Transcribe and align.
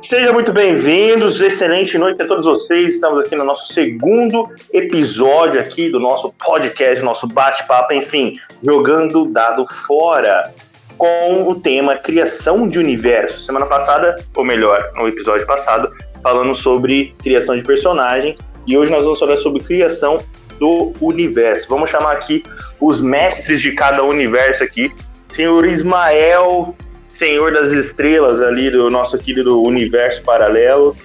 Sejam 0.00 0.32
muito 0.32 0.52
bem-vindos, 0.52 1.40
excelente 1.40 1.98
noite 1.98 2.22
a 2.22 2.26
todos 2.26 2.46
vocês. 2.46 2.94
Estamos 2.94 3.26
aqui 3.26 3.34
no 3.34 3.44
nosso 3.44 3.72
segundo 3.72 4.48
episódio 4.72 5.60
aqui 5.60 5.90
do 5.90 5.98
nosso 5.98 6.32
podcast, 6.32 7.04
nosso 7.04 7.26
bate-papo, 7.26 7.92
enfim, 7.92 8.34
jogando 8.62 9.26
dado 9.26 9.66
fora 9.86 10.54
com 10.96 11.48
o 11.48 11.60
tema 11.60 11.96
criação 11.96 12.68
de 12.68 12.78
universo. 12.78 13.40
Semana 13.40 13.66
passada, 13.66 14.14
ou 14.36 14.44
melhor, 14.44 14.92
no 14.94 15.08
episódio 15.08 15.44
passado, 15.44 15.92
falando 16.22 16.54
sobre 16.54 17.12
criação 17.20 17.56
de 17.56 17.64
personagem 17.64 18.38
e 18.68 18.78
hoje 18.78 18.92
nós 18.92 19.02
vamos 19.02 19.18
falar 19.18 19.36
sobre 19.36 19.64
criação 19.64 20.22
do 20.60 20.92
universo. 21.00 21.68
Vamos 21.68 21.90
chamar 21.90 22.12
aqui 22.12 22.44
os 22.80 23.00
mestres 23.00 23.60
de 23.60 23.72
cada 23.72 24.04
universo 24.04 24.62
aqui, 24.62 24.92
senhor 25.32 25.66
Ismael 25.66 26.76
Senhor 27.18 27.52
das 27.52 27.72
Estrelas 27.72 28.40
ali 28.40 28.70
do 28.70 28.88
nosso 28.88 29.18
querido 29.18 29.60
universo 29.60 30.22
paralelo. 30.22 30.96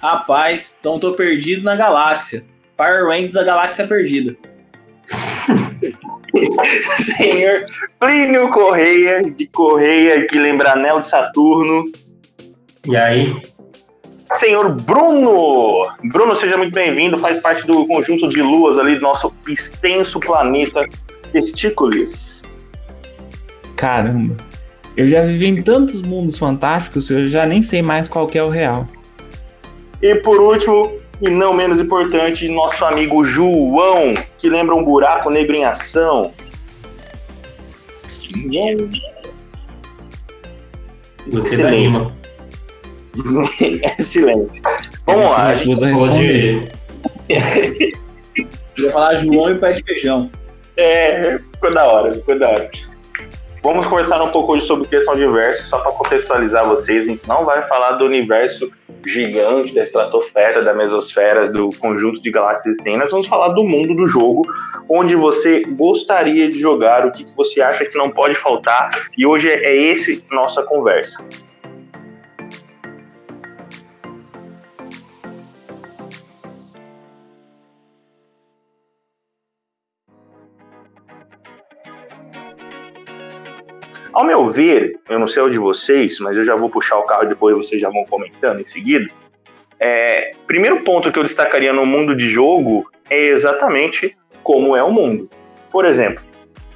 Rapaz, 0.00 0.78
então 0.80 0.98
tô 0.98 1.12
perdido 1.12 1.62
na 1.62 1.76
galáxia. 1.76 2.42
Power 2.74 3.04
Rangers 3.04 3.34
da 3.34 3.44
galáxia 3.44 3.86
perdida. 3.86 4.34
Senhor 7.18 7.66
Plínio 8.00 8.48
Correia, 8.48 9.22
de 9.22 9.46
Correia, 9.48 10.26
que 10.26 10.38
lembra 10.38 10.72
Anel 10.72 11.00
de 11.00 11.08
Saturno. 11.08 11.84
E 12.88 12.96
aí? 12.96 13.36
Senhor 14.36 14.70
Bruno! 14.70 15.86
Bruno, 16.04 16.34
seja 16.34 16.56
muito 16.56 16.72
bem-vindo, 16.72 17.18
faz 17.18 17.38
parte 17.40 17.66
do 17.66 17.86
conjunto 17.86 18.30
de 18.30 18.40
luas 18.40 18.78
ali 18.78 18.94
do 18.94 19.02
nosso 19.02 19.30
extenso 19.46 20.18
planeta 20.18 20.88
Testícolis. 21.30 22.42
Caramba, 23.76 24.34
eu 24.96 25.08
já 25.08 25.22
vivi 25.24 25.46
em 25.46 25.62
tantos 25.62 26.02
mundos 26.02 26.38
fantásticos 26.38 27.08
que 27.08 27.14
eu 27.14 27.24
já 27.24 27.46
nem 27.46 27.62
sei 27.62 27.82
mais 27.82 28.08
qual 28.08 28.30
é 28.34 28.42
o 28.42 28.48
real. 28.48 28.86
E 30.02 30.14
por 30.16 30.40
último, 30.40 30.92
e 31.20 31.30
não 31.30 31.54
menos 31.54 31.80
importante, 31.80 32.48
nosso 32.48 32.84
amigo 32.84 33.24
João, 33.24 34.14
que 34.38 34.48
lembra 34.48 34.74
um 34.74 34.84
buraco 34.84 35.30
negro 35.30 35.54
em 35.54 35.64
ação. 35.64 36.32
Da 41.30 41.70
rima. 41.70 42.12
Excelente. 43.98 44.60
Vamos 45.06 45.30
lá. 45.30 45.48
A 45.48 45.54
gente 45.54 45.80
pode... 45.94 46.68
Eu 48.76 48.86
ia 48.86 48.92
falar 48.92 49.14
João 49.16 49.50
e 49.50 49.58
pé 49.58 49.72
de 49.72 49.82
feijão. 49.82 50.30
É, 50.76 51.38
ficou 51.52 51.72
da 51.74 51.86
hora, 51.86 52.12
ficou 52.12 52.38
da 52.38 52.48
hora. 52.48 52.70
Vamos 53.62 53.86
conversar 53.86 54.20
um 54.20 54.32
pouco 54.32 54.54
hoje 54.54 54.66
sobre 54.66 54.88
questão 54.88 55.14
de 55.14 55.22
universo, 55.22 55.68
só 55.68 55.78
para 55.78 55.92
contextualizar 55.92 56.66
vocês. 56.66 57.02
A 57.02 57.06
gente 57.12 57.28
não 57.28 57.44
vai 57.44 57.62
falar 57.68 57.92
do 57.92 58.04
universo 58.04 58.68
gigante, 59.06 59.72
da 59.72 59.84
estratosfera, 59.84 60.62
da 60.62 60.74
mesosfera, 60.74 61.48
do 61.48 61.70
conjunto 61.78 62.20
de 62.20 62.28
galáxias 62.32 62.74
existentes. 62.74 62.98
Nós 62.98 63.10
vamos 63.12 63.28
falar 63.28 63.50
do 63.50 63.62
mundo 63.62 63.94
do 63.94 64.04
jogo, 64.04 64.42
onde 64.88 65.14
você 65.14 65.62
gostaria 65.62 66.48
de 66.48 66.58
jogar, 66.58 67.06
o 67.06 67.12
que 67.12 67.24
você 67.36 67.62
acha 67.62 67.84
que 67.84 67.96
não 67.96 68.10
pode 68.10 68.34
faltar. 68.34 68.90
E 69.16 69.24
hoje 69.24 69.48
é 69.48 69.76
esse 69.76 70.24
nossa 70.28 70.64
conversa. 70.64 71.24
Meu 84.32 84.48
ver, 84.48 84.98
eu 85.10 85.18
não 85.18 85.28
sei 85.28 85.42
o 85.42 85.50
de 85.50 85.58
vocês, 85.58 86.18
mas 86.18 86.34
eu 86.34 86.44
já 86.44 86.56
vou 86.56 86.70
puxar 86.70 86.96
o 86.96 87.02
carro 87.02 87.28
depois 87.28 87.54
vocês 87.54 87.80
já 87.80 87.90
vão 87.90 88.04
comentando 88.06 88.60
em 88.60 88.64
seguida. 88.64 89.06
É, 89.78 90.30
primeiro 90.46 90.80
ponto 90.80 91.12
que 91.12 91.18
eu 91.18 91.22
destacaria 91.22 91.70
no 91.70 91.84
mundo 91.84 92.16
de 92.16 92.30
jogo 92.30 92.90
é 93.10 93.26
exatamente 93.26 94.16
como 94.42 94.74
é 94.74 94.82
o 94.82 94.90
mundo. 94.90 95.28
Por 95.70 95.84
exemplo, 95.84 96.24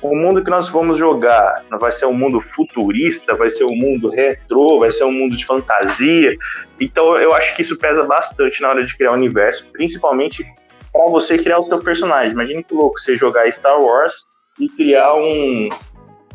o 0.03 0.15
mundo 0.15 0.45
que 0.45 0.51
nós 0.51 0.69
vamos 0.69 0.99
jogar 0.99 1.65
vai 1.81 1.93
ser 1.93 2.05
um 2.05 2.13
mundo 2.13 2.43
futurista, 2.55 3.35
vai 3.35 3.49
ser 3.49 3.65
um 3.65 3.75
mundo 3.75 4.11
retrô, 4.11 4.79
vai 4.79 4.91
ser 4.91 5.05
um 5.05 5.13
mundo 5.13 5.35
de 5.35 5.47
fantasia. 5.47 6.37
Então 6.79 7.17
eu 7.17 7.33
acho 7.33 7.57
que 7.57 7.63
isso 7.63 7.79
pesa 7.79 8.05
bastante 8.05 8.61
na 8.61 8.69
hora 8.69 8.85
de 8.85 8.95
criar 8.95 9.13
o 9.13 9.15
um 9.15 9.17
universo, 9.17 9.67
principalmente 9.73 10.45
para 10.93 11.11
você 11.11 11.39
criar 11.39 11.59
o 11.59 11.63
seu 11.63 11.79
personagem. 11.79 12.33
Imagine 12.33 12.63
que 12.63 12.75
louco 12.75 13.01
você 13.01 13.17
jogar 13.17 13.51
Star 13.51 13.81
Wars 13.81 14.27
e 14.61 14.69
criar 14.69 15.15
um, 15.15 15.71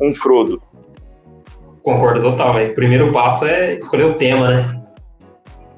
um 0.00 0.12
Frodo. 0.16 0.60
Concordo 1.82 2.22
total, 2.22 2.54
velho. 2.54 2.72
O 2.72 2.74
primeiro 2.74 3.12
passo 3.12 3.44
é 3.44 3.74
escolher 3.74 4.04
o 4.04 4.14
tema, 4.14 4.48
né? 4.48 4.82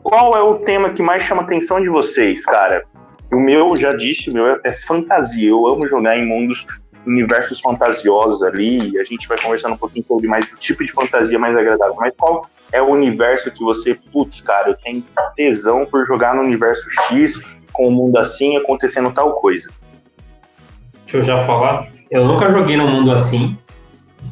Qual 0.03 0.37
é 0.37 0.43
o 0.43 0.59
tema 0.59 0.91
que 0.91 1.03
mais 1.03 1.23
chama 1.23 1.43
a 1.43 1.45
atenção 1.45 1.81
de 1.81 1.89
vocês, 1.89 2.45
cara? 2.45 2.85
O 3.33 3.41
meu, 3.41 3.75
já 3.75 3.95
disse, 3.95 4.29
o 4.31 4.35
meu 4.35 4.47
é, 4.47 4.61
é 4.65 4.73
fantasia. 4.73 5.49
Eu 5.49 5.67
amo 5.67 5.89
jogar 5.89 6.17
em 6.19 6.27
mundos, 6.27 6.67
universos 7.07 7.59
fantasiosos 7.59 8.43
ali. 8.43 8.99
A 8.99 9.05
gente 9.05 9.27
vai 9.27 9.41
conversando 9.41 9.75
um 9.75 9.79
pouquinho 9.79 10.05
sobre 10.07 10.29
mais 10.29 10.47
o 10.47 10.61
tipo 10.61 10.85
de 10.85 10.93
fantasia 10.93 11.39
mais 11.39 11.57
agradável. 11.57 11.97
Mas 11.99 12.15
qual 12.15 12.47
é 12.71 12.83
o 12.83 12.91
universo 12.91 13.51
que 13.51 13.65
você, 13.65 13.95
putz, 14.13 14.43
cara, 14.43 14.69
eu 14.69 14.77
tenho 14.77 15.03
tesão 15.35 15.87
por 15.87 16.05
jogar 16.07 16.35
no 16.35 16.43
universo 16.43 16.85
X, 17.09 17.43
com 17.73 17.87
o 17.87 17.89
um 17.89 17.93
mundo 17.93 18.19
assim, 18.19 18.59
acontecendo 18.59 19.11
tal 19.11 19.33
coisa? 19.41 19.71
Deixa 21.05 21.17
eu 21.17 21.23
já 21.23 21.45
falar. 21.45 21.89
Eu 22.11 22.27
nunca 22.27 22.51
joguei 22.51 22.77
num 22.77 22.91
mundo 22.91 23.11
assim, 23.11 23.57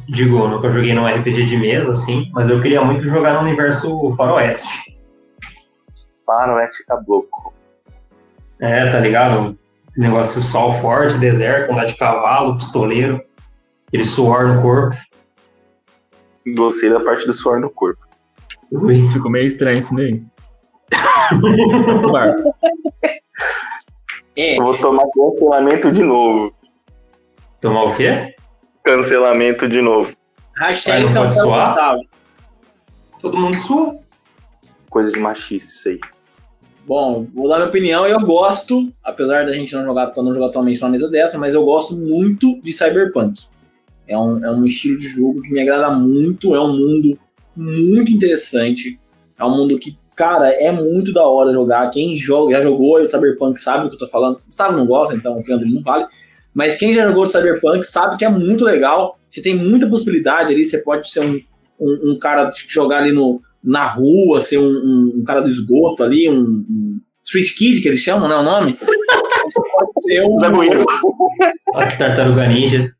digo, 0.07 0.37
eu 0.37 0.47
nunca 0.47 0.71
joguei 0.71 0.93
num 0.93 1.07
RPG 1.07 1.45
de 1.45 1.57
mesa, 1.57 1.91
assim, 1.91 2.29
mas 2.33 2.49
eu 2.49 2.61
queria 2.61 2.83
muito 2.83 3.03
jogar 3.03 3.33
no 3.33 3.41
universo 3.41 4.13
faroeste. 4.15 4.67
Faroeste 6.25 6.85
caboclo. 6.85 7.53
É, 8.59 8.91
tá 8.91 8.99
ligado? 8.99 9.57
Negócio 9.95 10.41
sol 10.41 10.73
forte, 10.79 11.17
deserto, 11.17 11.71
andar 11.71 11.85
de 11.85 11.95
cavalo, 11.95 12.55
pistoleiro, 12.57 13.21
aquele 13.87 14.05
suor 14.05 14.47
no 14.47 14.61
corpo. 14.61 14.95
Gostei 16.55 16.89
da 16.89 16.99
parte 16.99 17.25
do 17.25 17.33
suor 17.33 17.59
no 17.59 17.69
corpo. 17.69 18.01
Ui. 18.71 19.09
Ficou 19.11 19.31
meio 19.31 19.45
estranho 19.45 19.77
isso 19.77 19.95
daí. 19.95 20.23
é. 24.35 24.57
Eu 24.57 24.63
vou 24.63 24.77
tomar 24.77 25.05
cancelamento 25.13 25.91
de 25.91 26.01
novo. 26.01 26.53
Tomar 27.61 27.83
o 27.83 27.95
quê? 27.95 28.32
Cancelamento 28.83 29.67
de 29.67 29.81
novo. 29.81 30.13
Hashtag 30.57 31.11
cancela 31.13 31.99
Todo 33.19 33.37
mundo 33.37 33.55
sua. 33.57 33.95
Coisa 34.89 35.11
de 35.11 35.19
machista 35.19 35.71
isso 35.71 35.89
aí. 35.89 35.99
Bom, 36.85 37.25
vou 37.33 37.47
dar 37.47 37.55
minha 37.55 37.69
opinião. 37.69 38.05
Eu 38.05 38.19
gosto, 38.19 38.91
apesar 39.01 39.45
da 39.45 39.53
gente 39.53 39.73
não 39.73 39.85
jogar, 39.85 40.11
não 40.17 40.33
jogar 40.33 40.47
atualmente 40.47 40.81
numa 40.81 40.91
mesa 40.91 41.09
dessa, 41.09 41.37
mas 41.37 41.55
eu 41.55 41.63
gosto 41.63 41.95
muito 41.95 42.61
de 42.61 42.73
Cyberpunk. 42.73 43.45
É 44.05 44.17
um, 44.17 44.43
é 44.43 44.51
um 44.51 44.65
estilo 44.65 44.99
de 44.99 45.07
jogo 45.07 45.41
que 45.41 45.51
me 45.51 45.61
agrada 45.61 45.89
muito. 45.91 46.53
É 46.53 46.59
um 46.59 46.73
mundo 46.73 47.17
muito 47.55 48.11
interessante. 48.11 48.99
É 49.39 49.45
um 49.45 49.57
mundo 49.57 49.79
que, 49.79 49.97
cara, 50.13 50.49
é 50.49 50.71
muito 50.73 51.13
da 51.13 51.25
hora 51.25 51.53
jogar. 51.53 51.89
Quem 51.89 52.17
joga, 52.17 52.57
já 52.57 52.61
jogou 52.61 53.01
o 53.01 53.07
Cyberpunk 53.07 53.61
sabe 53.61 53.85
o 53.85 53.89
que 53.89 53.95
eu 53.95 53.99
tô 53.99 54.07
falando. 54.09 54.41
Sabe, 54.51 54.75
não 54.75 54.85
gosta, 54.85 55.15
então 55.15 55.39
o 55.39 55.43
Pedro 55.43 55.65
não 55.65 55.81
vale. 55.81 56.05
Mas 56.53 56.77
quem 56.77 56.93
já 56.93 57.07
jogou 57.07 57.25
Cyberpunk 57.25 57.83
sabe 57.83 58.17
que 58.17 58.25
é 58.25 58.29
muito 58.29 58.63
legal. 58.63 59.17
Você 59.27 59.41
tem 59.41 59.57
muita 59.57 59.89
possibilidade 59.89 60.53
ali. 60.53 60.63
Você 60.63 60.77
pode 60.79 61.09
ser 61.09 61.21
um, 61.21 61.39
um, 61.79 62.11
um 62.11 62.19
cara 62.19 62.51
que 62.51 62.71
jogar 62.71 62.99
ali 62.99 63.11
no, 63.11 63.41
na 63.63 63.87
rua, 63.87 64.41
ser 64.41 64.59
um, 64.59 64.67
um, 64.67 65.13
um 65.17 65.23
cara 65.23 65.41
do 65.41 65.49
esgoto 65.49 66.03
ali, 66.03 66.29
um, 66.29 66.41
um, 66.41 66.99
Street 67.23 67.55
Kid, 67.55 67.81
que 67.81 67.87
eles 67.87 68.01
chamam, 68.01 68.27
né? 68.27 68.35
O 68.35 68.43
nome? 68.43 68.77
Você 68.79 69.61
pode 69.71 69.91
ser 70.01 70.23
um. 70.25 70.35
Tartaruga 71.97 72.47
Ninja. 72.47 72.91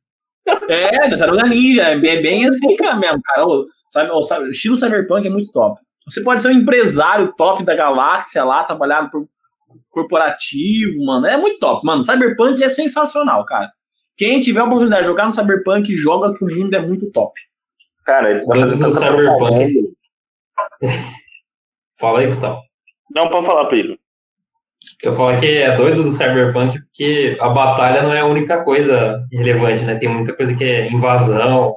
É, 0.70 1.10
Tartaruga 1.10 1.44
Ninja. 1.48 1.84
É 1.84 1.98
bem 1.98 2.48
assim, 2.48 2.76
cara, 2.78 2.96
mesmo, 2.96 3.22
cara. 3.22 3.46
O, 3.46 3.68
sabe, 3.92 4.10
o, 4.12 4.46
o 4.48 4.50
estilo 4.50 4.78
Cyberpunk 4.78 5.28
é 5.28 5.30
muito 5.30 5.52
top. 5.52 5.80
Você 6.06 6.22
pode 6.22 6.42
ser 6.42 6.50
um 6.50 6.60
empresário 6.60 7.34
top 7.38 7.64
da 7.64 7.76
galáxia 7.76 8.44
lá, 8.44 8.64
trabalhar 8.64 9.10
por 9.10 9.28
corporativo, 9.90 11.04
mano. 11.06 11.26
É 11.28 11.38
muito 11.38 11.60
top, 11.60 11.86
mano. 11.86 12.04
Cyberpunk 12.04 12.64
é 12.64 12.70
sensacional, 12.70 13.46
cara. 13.46 13.72
Quem 14.18 14.40
tiver 14.40 14.62
a 14.62 14.66
oportunidade 14.66 15.04
de 15.04 15.10
jogar 15.10 15.26
no 15.26 15.32
Cyberpunk, 15.32 15.96
joga 15.96 16.38
que 16.38 16.44
o 16.44 16.48
mundo 16.48 16.74
é 16.74 16.82
muito 16.82 17.12
top. 17.12 17.34
Cara, 18.06 18.32
ele 18.32 18.46
tá 18.46 18.56
fazendo 18.56 18.92
Cyberpunk. 18.92 19.74
Fala 22.00 22.20
aí, 22.20 22.28
Gustavo. 22.28 22.62
Não, 23.16 23.30
pode 23.30 23.46
falar, 23.46 23.66
Pedro. 23.66 23.98
Eu 25.02 25.16
falo 25.16 25.40
que 25.40 25.48
é 25.48 25.78
doido 25.78 26.04
do 26.04 26.12
Cyberpunk 26.12 26.80
porque 26.82 27.38
a 27.40 27.50
batalha 27.50 28.04
não 28.04 28.14
é 28.14 28.20
a 28.20 28.26
única 28.26 28.64
coisa 28.64 29.26
relevante, 29.32 29.84
né? 29.84 29.96
Tem 29.96 30.10
muita 30.10 30.34
coisa 30.34 30.54
que 30.54 30.64
é 30.64 30.92
invasão, 30.92 31.76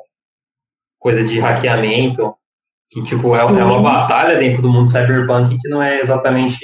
coisa 0.98 1.22
de 1.22 1.38
hackeamento, 1.38 2.34
que 2.90 3.02
tipo 3.04 3.37
é, 3.37 3.40
é 3.40 3.44
uma 3.44 3.81
batalha 3.81 4.38
dentro 4.38 4.62
do 4.62 4.70
mundo 4.70 4.88
Cyberpunk 4.88 5.56
que 5.56 5.69
não 5.69 5.82
é 5.82 6.00
exatamente 6.00 6.58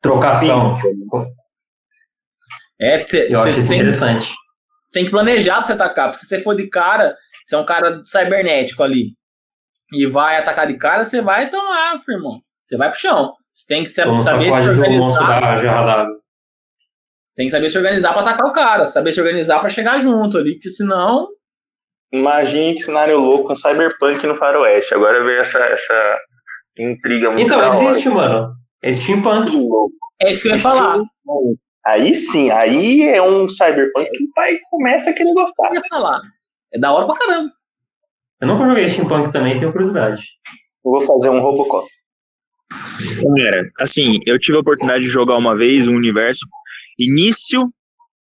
trocação. 0.00 0.78
É, 2.80 3.04
cê, 3.06 3.28
eu 3.30 3.40
acho 3.40 3.58
isso 3.58 3.68
tem, 3.68 3.78
interessante. 3.78 4.32
Tem 4.92 5.04
que 5.04 5.10
planejar 5.10 5.54
pra 5.56 5.62
você 5.64 5.72
atacar. 5.72 6.06
Porque 6.10 6.20
se 6.20 6.26
você 6.26 6.40
for 6.40 6.54
de 6.54 6.68
cara, 6.68 7.16
você 7.44 7.54
é 7.54 7.58
um 7.58 7.64
cara 7.64 8.02
cibernético 8.04 8.82
ali 8.82 9.14
e 9.92 10.06
vai 10.06 10.36
atacar 10.38 10.66
de 10.66 10.76
cara, 10.76 11.04
você 11.04 11.20
vai 11.20 11.50
tomar, 11.50 12.00
irmão. 12.08 12.40
você 12.64 12.76
vai 12.76 12.90
pro 12.90 13.00
chão. 13.00 13.32
Você 13.52 13.66
tem 13.66 13.84
que 13.84 13.92
Toma 13.94 14.20
saber 14.20 14.52
se 14.52 14.62
organizar. 14.68 16.06
Você 17.26 17.34
tem 17.36 17.46
que 17.46 17.52
saber 17.52 17.70
se 17.70 17.78
organizar 17.78 18.12
pra 18.12 18.22
atacar 18.22 18.46
o 18.46 18.52
cara, 18.52 18.86
saber 18.86 19.12
se 19.12 19.20
organizar 19.20 19.60
pra 19.60 19.70
chegar 19.70 19.98
junto 20.00 20.38
ali, 20.38 20.54
porque 20.54 20.70
senão. 20.70 21.28
Imagine 22.12 22.74
que 22.74 22.82
cenário 22.82 23.18
louco, 23.18 23.52
um 23.52 23.56
cyberpunk 23.56 24.26
no 24.26 24.36
faroeste. 24.36 24.94
Agora 24.94 25.22
veio 25.24 25.40
essa, 25.40 25.58
essa 25.58 26.18
intriga 26.78 27.30
muito 27.30 27.46
Então, 27.46 27.60
da 27.60 27.70
hora. 27.70 27.84
existe, 27.88 28.08
mano. 28.08 28.52
É 28.82 28.92
steampunk. 28.92 29.52
É 30.20 30.30
isso 30.30 30.42
que 30.42 30.48
eu 30.48 30.56
ia 30.56 30.58
falar. 30.58 31.02
Aí 31.86 32.14
sim, 32.14 32.50
aí 32.50 33.02
é 33.02 33.22
um 33.22 33.48
cyberpunk 33.48 34.10
que 34.10 34.24
o 34.24 34.32
pai 34.34 34.58
começa 34.70 35.10
a 35.10 35.12
querer 35.12 35.32
gostar. 35.32 35.68
Eu 35.68 35.74
ia 35.76 35.82
falar. 35.88 36.20
É 36.72 36.78
da 36.78 36.92
hora 36.92 37.06
pra 37.06 37.16
caramba. 37.16 37.50
Eu 38.40 38.48
nunca 38.48 38.66
joguei 38.66 38.88
steampunk 38.88 39.32
também, 39.32 39.58
tenho 39.58 39.72
curiosidade. 39.72 40.22
Eu 40.84 40.92
vou 40.92 41.00
fazer 41.00 41.30
um 41.30 41.40
Robocop. 41.40 41.88
Galera, 43.22 43.70
assim, 43.80 44.18
eu 44.26 44.38
tive 44.38 44.58
a 44.58 44.60
oportunidade 44.60 45.04
de 45.04 45.10
jogar 45.10 45.36
uma 45.36 45.56
vez 45.56 45.88
um 45.88 45.94
universo 45.94 46.46
início, 46.98 47.68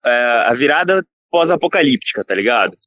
é, 0.06 0.46
a 0.48 0.54
virada 0.54 1.04
pós-apocalíptica, 1.32 2.24
tá 2.24 2.36
ligado? 2.36 2.78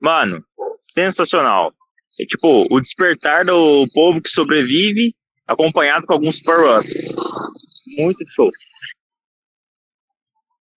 Mano, 0.00 0.42
sensacional. 0.72 1.72
É 2.20 2.24
tipo, 2.24 2.66
o 2.70 2.80
despertar 2.80 3.44
do 3.44 3.86
povo 3.92 4.20
que 4.20 4.30
sobrevive, 4.30 5.14
acompanhado 5.50 6.06
com 6.06 6.12
alguns 6.12 6.42
power-ups. 6.42 7.14
Muito 7.98 8.24
show. 8.28 8.50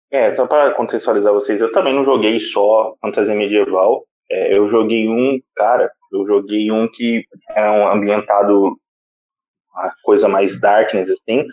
É, 0.10 0.34
só 0.34 0.46
pra 0.48 0.74
contextualizar 0.74 1.34
vocês, 1.34 1.62
eu 1.62 1.72
também 1.72 1.94
não 1.94 2.04
joguei 2.04 2.40
só 2.40 2.96
fantasia 3.02 3.36
medieval. 3.36 4.06
É, 4.30 4.58
eu 4.58 4.70
joguei 4.70 5.08
um, 5.08 5.40
cara, 5.56 5.92
eu 6.12 6.26
joguei 6.26 6.72
um 6.72 6.88
que 6.92 7.24
é 7.56 7.70
um 7.70 7.88
ambientado 7.92 8.78
uma 9.74 9.94
coisa 10.04 10.28
mais 10.28 10.60
darkness, 10.60 11.10
assim. 11.10 11.46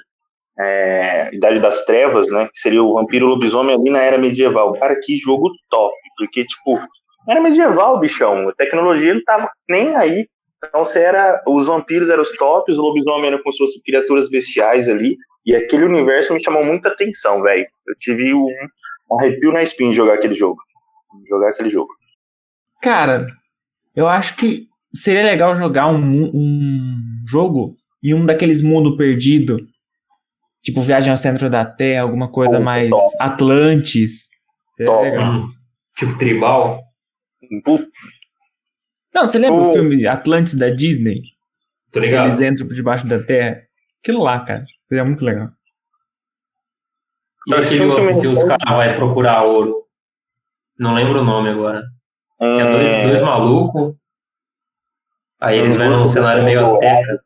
É, 0.59 1.33
Idade 1.33 1.61
das 1.61 1.85
Trevas, 1.85 2.29
né? 2.31 2.49
Que 2.53 2.59
seria 2.59 2.83
o 2.83 2.95
Vampiro 2.95 3.27
Lobisomem 3.27 3.77
ali 3.77 3.91
na 3.91 4.03
era 4.03 4.19
medieval. 4.19 4.73
Cara, 4.73 4.99
que 5.01 5.17
jogo 5.17 5.49
top. 5.71 5.95
Porque, 6.17 6.45
tipo, 6.45 6.81
era 7.29 7.41
medieval, 7.41 8.01
bichão. 8.01 8.49
A 8.49 8.55
tecnologia 8.55 9.15
não 9.15 9.23
tava 9.23 9.49
nem 9.69 9.95
aí. 9.95 10.29
Então, 10.65 10.85
você 10.85 11.01
era. 11.01 11.43
Os 11.47 11.67
vampiros 11.67 12.11
eram 12.11 12.23
os 12.23 12.33
tops, 12.33 12.77
o 12.77 12.83
lobisomem 12.83 13.29
era 13.29 13.43
como 13.43 13.53
se 13.53 13.59
fossem 13.59 13.83
criaturas 13.83 14.29
bestiais 14.29 14.89
ali. 14.89 15.17
E 15.47 15.55
aquele 15.55 15.85
universo 15.85 16.35
me 16.35 16.43
chamou 16.43 16.65
muita 16.65 16.89
atenção, 16.89 17.43
velho. 17.43 17.67
Eu 17.87 17.95
tive 17.99 18.35
um, 18.35 18.47
um 19.11 19.19
arrepio 19.19 19.53
na 19.53 19.63
espinha 19.63 19.91
de 19.91 19.97
jogar 19.97 20.15
aquele 20.15 20.35
jogo. 20.35 20.61
Jogar 21.29 21.51
aquele 21.51 21.71
jogo. 21.71 21.89
Cara, 22.83 23.27
eu 23.95 24.07
acho 24.07 24.37
que 24.37 24.67
seria 24.95 25.23
legal 25.23 25.55
jogar 25.55 25.89
um, 25.89 26.31
um 26.35 26.97
jogo 27.27 27.77
em 28.03 28.15
um 28.15 28.27
daqueles 28.27 28.61
mundo 28.61 28.97
perdido. 28.97 29.59
Tipo 30.63 30.83
Viagem 30.83 31.11
ao 31.11 31.17
Centro 31.17 31.49
da 31.49 31.65
Terra, 31.65 32.03
alguma 32.03 32.31
coisa 32.31 32.61
mais 32.61 32.91
top. 32.91 33.17
Atlantis. 33.21 34.29
Seria 34.75 34.93
Top. 34.93 35.05
legal. 35.05 35.47
Tipo 35.97 36.19
tribal. 36.19 36.81
Puta, 37.65 37.87
Não, 39.19 39.27
você 39.27 39.37
lembra 39.39 39.61
O- 39.61 39.71
o 39.71 39.73
filme 39.73 40.07
Atlantis 40.07 40.55
da 40.55 40.71
Disney? 40.71 41.23
Tô 41.93 41.99
ligado. 41.99 42.29
Eles 42.29 42.41
entram 42.41 42.69
por 42.69 42.75
debaixo 42.75 43.05
da 43.07 43.21
terra. 43.21 43.61
Aquilo 44.01 44.23
lá, 44.23 44.39
cara. 44.45 44.65
Seria 44.87 45.05
muito 45.05 45.25
legal. 45.25 45.49
E 47.49 47.55
aquele 47.55 47.85
outro 47.87 48.21
que 48.21 48.27
os 48.29 48.43
caras 48.45 48.69
vão 48.69 48.97
procurar 48.97 49.43
ouro. 49.43 49.85
Não 50.79 50.95
lembro 50.95 51.21
o 51.21 51.25
nome 51.25 51.49
agora. 51.51 51.83
É 52.41 52.63
dois, 52.63 52.87
é, 52.89 53.07
dois 53.09 53.23
malucos. 53.23 53.97
Aí 55.41 55.59
eles 55.59 55.75
vão 55.77 55.91
num 55.91 56.03
busca 56.03 56.15
cenário 56.21 56.45
meio 56.45 56.65
azteca. 56.65 57.21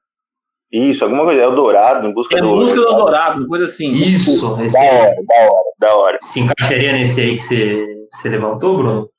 Isso, 0.71 1.05
alguma 1.05 1.25
coisa. 1.25 1.43
Eldorado, 1.43 2.07
em 2.09 2.15
busca 2.15 2.39
É 2.39 2.41
do. 2.41 2.47
música 2.49 2.81
do 2.81 2.87
Dourado, 2.87 3.47
coisa 3.47 3.65
assim. 3.65 3.93
Isso, 3.95 4.59
esse 4.63 4.73
Da 4.75 4.81
hora, 4.83 5.15
da 5.27 5.35
hora, 5.53 5.65
da 5.79 5.95
hora. 5.97 6.19
Se 6.23 6.41
encaixaria 6.41 6.93
nesse 6.93 7.21
aí 7.21 7.35
que 7.37 7.43
você, 7.43 7.87
você 8.11 8.29
levantou, 8.31 8.79
Bruno? 8.79 9.11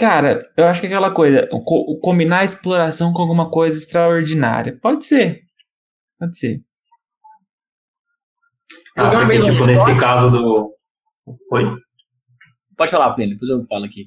Cara, 0.00 0.50
eu 0.56 0.64
acho 0.66 0.80
que 0.80 0.86
é 0.86 0.90
aquela 0.90 1.10
coisa, 1.12 1.46
o, 1.52 1.62
co- 1.62 1.98
combinar 2.00 2.38
a 2.38 2.44
exploração 2.44 3.12
com 3.12 3.20
alguma 3.20 3.50
coisa 3.50 3.76
extraordinária. 3.76 4.78
Pode 4.80 5.04
ser. 5.04 5.42
Pode 6.18 6.38
ser. 6.38 6.60
Ah, 8.96 9.12
só 9.12 9.26
que, 9.28 9.42
tipo, 9.42 9.66
nesse 9.66 9.98
caso 10.00 10.30
do. 10.30 10.68
Oi? 11.52 11.64
Pode 12.76 12.90
falar, 12.90 13.12
Plínio, 13.14 13.34
depois 13.34 13.50
eu 13.50 13.62
falo 13.68 13.84
aqui. 13.84 14.06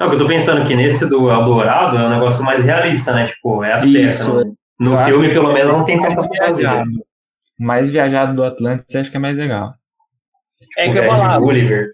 Não, 0.00 0.08
que 0.08 0.16
eu 0.16 0.18
tô 0.18 0.26
pensando 0.26 0.66
que 0.66 0.74
nesse 0.74 1.08
do 1.08 1.30
Eldorado 1.30 1.96
é 1.96 2.04
um 2.06 2.10
negócio 2.10 2.42
mais 2.44 2.64
realista, 2.64 3.12
né? 3.12 3.26
Tipo, 3.26 3.62
é 3.62 3.72
azteca. 3.74 4.08
Isso, 4.08 4.34
No 4.80 4.94
eu 4.94 5.04
filme, 5.04 5.26
acho 5.26 5.32
pelo 5.34 5.46
que 5.48 5.54
menos, 5.54 5.70
não 5.70 5.84
tem 5.84 5.96
mais 6.00 6.16
tanta 6.18 6.28
viajado. 6.28 6.90
Mais 7.58 7.88
viajado 7.90 8.34
do 8.34 8.42
Atlantis, 8.42 8.96
acho 8.96 9.10
que 9.12 9.16
é 9.16 9.20
mais 9.20 9.36
legal. 9.36 9.74
É 10.76 10.88
O 10.88 10.92
que 10.92 10.98
eu 10.98 11.02
ia 11.04 11.10
Red 11.12 11.18
falar. 11.20 11.38
Gulliver. 11.38 11.92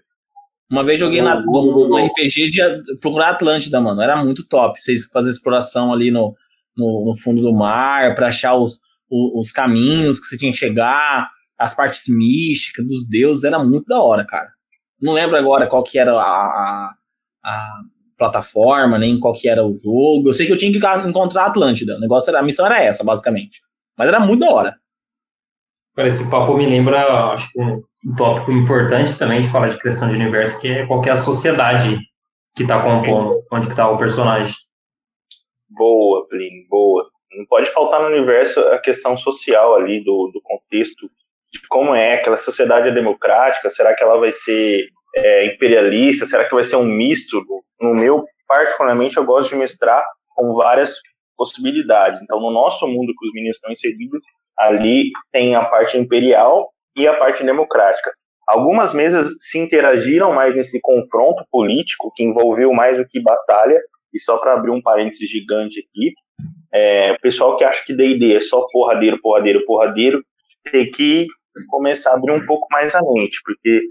Uma 0.71 0.83
vez 0.83 0.99
joguei 0.99 1.21
na, 1.21 1.41
num 1.41 1.97
RPG 1.97 2.51
de 2.51 2.97
procurar 2.99 3.31
Atlântida, 3.31 3.81
mano. 3.81 4.01
Era 4.01 4.23
muito 4.23 4.47
top. 4.47 4.79
Vocês 4.79 5.05
fazer 5.05 5.31
exploração 5.31 5.91
ali 5.91 6.11
no, 6.11 6.35
no, 6.77 7.05
no 7.07 7.15
fundo 7.17 7.41
do 7.41 7.51
mar, 7.51 8.13
pra 8.13 8.27
achar 8.27 8.55
os, 8.55 8.73
os, 9.09 9.47
os 9.47 9.51
caminhos 9.51 10.19
que 10.19 10.27
você 10.27 10.37
tinha 10.37 10.51
que 10.51 10.57
chegar, 10.57 11.27
as 11.57 11.73
partes 11.73 12.03
místicas 12.07 12.85
dos 12.85 13.09
deuses. 13.09 13.43
Era 13.43 13.57
muito 13.57 13.85
da 13.87 13.99
hora, 14.01 14.23
cara. 14.25 14.49
Não 15.01 15.13
lembro 15.13 15.37
agora 15.37 15.65
qual 15.65 15.83
que 15.83 15.97
era 15.97 16.11
a, 16.11 16.15
a, 16.21 16.93
a 17.43 17.79
plataforma, 18.15 18.99
nem 18.99 19.19
qual 19.19 19.33
que 19.33 19.49
era 19.49 19.65
o 19.65 19.75
jogo. 19.75 20.29
Eu 20.29 20.33
sei 20.33 20.45
que 20.45 20.53
eu 20.53 20.57
tinha 20.57 20.71
que 20.71 21.07
encontrar 21.07 21.45
Atlântida. 21.45 21.95
O 21.95 21.99
negócio 21.99 22.29
era, 22.29 22.41
a 22.41 22.43
missão 22.43 22.65
era 22.67 22.79
essa, 22.79 23.03
basicamente. 23.03 23.59
Mas 23.97 24.07
era 24.07 24.19
muito 24.19 24.41
da 24.41 24.51
hora. 24.51 24.75
Cara, 25.99 26.07
esse 26.07 26.29
papo 26.29 26.55
me 26.55 26.65
lembra, 26.65 27.33
acho 27.33 27.51
que 27.51 27.59
um, 27.59 27.83
tópico 28.15 28.53
importante 28.53 29.17
também 29.17 29.41
de 29.41 29.51
falar 29.51 29.67
de 29.67 29.77
criação 29.79 30.07
de 30.07 30.15
universo, 30.15 30.57
que 30.61 30.69
é 30.69 30.87
qual 30.87 31.01
que 31.01 31.09
é 31.09 31.11
a 31.11 31.17
sociedade 31.17 31.99
que 32.55 32.65
tá 32.65 32.81
compondo, 32.81 33.43
onde 33.51 33.67
que 33.67 33.75
tá 33.75 33.91
o 33.91 33.97
personagem. 33.97 34.55
Boa, 35.69 36.25
Plínio, 36.29 36.65
boa. 36.69 37.05
Não 37.33 37.45
pode 37.47 37.69
faltar 37.71 37.99
no 37.99 38.15
universo 38.15 38.61
a 38.61 38.79
questão 38.79 39.17
social 39.17 39.75
ali, 39.75 40.01
do, 40.01 40.31
do 40.33 40.39
contexto, 40.41 41.11
de 41.51 41.59
como 41.67 41.93
é 41.93 42.13
aquela 42.13 42.37
sociedade 42.37 42.87
é 42.87 42.93
democrática, 42.93 43.69
será 43.69 43.93
que 43.93 44.01
ela 44.01 44.17
vai 44.17 44.31
ser 44.31 44.87
é, 45.17 45.53
imperialista, 45.53 46.25
será 46.25 46.47
que 46.47 46.55
vai 46.55 46.63
ser 46.63 46.77
um 46.77 46.85
misto? 46.85 47.43
No 47.81 47.93
meu, 47.93 48.23
particularmente, 48.47 49.17
eu 49.17 49.25
gosto 49.25 49.49
de 49.49 49.57
mestrar 49.57 50.01
com 50.29 50.53
várias 50.53 50.93
possibilidades. 51.35 52.21
Então, 52.21 52.39
no 52.39 52.51
nosso 52.51 52.87
mundo 52.87 53.13
que 53.19 53.27
os 53.27 53.33
meninos 53.33 53.57
estão 53.57 53.69
inseridos, 53.69 54.23
ali 54.59 55.11
tem 55.31 55.55
a 55.55 55.63
parte 55.63 55.97
imperial 55.97 56.69
e 56.95 57.07
a 57.07 57.15
parte 57.15 57.43
democrática. 57.43 58.11
Algumas 58.47 58.93
mesas 58.93 59.29
se 59.39 59.59
interagiram 59.59 60.33
mais 60.33 60.55
nesse 60.55 60.79
confronto 60.81 61.43
político, 61.51 62.11
que 62.15 62.23
envolveu 62.23 62.73
mais 62.73 62.97
do 62.97 63.05
que 63.05 63.21
batalha, 63.21 63.79
e 64.13 64.19
só 64.19 64.37
para 64.37 64.53
abrir 64.53 64.71
um 64.71 64.81
parênteses 64.81 65.29
gigante 65.29 65.79
aqui, 65.79 66.13
é, 66.73 67.13
o 67.13 67.21
pessoal 67.21 67.57
que 67.57 67.63
acha 67.63 67.83
que 67.85 67.95
D&D 67.95 68.35
é 68.35 68.41
só 68.41 68.65
porradeiro, 68.71 69.19
porradeiro, 69.21 69.63
porradeiro, 69.65 70.23
tem 70.71 70.89
que 70.89 71.27
começar 71.67 72.11
a 72.11 72.13
abrir 72.15 72.31
um 72.31 72.45
pouco 72.45 72.67
mais 72.71 72.93
a 72.93 73.01
mente, 73.01 73.39
porque 73.43 73.81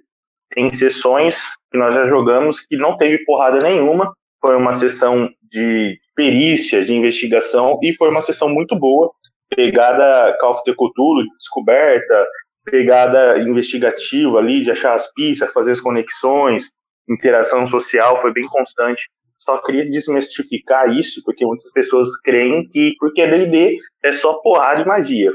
tem 0.51 0.73
sessões 0.73 1.43
que 1.71 1.79
nós 1.79 1.95
já 1.95 2.07
jogamos 2.07 2.61
que 2.61 2.77
não 2.77 2.97
teve 2.97 3.25
porrada 3.25 3.59
nenhuma, 3.59 4.13
foi 4.41 4.57
uma 4.57 4.75
sessão 4.75 5.29
de 5.51 5.99
perícia, 6.15 6.85
de 6.85 6.95
investigação, 6.95 7.79
e 7.83 7.95
foi 7.95 8.11
uma 8.11 8.23
sessão 8.23 8.49
muito 8.49 8.77
boa, 8.77 9.11
pegada 9.49 10.37
Call 10.39 10.53
of 10.53 10.63
Cthulhu, 10.63 11.23
de 11.23 11.37
descoberta, 11.37 12.27
pegada 12.65 13.39
investigativa 13.39 14.39
ali, 14.39 14.63
de 14.63 14.71
achar 14.71 14.95
as 14.95 15.13
pistas, 15.13 15.53
fazer 15.53 15.73
as 15.73 15.81
conexões, 15.81 16.71
interação 17.09 17.67
social, 17.67 18.21
foi 18.21 18.33
bem 18.33 18.45
constante. 18.45 19.09
Só 19.39 19.59
queria 19.59 19.89
desmistificar 19.89 20.93
isso, 20.93 21.23
porque 21.25 21.47
muitas 21.47 21.71
pessoas 21.73 22.09
creem 22.23 22.69
que 22.69 22.95
porque 22.99 23.21
é 23.23 23.31
D&D 23.31 23.79
é 24.05 24.13
só 24.13 24.35
porrada 24.35 24.83
e 24.83 24.87
magia. 24.87 25.31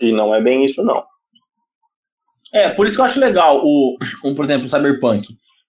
E 0.00 0.12
não 0.12 0.34
é 0.34 0.40
bem 0.40 0.64
isso, 0.64 0.82
não. 0.82 1.04
É, 2.52 2.70
por 2.70 2.86
isso 2.86 2.96
que 2.96 3.00
eu 3.00 3.04
acho 3.04 3.20
legal 3.20 3.60
o, 3.62 3.96
um, 4.24 4.34
por 4.34 4.44
exemplo, 4.44 4.66
o 4.66 4.68
Cyberpunk. 4.68 5.28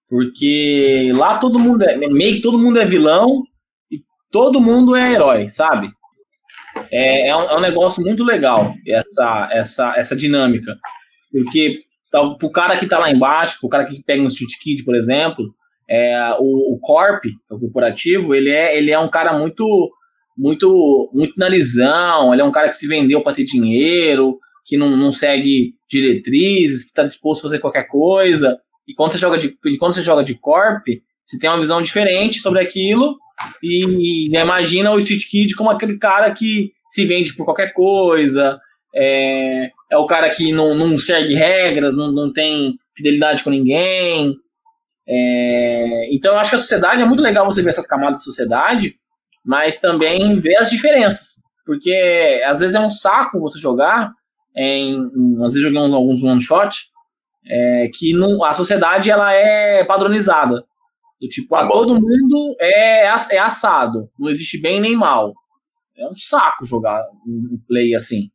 Porque 0.10 1.12
lá 1.15 1.38
todo 1.38 1.60
mundo 1.60 1.84
é. 1.84 1.96
Meio 1.96 2.36
que 2.36 2.41
todo 2.41 2.60
mundo 2.60 2.79
é 2.79 2.86
vilão 2.86 3.43
e 3.89 4.00
todo 4.29 4.60
mundo 4.60 4.96
é 4.96 5.13
herói, 5.13 5.50
sabe? 5.50 5.89
É, 6.92 7.30
é, 7.30 7.36
um, 7.36 7.44
é 7.44 7.58
um 7.58 7.62
negócio 7.62 8.04
muito 8.04 8.24
legal, 8.24 8.74
essa, 8.86 9.50
essa, 9.52 9.94
essa 9.96 10.16
dinâmica. 10.16 10.76
Porque 11.32 11.80
tá, 12.12 12.22
pro 12.36 12.52
cara 12.52 12.78
que 12.78 12.86
tá 12.86 13.00
lá 13.00 13.10
embaixo, 13.10 13.60
pro 13.60 13.70
cara 13.70 13.86
que 13.86 14.04
pega 14.04 14.22
um 14.22 14.28
Street 14.28 14.52
Kid, 14.62 14.84
por 14.84 14.96
exemplo, 14.96 15.54
é, 15.90 16.36
o, 16.40 16.76
o 16.76 16.80
Corp, 16.80 17.24
o 17.50 17.60
corporativo, 17.60 18.36
ele 18.36 18.50
é, 18.50 18.78
ele 18.78 18.92
é 18.92 19.00
um 19.00 19.10
cara 19.10 19.38
muito, 19.38 19.92
muito, 20.38 21.10
muito 21.14 21.34
nalizão, 21.38 22.34
ele 22.34 22.42
é 22.42 22.46
um 22.46 22.52
cara 22.52 22.70
que 22.70 22.78
se 22.78 22.88
vendeu 22.88 23.22
para 23.22 23.36
ter 23.36 23.46
dinheiro, 23.46 24.38
que 24.66 24.78
não, 24.78 24.96
não 24.98 25.12
segue 25.12 25.74
diretrizes, 25.90 26.84
que 26.84 26.90
está 26.90 27.04
disposto 27.04 27.42
a 27.42 27.44
fazer 27.44 27.60
qualquer 27.60 27.88
coisa. 27.88 28.58
E 28.88 28.94
quando 28.94 29.14
você 29.14 29.18
joga 29.18 29.38
de, 29.38 29.56
quando 29.78 29.94
você 29.94 30.02
joga 30.02 30.24
de 30.24 30.36
corp, 30.36 30.86
você 31.26 31.38
tem 31.40 31.50
uma 31.50 31.60
visão 31.60 31.82
diferente 31.82 32.40
sobre 32.40 32.62
aquilo 32.62 33.16
e, 33.64 34.28
e 34.30 34.38
imagina 34.38 34.92
o 34.92 35.00
Street 35.00 35.24
Kid 35.30 35.56
como 35.56 35.70
aquele 35.70 35.98
cara 35.98 36.32
que 36.32 36.72
se 36.92 37.06
vende 37.06 37.34
por 37.34 37.46
qualquer 37.46 37.74
coisa, 37.74 38.60
é, 38.94 39.72
é 39.90 39.98
o 39.98 40.06
cara 40.06 40.30
que 40.30 40.52
não, 40.52 40.76
não 40.76 41.00
segue 41.00 41.34
regras, 41.34 41.96
não, 41.96 42.12
não 42.12 42.32
tem 42.32 42.74
fidelidade 42.96 43.44
com 43.44 43.50
ninguém. 43.50 44.36
É, 45.08 46.14
então 46.14 46.34
eu 46.34 46.40
acho 46.40 46.52
que 46.52 46.56
a 46.58 46.60
sociedade 46.60 47.02
é 47.02 47.06
muito 47.06 47.24
legal 47.24 47.46
você 47.46 47.64
ver 47.64 47.70
essas 47.70 47.88
camadas 47.88 48.20
de 48.20 48.26
sociedade, 48.26 48.96
mas 49.44 49.80
também 49.80 50.38
ver 50.38 50.58
as 50.58 50.70
diferenças. 50.70 51.42
Porque 51.66 52.42
às 52.46 52.60
vezes 52.60 52.76
é 52.76 52.80
um 52.80 52.92
saco 52.92 53.40
você 53.40 53.58
jogar, 53.58 54.12
em, 54.56 55.00
às 55.44 55.54
vezes 55.54 55.62
jogamos 55.62 55.94
alguns 55.94 56.22
one 56.22 56.42
shot, 56.42 56.88
é, 57.48 57.90
que 57.94 58.14
não, 58.14 58.44
a 58.44 58.54
sociedade 58.54 59.10
ela 59.10 59.34
é 59.34 59.86
padronizada. 59.86 60.66
Do 61.22 61.28
tipo, 61.30 61.56
ah, 61.56 61.68
todo 61.68 62.02
mundo 62.02 62.56
é, 62.60 63.06
é 63.06 63.40
assado, 63.40 64.10
não 64.20 64.30
existe 64.30 64.60
bem 64.60 64.82
nem 64.82 64.96
mal. 64.96 65.34
É 66.01 66.08
um 66.08 66.15
saco 66.15 66.65
jogar 66.65 67.03
um 67.27 67.60
play 67.67 67.96
assim. 67.96 68.29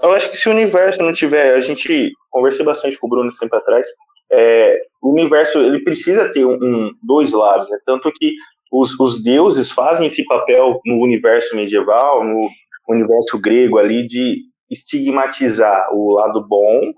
Eu 0.00 0.12
acho 0.12 0.30
que 0.30 0.36
se 0.36 0.48
o 0.48 0.52
universo 0.52 1.02
não 1.02 1.12
tiver, 1.12 1.54
a 1.54 1.60
gente 1.60 2.12
conversei 2.30 2.64
bastante 2.64 2.98
com 2.98 3.06
o 3.06 3.10
Bruno 3.10 3.32
sempre 3.32 3.58
atrás, 3.58 3.86
é, 4.30 4.80
o 5.02 5.12
universo 5.12 5.58
ele 5.58 5.82
precisa 5.82 6.30
ter 6.30 6.44
um, 6.44 6.58
um 6.62 6.92
dois 7.02 7.32
lados, 7.32 7.68
né? 7.70 7.78
tanto 7.86 8.12
que 8.12 8.34
os, 8.70 8.98
os 9.00 9.22
deuses 9.22 9.70
fazem 9.70 10.06
esse 10.06 10.24
papel 10.24 10.80
no 10.84 11.00
universo 11.00 11.56
medieval, 11.56 12.22
no 12.22 12.48
universo 12.88 13.38
grego 13.40 13.78
ali 13.78 14.06
de 14.06 14.42
estigmatizar 14.70 15.88
o 15.92 16.14
lado 16.14 16.46
bom 16.46 16.92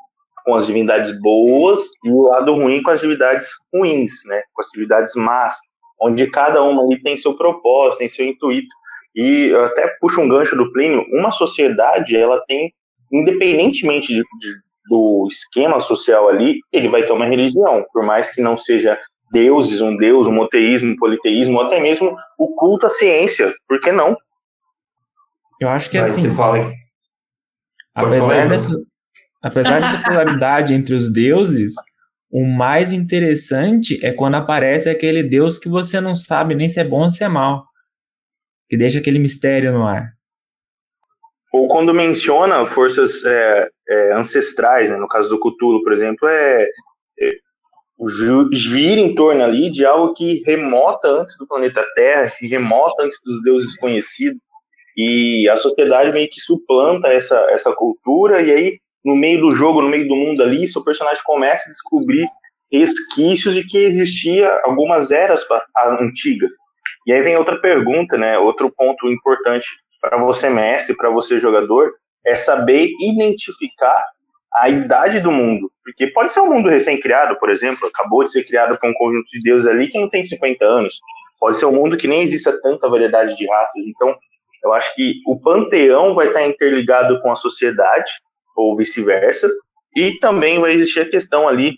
com 0.45 0.55
as 0.55 0.67
divindades 0.67 1.19
boas 1.21 1.81
e 2.05 2.11
o 2.11 2.23
lado 2.23 2.55
ruim 2.55 2.83
com 2.83 2.91
as 2.91 3.01
divindades 3.01 3.49
ruins, 3.73 4.13
né? 4.27 4.43
Com 4.53 4.63
as 4.63 4.69
divindades 4.73 5.15
más, 5.15 5.57
onde 6.01 6.29
cada 6.29 6.63
uma 6.63 6.83
ali 6.83 7.01
tem 7.01 7.17
seu 7.19 7.37
propósito, 7.37 7.99
tem 7.99 8.09
seu 8.09 8.27
intuito. 8.27 8.69
E 9.15 9.49
eu 9.53 9.65
até 9.65 9.89
puxo 10.01 10.21
um 10.21 10.29
gancho 10.29 10.57
do 10.57 10.73
Plínio, 10.73 11.05
uma 11.13 11.33
sociedade, 11.33 12.17
ela 12.17 12.41
tem, 12.47 12.73
independentemente 13.13 14.09
de, 14.09 14.21
de, 14.21 14.55
do 14.89 15.27
esquema 15.31 15.81
social 15.81 16.29
ali, 16.29 16.61
ele 16.73 16.89
vai 16.89 17.03
ter 17.03 17.13
uma 17.13 17.27
religião, 17.27 17.85
por 17.93 18.05
mais 18.05 18.33
que 18.33 18.41
não 18.41 18.57
seja 18.57 18.99
deuses, 19.33 19.81
um 19.81 19.97
deus, 19.97 20.27
um 20.27 20.33
monoteísmo, 20.33 20.93
um 20.93 20.97
politeísmo, 20.97 21.59
ou 21.59 21.67
até 21.67 21.81
mesmo 21.81 22.17
o 22.39 22.55
culto 22.55 22.87
à 22.87 22.91
ciência, 22.91 23.53
por 23.69 23.81
que 23.81 23.93
não? 23.93 24.17
Eu 25.61 25.69
acho 25.69 25.91
que 25.91 25.99
assim, 25.99 26.35
fala, 26.35 26.73
apesar 27.95 28.49
dessa, 28.49 28.75
apesar 29.43 29.81
dessa 29.81 30.03
polaridade 30.03 30.75
entre 30.75 30.95
os 30.95 31.13
deuses, 31.13 31.75
o 32.33 32.47
mais 32.47 32.93
interessante 32.93 33.99
é 34.05 34.13
quando 34.13 34.37
aparece 34.37 34.89
aquele 34.89 35.23
deus 35.23 35.59
que 35.59 35.69
você 35.69 36.01
não 36.01 36.15
sabe 36.15 36.55
nem 36.55 36.69
se 36.69 36.81
é 36.81 36.85
bom 36.85 37.05
ou 37.05 37.11
se 37.11 37.25
é 37.25 37.29
mal. 37.29 37.65
Que 38.71 38.77
deixa 38.77 39.01
aquele 39.01 39.19
mistério 39.19 39.73
no 39.73 39.85
ar. 39.85 40.13
Ou 41.53 41.67
quando 41.67 41.93
menciona 41.93 42.65
forças 42.65 43.25
é, 43.25 43.69
é, 43.89 44.13
ancestrais, 44.15 44.89
né? 44.89 44.97
no 44.97 45.09
caso 45.09 45.29
do 45.29 45.41
Cthulhu, 45.41 45.83
por 45.83 45.93
exemplo, 45.93 46.29
é, 46.29 46.63
é 47.19 47.33
gira 48.53 49.01
em 49.01 49.15
torno 49.15 49.43
ali 49.43 49.71
de 49.71 49.85
algo 49.85 50.15
que 50.15 50.43
remota 50.47 51.09
antes 51.09 51.37
do 51.37 51.47
planeta 51.47 51.85
Terra, 51.95 52.33
que 52.39 52.47
remota 52.47 53.03
antes 53.03 53.19
dos 53.25 53.43
deuses 53.43 53.77
conhecidos, 53.77 54.41
e 54.97 55.49
a 55.49 55.57
sociedade 55.57 56.13
meio 56.13 56.31
que 56.31 56.41
suplanta 56.41 57.09
essa, 57.09 57.39
essa 57.51 57.73
cultura, 57.75 58.41
e 58.41 58.53
aí, 58.53 58.79
no 59.05 59.17
meio 59.17 59.41
do 59.41 59.51
jogo, 59.51 59.83
no 59.83 59.89
meio 59.89 60.07
do 60.09 60.15
mundo 60.15 60.43
ali, 60.43 60.69
seu 60.69 60.83
personagem 60.83 61.23
começa 61.25 61.65
a 61.65 61.73
descobrir 61.73 62.27
resquícios 62.73 63.55
de 63.55 63.65
que 63.65 63.79
existia 63.79 64.49
algumas 64.65 65.11
eras 65.11 65.45
antigas. 66.01 66.55
E 67.07 67.13
aí 67.13 67.23
vem 67.23 67.37
outra 67.37 67.61
pergunta, 67.61 68.17
né? 68.17 68.39
Outro 68.39 68.71
ponto 68.71 69.09
importante 69.09 69.67
para 70.01 70.17
você 70.19 70.49
mestre, 70.49 70.97
para 70.97 71.11
você 71.11 71.39
jogador, 71.39 71.93
é 72.25 72.35
saber 72.35 72.91
identificar 73.01 74.05
a 74.55 74.69
idade 74.69 75.21
do 75.21 75.31
mundo. 75.31 75.71
Porque 75.85 76.09
pode 76.09 76.33
ser 76.33 76.41
um 76.41 76.51
mundo 76.53 76.69
recém-criado, 76.69 77.39
por 77.39 77.51
exemplo, 77.51 77.89
acabou 77.89 78.25
de 78.25 78.33
ser 78.33 78.45
criado 78.45 78.79
por 78.79 78.89
um 78.89 78.95
conjunto 78.95 79.27
de 79.31 79.41
deuses 79.41 79.69
ali 79.69 79.89
que 79.89 79.99
não 79.99 80.09
tem 80.09 80.25
50 80.25 80.65
anos. 80.65 81.01
Pode 81.39 81.57
ser 81.57 81.67
um 81.67 81.73
mundo 81.73 81.97
que 81.97 82.09
nem 82.09 82.23
exista 82.23 82.59
tanta 82.61 82.89
variedade 82.89 83.37
de 83.37 83.49
raças. 83.49 83.87
Então, 83.87 84.15
eu 84.63 84.73
acho 84.73 84.95
que 84.95 85.15
o 85.27 85.41
panteão 85.41 86.15
vai 86.15 86.29
estar 86.29 86.47
interligado 86.47 87.19
com 87.21 87.33
a 87.33 87.37
sociedade, 87.37 88.13
ou 88.57 88.77
vice-versa, 88.77 89.49
e 89.97 90.19
também 90.19 90.61
vai 90.61 90.73
existir 90.73 91.01
a 91.01 91.09
questão 91.09 91.49
ali 91.49 91.77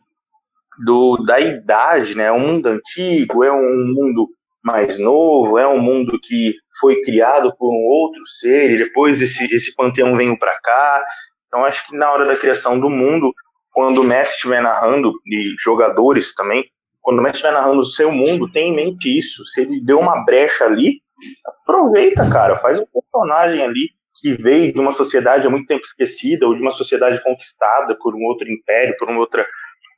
do, 0.85 1.17
da 1.19 1.39
idade, 1.39 2.17
né? 2.17 2.25
É 2.25 2.33
um 2.33 2.41
mundo 2.41 2.67
antigo, 2.67 3.45
é 3.45 3.53
um 3.53 3.87
mundo 3.95 4.29
mais 4.63 4.99
novo, 4.99 5.59
é 5.59 5.67
um 5.67 5.81
mundo 5.81 6.19
que 6.23 6.55
foi 6.81 7.01
criado 7.03 7.55
por 7.57 7.73
um 7.73 7.85
outro 7.85 8.27
ser, 8.27 8.71
e 8.71 8.77
depois 8.79 9.21
esse, 9.21 9.53
esse 9.53 9.75
panteão 9.75 10.17
veio 10.17 10.39
para 10.39 10.57
cá. 10.63 11.05
Então, 11.49 11.65
acho 11.65 11.87
que 11.87 11.97
na 11.97 12.11
hora 12.11 12.25
da 12.25 12.37
criação 12.37 12.79
do 12.79 12.89
mundo, 12.89 13.33
quando 13.73 14.01
o 14.01 14.05
mestre 14.05 14.37
estiver 14.37 14.63
narrando, 14.63 15.13
e 15.27 15.55
jogadores 15.63 16.35
também, 16.35 16.65
quando 17.01 17.19
o 17.19 17.23
mestre 17.23 17.41
estiver 17.41 17.53
narrando 17.53 17.81
o 17.81 17.85
seu 17.85 18.13
mundo, 18.13 18.51
tem 18.51 18.71
em 18.71 18.77
mente 18.77 19.19
isso. 19.19 19.45
Se 19.47 19.63
ele 19.63 19.81
deu 19.85 19.99
uma 19.99 20.25
brecha 20.25 20.65
ali, 20.65 21.01
aproveita, 21.45 22.29
cara, 22.31 22.57
faz 22.59 22.81
um 22.81 22.87
personagem 22.87 23.63
ali 23.63 23.91
que 24.21 24.35
veio 24.35 24.73
de 24.73 24.81
uma 24.81 24.93
sociedade 24.93 25.47
há 25.47 25.51
muito 25.51 25.67
tempo 25.67 25.83
esquecida, 25.85 26.47
ou 26.47 26.55
de 26.55 26.63
uma 26.63 26.71
sociedade 26.71 27.23
conquistada 27.25 27.97
por 28.01 28.15
um 28.15 28.23
outro 28.25 28.49
império, 28.49 28.95
por 28.97 29.11
uma 29.11 29.19
outra 29.19 29.45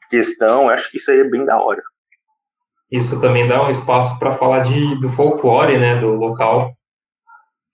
questão. 0.08 0.70
Acho 0.70 0.90
que 0.90 0.96
isso 0.96 1.10
aí 1.10 1.20
é 1.20 1.24
bem 1.24 1.44
da 1.44 1.60
hora 1.60 1.82
isso 2.90 3.20
também 3.20 3.48
dá 3.48 3.64
um 3.66 3.70
espaço 3.70 4.18
para 4.18 4.36
falar 4.36 4.60
de, 4.60 5.00
do 5.00 5.08
folclore, 5.08 5.78
né, 5.78 6.00
do 6.00 6.14
local. 6.14 6.72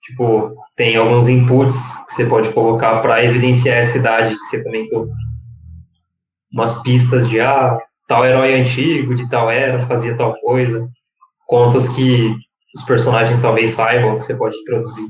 Tipo, 0.03 0.55
tem 0.75 0.95
alguns 0.95 1.27
inputs 1.27 1.95
que 2.07 2.13
você 2.15 2.25
pode 2.25 2.51
colocar 2.53 3.01
para 3.01 3.23
evidenciar 3.23 3.79
a 3.79 3.83
cidade 3.83 4.35
que 4.35 4.45
você 4.45 4.63
comentou. 4.63 5.07
Umas 6.51 6.81
pistas 6.81 7.29
de, 7.29 7.39
ah, 7.39 7.77
tal 8.07 8.25
herói 8.25 8.59
antigo, 8.59 9.15
de 9.15 9.29
tal 9.29 9.49
era, 9.49 9.85
fazia 9.85 10.17
tal 10.17 10.35
coisa. 10.39 10.87
Contos 11.45 11.87
que 11.89 12.33
os 12.75 12.83
personagens 12.83 13.39
talvez 13.39 13.71
saibam 13.71 14.17
que 14.17 14.23
você 14.23 14.35
pode 14.35 14.57
introduzir. 14.57 15.07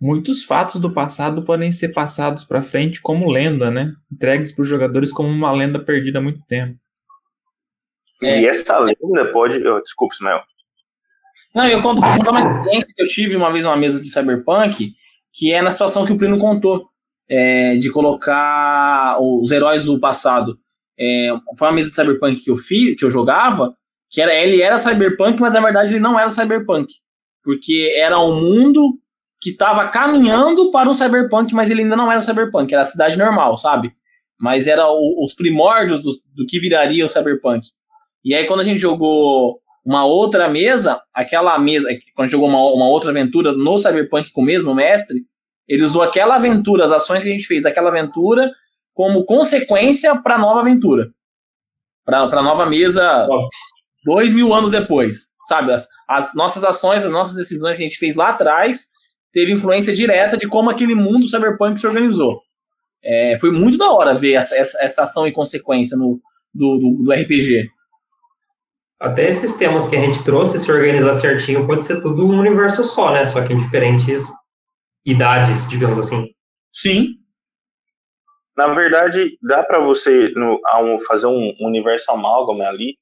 Muitos 0.00 0.44
fatos 0.44 0.80
do 0.80 0.90
passado 0.90 1.44
podem 1.44 1.70
ser 1.72 1.90
passados 1.90 2.42
para 2.42 2.62
frente 2.62 3.02
como 3.02 3.30
lenda, 3.30 3.70
né? 3.70 3.92
Entregues 4.10 4.50
para 4.50 4.62
os 4.62 4.68
jogadores 4.68 5.12
como 5.12 5.28
uma 5.28 5.52
lenda 5.52 5.78
perdida 5.78 6.20
há 6.20 6.22
muito 6.22 6.40
tempo. 6.46 6.78
É. 8.22 8.40
E 8.40 8.46
essa 8.46 8.78
lenda 8.78 9.32
pode. 9.32 9.66
Oh, 9.66 9.80
desculpa, 9.80 10.14
Ismael. 10.14 10.42
Não, 11.54 11.66
eu 11.66 11.82
conto, 11.82 12.00
uma 12.00 12.40
experiência 12.40 12.92
que 12.94 13.02
eu 13.02 13.06
tive 13.08 13.34
uma 13.34 13.52
vez 13.52 13.64
numa 13.64 13.76
mesa 13.76 14.00
de 14.00 14.08
Cyberpunk, 14.08 14.92
que 15.32 15.52
é 15.52 15.60
na 15.60 15.72
situação 15.72 16.06
que 16.06 16.12
o 16.12 16.18
Plino 16.18 16.38
contou, 16.38 16.88
é, 17.28 17.76
de 17.76 17.90
colocar 17.90 19.16
os 19.20 19.50
heróis 19.50 19.84
do 19.84 19.98
passado. 19.98 20.58
É, 20.98 21.30
foi 21.58 21.68
uma 21.68 21.74
mesa 21.74 21.88
de 21.88 21.94
Cyberpunk 21.94 22.40
que 22.40 22.50
eu 22.50 22.56
fiz, 22.56 22.96
que 22.96 23.04
eu 23.04 23.10
jogava, 23.10 23.74
que 24.10 24.20
era, 24.20 24.34
ele 24.34 24.60
era 24.60 24.78
Cyberpunk, 24.78 25.40
mas 25.40 25.54
na 25.54 25.60
verdade 25.60 25.92
ele 25.92 26.00
não 26.00 26.18
era 26.18 26.30
Cyberpunk. 26.30 26.92
Porque 27.42 27.94
era 27.96 28.18
um 28.20 28.34
mundo 28.34 28.98
que 29.40 29.50
estava 29.50 29.88
caminhando 29.88 30.70
para 30.70 30.90
um 30.90 30.94
Cyberpunk, 30.94 31.54
mas 31.54 31.70
ele 31.70 31.82
ainda 31.82 31.96
não 31.96 32.12
era 32.12 32.20
Cyberpunk, 32.20 32.72
era 32.72 32.82
a 32.82 32.86
cidade 32.86 33.16
normal, 33.16 33.56
sabe? 33.56 33.92
Mas 34.38 34.66
era 34.66 34.86
o, 34.86 35.24
os 35.24 35.34
primórdios 35.34 36.02
do, 36.02 36.10
do 36.34 36.46
que 36.46 36.60
viraria 36.60 37.06
o 37.06 37.08
Cyberpunk. 37.08 37.66
E 38.24 38.34
aí, 38.34 38.46
quando 38.46 38.60
a 38.60 38.64
gente 38.64 38.78
jogou 38.78 39.60
uma 39.84 40.04
outra 40.04 40.48
mesa, 40.48 41.00
aquela 41.14 41.58
mesa, 41.58 41.88
quando 42.14 42.28
jogou 42.28 42.48
uma, 42.48 42.58
uma 42.58 42.88
outra 42.88 43.10
aventura 43.10 43.52
no 43.52 43.78
Cyberpunk 43.78 44.30
com 44.30 44.42
o 44.42 44.44
mesmo 44.44 44.74
mestre, 44.74 45.24
ele 45.66 45.84
usou 45.84 46.02
aquela 46.02 46.36
aventura, 46.36 46.84
as 46.84 46.92
ações 46.92 47.22
que 47.22 47.28
a 47.28 47.32
gente 47.32 47.46
fez 47.46 47.62
daquela 47.62 47.88
aventura, 47.88 48.50
como 48.92 49.24
consequência 49.24 50.20
para 50.20 50.34
a 50.34 50.38
nova 50.38 50.60
aventura. 50.60 51.08
Para 52.04 52.24
a 52.24 52.42
nova 52.42 52.66
mesa, 52.66 53.26
dois 54.04 54.32
mil 54.32 54.52
anos 54.52 54.72
depois. 54.72 55.26
Sabe? 55.46 55.72
As, 55.72 55.88
as 56.08 56.34
nossas 56.34 56.64
ações, 56.64 57.04
as 57.04 57.12
nossas 57.12 57.34
decisões 57.34 57.76
que 57.76 57.84
a 57.84 57.88
gente 57.88 57.98
fez 57.98 58.14
lá 58.14 58.30
atrás, 58.30 58.88
teve 59.32 59.52
influência 59.52 59.94
direta 59.94 60.36
de 60.36 60.48
como 60.48 60.70
aquele 60.70 60.94
mundo 60.94 61.28
cyberpunk 61.28 61.80
se 61.80 61.86
organizou. 61.86 62.40
É, 63.02 63.38
foi 63.38 63.50
muito 63.50 63.78
da 63.78 63.90
hora 63.90 64.14
ver 64.14 64.34
essa, 64.34 64.56
essa, 64.56 64.78
essa 64.82 65.02
ação 65.02 65.26
e 65.26 65.32
consequência 65.32 65.96
no, 65.96 66.20
do, 66.52 66.78
do, 66.78 67.04
do 67.04 67.12
RPG. 67.12 67.70
Até 69.00 69.28
esses 69.28 69.56
temas 69.56 69.88
que 69.88 69.96
a 69.96 70.00
gente 70.00 70.22
trouxe, 70.22 70.60
se 70.60 70.70
organizar 70.70 71.14
certinho, 71.14 71.66
pode 71.66 71.84
ser 71.84 72.02
tudo 72.02 72.26
um 72.26 72.38
universo 72.38 72.84
só, 72.84 73.12
né? 73.12 73.24
Só 73.24 73.42
que 73.42 73.52
em 73.52 73.58
diferentes 73.58 74.28
idades, 75.06 75.68
digamos 75.70 75.98
assim. 75.98 76.28
Sim. 76.72 77.14
Na 78.56 78.74
verdade, 78.74 79.38
dá 79.42 79.62
para 79.62 79.78
você 79.78 80.30
no, 80.36 80.60
fazer 81.08 81.26
um 81.26 81.54
universo 81.60 82.10
amálgama 82.12 82.64
ali, 82.64 82.98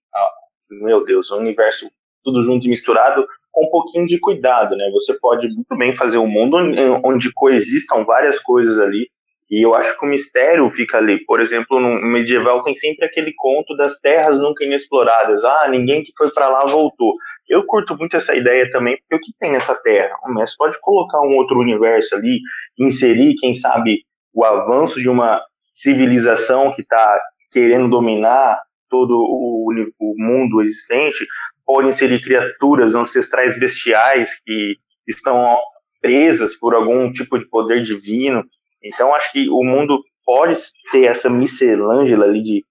meu 0.71 1.03
Deus, 1.03 1.31
um 1.33 1.39
universo 1.39 1.91
tudo 2.23 2.43
junto 2.43 2.67
e 2.67 2.71
misturado, 2.71 3.27
com 3.51 3.67
um 3.67 3.71
pouquinho 3.71 4.07
de 4.07 4.21
cuidado, 4.21 4.77
né? 4.77 4.89
Você 4.93 5.19
pode 5.19 5.49
muito 5.49 5.77
bem 5.77 5.97
fazer 5.97 6.19
um 6.19 6.29
mundo 6.29 6.57
onde 7.05 7.33
coexistam 7.35 8.05
várias 8.05 8.39
coisas 8.39 8.79
ali, 8.79 9.09
e 9.51 9.65
eu 9.65 9.75
acho 9.75 9.99
que 9.99 10.05
o 10.05 10.09
mistério 10.09 10.69
fica 10.71 10.99
ali. 10.99 11.25
Por 11.25 11.41
exemplo, 11.41 11.81
no 11.81 12.01
medieval 12.07 12.63
tem 12.63 12.75
sempre 12.75 13.07
aquele 13.07 13.33
conto 13.35 13.75
das 13.77 13.99
terras 13.99 14.39
nunca 14.39 14.65
inexploradas. 14.65 15.43
Ah, 15.43 15.69
ninguém 15.69 16.03
que 16.03 16.13
foi 16.17 16.31
para 16.31 16.49
lá 16.49 16.67
voltou. 16.67 17.15
Eu 17.49 17.65
curto 17.65 17.97
muito 17.97 18.17
essa 18.17 18.35
ideia 18.35 18.71
também, 18.71 18.99
porque 18.99 19.15
o 19.15 19.21
que 19.21 19.33
tem 19.39 19.53
nessa 19.53 19.75
Terra? 19.75 20.13
O 20.25 20.35
Messi 20.35 20.55
pode 20.57 20.79
colocar 20.81 21.21
um 21.23 21.35
outro 21.37 21.59
universo 21.59 22.15
ali, 22.15 22.41
inserir, 22.79 23.35
quem 23.37 23.55
sabe, 23.55 24.03
o 24.35 24.45
avanço 24.45 25.01
de 25.01 25.09
uma 25.09 25.41
civilização 25.73 26.75
que 26.75 26.83
está 26.83 27.19
querendo 27.51 27.89
dominar 27.89 28.61
todo 28.91 29.17
o, 29.17 29.73
o 29.99 30.15
mundo 30.19 30.63
existente, 30.63 31.27
pode 31.65 31.89
inserir 31.89 32.23
criaturas 32.23 32.95
ancestrais 32.95 33.59
bestiais 33.59 34.31
que 34.45 34.77
estão 35.07 35.57
presas 36.01 36.55
por 36.55 36.75
algum 36.75 37.11
tipo 37.13 37.39
de 37.39 37.47
poder 37.49 37.83
divino. 37.83 38.45
Então, 38.83 39.15
acho 39.15 39.33
que 39.33 39.49
o 39.49 39.63
mundo 39.65 40.01
pode 40.25 40.61
ter 40.93 41.07
essa 41.07 41.29
miscelângela 41.29 42.25
ali 42.25 42.43
de, 42.43 42.65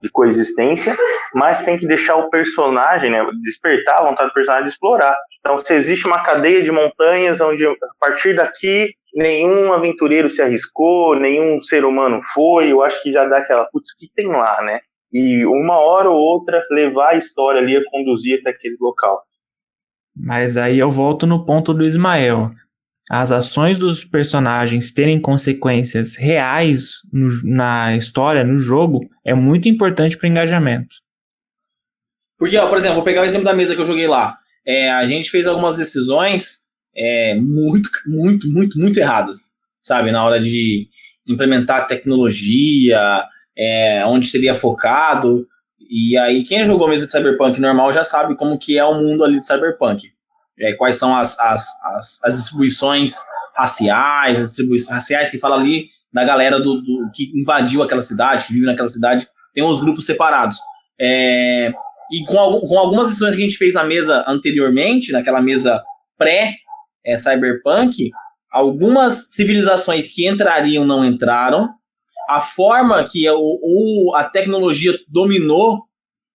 de 0.00 0.10
coexistência, 0.10 0.96
mas 1.34 1.64
tem 1.64 1.78
que 1.78 1.86
deixar 1.86 2.16
o 2.16 2.30
personagem, 2.30 3.10
né, 3.10 3.24
despertar 3.42 3.98
a 3.98 4.08
vontade 4.08 4.30
do 4.30 4.34
personagem 4.34 4.66
de 4.66 4.72
explorar. 4.72 5.16
Então, 5.40 5.58
se 5.58 5.74
existe 5.74 6.06
uma 6.06 6.22
cadeia 6.24 6.62
de 6.62 6.72
montanhas 6.72 7.40
onde, 7.40 7.66
a 7.66 7.74
partir 8.00 8.34
daqui, 8.34 8.94
nenhum 9.14 9.72
aventureiro 9.72 10.28
se 10.28 10.40
arriscou, 10.40 11.14
nenhum 11.14 11.60
ser 11.60 11.84
humano 11.84 12.20
foi, 12.32 12.72
eu 12.72 12.82
acho 12.82 13.02
que 13.02 13.12
já 13.12 13.26
dá 13.26 13.38
aquela, 13.38 13.64
putz, 13.66 13.94
que 13.94 14.08
tem 14.14 14.28
lá, 14.28 14.62
né? 14.62 14.80
E 15.12 15.44
uma 15.44 15.78
hora 15.78 16.08
ou 16.08 16.16
outra 16.16 16.64
levar 16.70 17.10
a 17.10 17.16
história 17.16 17.60
ali 17.60 17.76
a 17.76 17.82
conduzir 17.90 18.40
até 18.40 18.50
aquele 18.50 18.76
local. 18.80 19.22
Mas 20.16 20.56
aí 20.56 20.78
eu 20.78 20.90
volto 20.90 21.26
no 21.26 21.44
ponto 21.44 21.74
do 21.74 21.84
Ismael 21.84 22.50
as 23.10 23.32
ações 23.32 23.78
dos 23.78 24.04
personagens 24.04 24.92
terem 24.92 25.20
consequências 25.20 26.16
reais 26.16 27.00
no, 27.12 27.28
na 27.44 27.96
história, 27.96 28.44
no 28.44 28.58
jogo, 28.58 29.08
é 29.24 29.34
muito 29.34 29.68
importante 29.68 30.16
para 30.16 30.26
o 30.26 30.30
engajamento. 30.30 30.94
Porque, 32.38 32.56
ó, 32.56 32.68
por 32.68 32.78
exemplo, 32.78 32.96
vou 32.96 33.04
pegar 33.04 33.22
o 33.22 33.24
exemplo 33.24 33.44
da 33.44 33.54
mesa 33.54 33.74
que 33.74 33.80
eu 33.80 33.86
joguei 33.86 34.06
lá. 34.06 34.36
É, 34.66 34.90
a 34.90 35.04
gente 35.06 35.30
fez 35.30 35.46
algumas 35.46 35.76
decisões 35.76 36.60
é, 36.96 37.34
muito, 37.34 37.90
muito, 38.06 38.48
muito, 38.48 38.78
muito 38.78 38.98
erradas, 38.98 39.52
sabe? 39.82 40.12
Na 40.12 40.24
hora 40.24 40.40
de 40.40 40.88
implementar 41.26 41.86
tecnologia, 41.86 43.24
é, 43.56 44.04
onde 44.06 44.26
seria 44.28 44.54
focado. 44.54 45.46
E 45.80 46.16
aí, 46.16 46.44
quem 46.44 46.64
jogou 46.64 46.88
mesa 46.88 47.06
de 47.06 47.12
Cyberpunk 47.12 47.60
normal 47.60 47.92
já 47.92 48.04
sabe 48.04 48.36
como 48.36 48.58
que 48.58 48.78
é 48.78 48.84
o 48.84 48.94
mundo 48.94 49.24
ali 49.24 49.40
de 49.40 49.46
Cyberpunk 49.46 50.11
é, 50.58 50.74
quais 50.74 50.96
são 50.96 51.16
as, 51.16 51.38
as, 51.38 51.66
as, 51.84 52.20
as, 52.24 52.36
distribuições 52.36 53.14
raciais, 53.56 54.38
as 54.38 54.46
distribuições 54.48 54.94
raciais 54.94 55.30
que 55.30 55.38
fala 55.38 55.56
ali 55.56 55.88
da 56.12 56.24
galera 56.24 56.60
do, 56.60 56.80
do, 56.80 57.10
que 57.14 57.32
invadiu 57.34 57.82
aquela 57.82 58.02
cidade, 58.02 58.46
que 58.46 58.52
vive 58.52 58.66
naquela 58.66 58.88
cidade, 58.88 59.26
tem 59.54 59.64
uns 59.64 59.80
grupos 59.80 60.04
separados. 60.04 60.58
É, 61.00 61.72
e 62.10 62.24
com, 62.26 62.36
com 62.60 62.78
algumas 62.78 63.08
decisões 63.08 63.34
que 63.34 63.42
a 63.42 63.44
gente 63.44 63.56
fez 63.56 63.72
na 63.72 63.84
mesa 63.84 64.24
anteriormente, 64.28 65.12
naquela 65.12 65.40
mesa 65.40 65.82
pré-cyberpunk, 66.18 68.06
é, 68.06 68.10
algumas 68.50 69.32
civilizações 69.32 70.08
que 70.08 70.28
entrariam 70.28 70.84
não 70.84 71.04
entraram, 71.04 71.70
a 72.28 72.40
forma 72.40 73.02
que 73.04 73.28
o, 73.30 73.58
o 73.62 74.14
a 74.14 74.24
tecnologia 74.24 74.92
dominou 75.08 75.84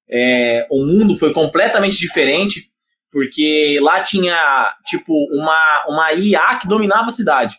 é, 0.09 0.65
o 0.69 0.86
mundo 0.86 1.15
foi 1.15 1.33
completamente 1.33 1.97
diferente 1.97 2.69
porque 3.11 3.79
lá 3.81 4.03
tinha, 4.03 4.73
tipo, 4.85 5.13
uma, 5.31 5.85
uma 5.87 6.13
IA 6.13 6.57
que 6.59 6.67
dominava 6.67 7.07
a 7.07 7.11
cidade. 7.11 7.57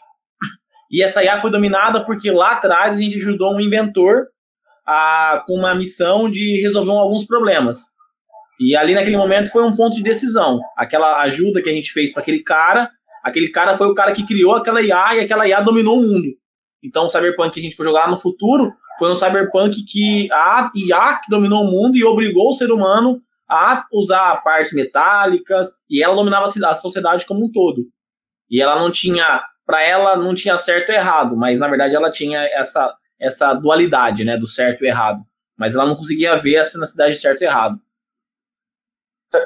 E 0.91 1.03
essa 1.03 1.23
IA 1.23 1.41
foi 1.41 1.51
dominada 1.51 2.05
porque 2.05 2.31
lá 2.31 2.53
atrás 2.53 2.97
a 2.97 3.01
gente 3.01 3.17
ajudou 3.17 3.55
um 3.55 3.61
inventor 3.61 4.27
a, 4.87 5.43
com 5.47 5.55
uma 5.55 5.75
missão 5.75 6.31
de 6.31 6.63
resolver 6.63 6.93
alguns 6.93 7.27
problemas. 7.27 7.81
E 8.61 8.75
ali 8.75 8.95
naquele 8.95 9.17
momento 9.17 9.51
foi 9.51 9.63
um 9.63 9.75
ponto 9.77 9.95
de 9.95 10.03
decisão. 10.03 10.61
Aquela 10.77 11.21
ajuda 11.23 11.63
que 11.63 11.69
a 11.69 11.73
gente 11.73 11.93
fez 11.93 12.13
para 12.13 12.23
aquele 12.23 12.43
cara, 12.43 12.91
aquele 13.23 13.49
cara 13.49 13.77
foi 13.77 13.87
o 13.87 13.95
cara 13.95 14.13
que 14.13 14.27
criou 14.27 14.55
aquela 14.55 14.83
IA 14.83 15.17
e 15.17 15.21
aquela 15.21 15.47
IA 15.47 15.61
dominou 15.61 15.99
o 15.99 16.03
mundo. 16.03 16.29
Então 16.83 17.05
o 17.05 17.09
Cyberpunk 17.09 17.53
que 17.53 17.61
a 17.61 17.63
gente 17.63 17.77
foi 17.77 17.85
jogar 17.85 18.11
no 18.11 18.19
futuro 18.19 18.73
foi 18.99 19.11
um 19.11 19.15
Cyberpunk 19.15 19.85
que 19.85 20.33
a 20.33 20.71
IA 20.75 21.21
dominou 21.29 21.65
o 21.65 21.71
mundo 21.71 21.97
e 21.97 22.05
obrigou 22.05 22.49
o 22.49 22.53
ser 22.53 22.73
humano 22.73 23.21
a 23.49 23.87
usar 23.93 24.43
partes 24.43 24.73
metálicas 24.73 25.69
e 25.89 26.03
ela 26.03 26.15
dominava 26.15 26.45
a 26.45 26.75
sociedade 26.75 27.27
como 27.27 27.47
um 27.47 27.53
todo. 27.53 27.87
E 28.51 28.61
ela 28.61 28.79
não 28.79 28.91
tinha, 28.91 29.43
para 29.65 29.83
ela 29.83 30.17
não 30.17 30.35
tinha 30.35 30.57
certo 30.57 30.91
e 30.91 30.95
errado, 30.95 31.37
mas 31.37 31.59
na 31.59 31.69
verdade 31.69 31.95
ela 31.95 32.11
tinha 32.11 32.41
essa 32.53 32.95
essa 33.21 33.53
dualidade, 33.53 34.25
né, 34.25 34.37
do 34.37 34.47
certo 34.47 34.85
e 34.85 34.87
errado. 34.87 35.25
Mas 35.57 35.75
ela 35.75 35.87
não 35.87 35.97
conseguia 35.97 36.37
ver 36.37 36.55
essa 36.55 36.79
necessidade 36.79 37.15
de 37.15 37.21
certo 37.21 37.43
e 37.43 37.47
errado. 37.47 37.81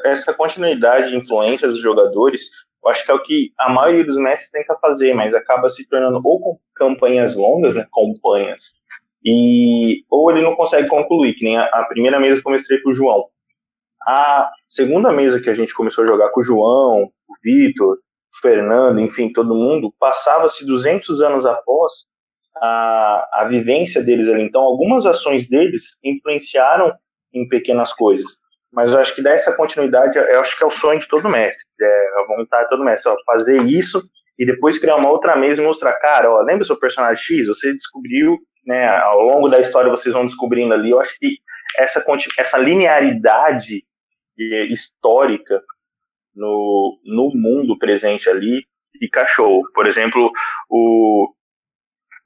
Essa 0.05 0.35
continuidade 0.35 1.09
de 1.09 1.17
influência 1.17 1.67
dos 1.67 1.81
jogadores, 1.81 2.51
eu 2.85 2.91
acho 2.91 3.05
que 3.05 3.11
é 3.11 3.15
o 3.15 3.23
que 3.23 3.53
a 3.59 3.73
maioria 3.73 4.05
dos 4.05 4.17
mestres 4.17 4.51
tenta 4.51 4.79
fazer, 4.79 5.15
mas 5.15 5.35
acaba 5.35 5.71
se 5.71 5.89
tornando 5.89 6.21
ou 6.23 6.39
com 6.39 6.61
campanhas 6.75 7.35
longas, 7.35 7.75
né, 7.75 7.87
campanhas, 7.93 8.75
e 9.25 10.05
ou 10.11 10.31
ele 10.31 10.43
não 10.43 10.55
consegue 10.55 10.89
concluir, 10.89 11.35
que 11.35 11.45
nem 11.45 11.57
a, 11.57 11.65
a 11.65 11.85
primeira 11.85 12.21
mesa 12.21 12.43
que 12.43 12.47
eu 12.47 12.53
mostrei 12.53 12.79
pro 12.79 12.93
João 12.93 13.32
a 14.07 14.51
segunda 14.69 15.13
mesa 15.13 15.41
que 15.41 15.51
a 15.51 15.55
gente 15.55 15.75
começou 15.75 16.05
a 16.05 16.07
jogar 16.07 16.31
com 16.31 16.41
o 16.41 16.45
João, 16.45 17.05
o 17.05 17.35
Vitor, 17.43 17.95
o 17.95 18.41
Fernando, 18.41 19.01
enfim, 19.01 19.33
todo 19.33 19.55
mundo, 19.55 19.93
passava-se 19.99 20.67
200 20.67 21.21
anos 21.21 21.47
após 21.47 22.07
a, 22.57 23.29
a 23.33 23.45
vivência 23.49 24.03
deles 24.03 24.29
ali. 24.29 24.43
Então, 24.43 24.63
algumas 24.63 25.07
ações 25.07 25.49
deles 25.49 25.97
influenciaram 26.03 26.93
em 27.33 27.49
pequenas 27.49 27.93
coisas. 27.93 28.41
Mas 28.73 28.91
eu 28.91 28.99
acho 28.99 29.15
que 29.15 29.23
dar 29.23 29.35
essa 29.35 29.55
continuidade, 29.55 30.19
eu 30.19 30.41
acho 30.41 30.57
que 30.57 30.65
é 30.65 30.67
o 30.67 30.71
sonho 30.71 30.99
de 30.99 31.07
todo 31.07 31.29
mestre, 31.29 31.67
é 31.81 32.09
a 32.23 32.37
vontade 32.37 32.65
de 32.65 32.71
todo 32.71 32.85
mestre, 32.85 33.13
ó, 33.13 33.17
fazer 33.27 33.63
isso 33.65 34.03
e 34.39 34.47
depois 34.47 34.79
criar 34.79 34.97
uma 34.97 35.11
outra 35.11 35.37
mesa 35.37 35.61
e 35.61 35.65
mostrar, 35.65 35.93
cara, 35.95 36.31
ó, 36.31 36.41
lembra 36.41 36.65
seu 36.65 36.79
personagem 36.79 37.23
X? 37.23 37.49
Você 37.49 37.73
descobriu, 37.73 38.39
né, 38.67 38.89
ao 38.89 39.21
longo 39.21 39.49
da 39.49 39.61
história 39.61 39.91
vocês 39.91 40.15
vão 40.15 40.25
descobrindo 40.25 40.73
ali, 40.73 40.91
eu 40.91 41.01
acho 41.01 41.15
que 41.19 41.37
essa, 41.79 42.03
essa 42.39 42.59
linearidade 42.59 43.85
histórica 44.71 45.63
no, 46.35 46.99
no 47.05 47.31
mundo 47.35 47.79
presente 47.79 48.29
ali 48.29 48.65
e 49.01 49.09
cachorro. 49.09 49.63
Por 49.75 49.87
exemplo, 49.87 50.31
o 50.71 51.33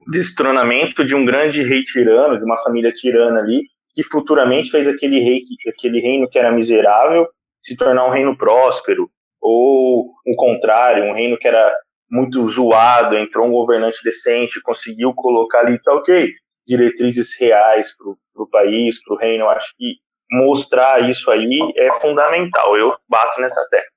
destronamento 0.08 1.04
de 1.04 1.14
um 1.14 1.24
grande 1.24 1.62
rei 1.62 1.82
tirano, 1.82 2.38
de 2.38 2.44
uma 2.44 2.62
família 2.62 2.92
tirana 2.92 3.40
ali, 3.40 3.62
que 3.94 4.02
futuramente 4.02 4.70
fez 4.70 4.86
aquele 4.86 5.20
rei, 5.20 5.40
aquele 5.68 6.00
reino 6.00 6.28
que 6.28 6.38
era 6.38 6.52
miserável 6.52 7.26
se 7.62 7.76
tornar 7.76 8.06
um 8.06 8.12
reino 8.12 8.36
próspero, 8.36 9.10
ou 9.40 10.12
o 10.24 10.36
contrário, 10.36 11.04
um 11.04 11.14
reino 11.14 11.36
que 11.36 11.48
era 11.48 11.74
muito 12.08 12.46
zoado, 12.46 13.16
entrou 13.16 13.48
um 13.48 13.52
governante 13.52 13.98
decente, 14.04 14.60
conseguiu 14.62 15.12
colocar 15.14 15.60
ali, 15.60 15.80
tá 15.82 15.92
ok, 15.94 16.32
diretrizes 16.66 17.36
reais 17.40 17.90
para 17.96 18.42
o 18.42 18.48
país, 18.48 19.02
para 19.02 19.14
o 19.14 19.18
reino. 19.18 19.48
Acho 19.48 19.74
que 19.76 19.96
mostrar 20.30 21.08
isso 21.08 21.30
aí 21.30 21.72
é 21.76 22.00
fundamental. 22.00 22.76
Eu 22.76 22.96
bato 23.08 23.40
nessa 23.40 23.60
tecla. 23.70 23.88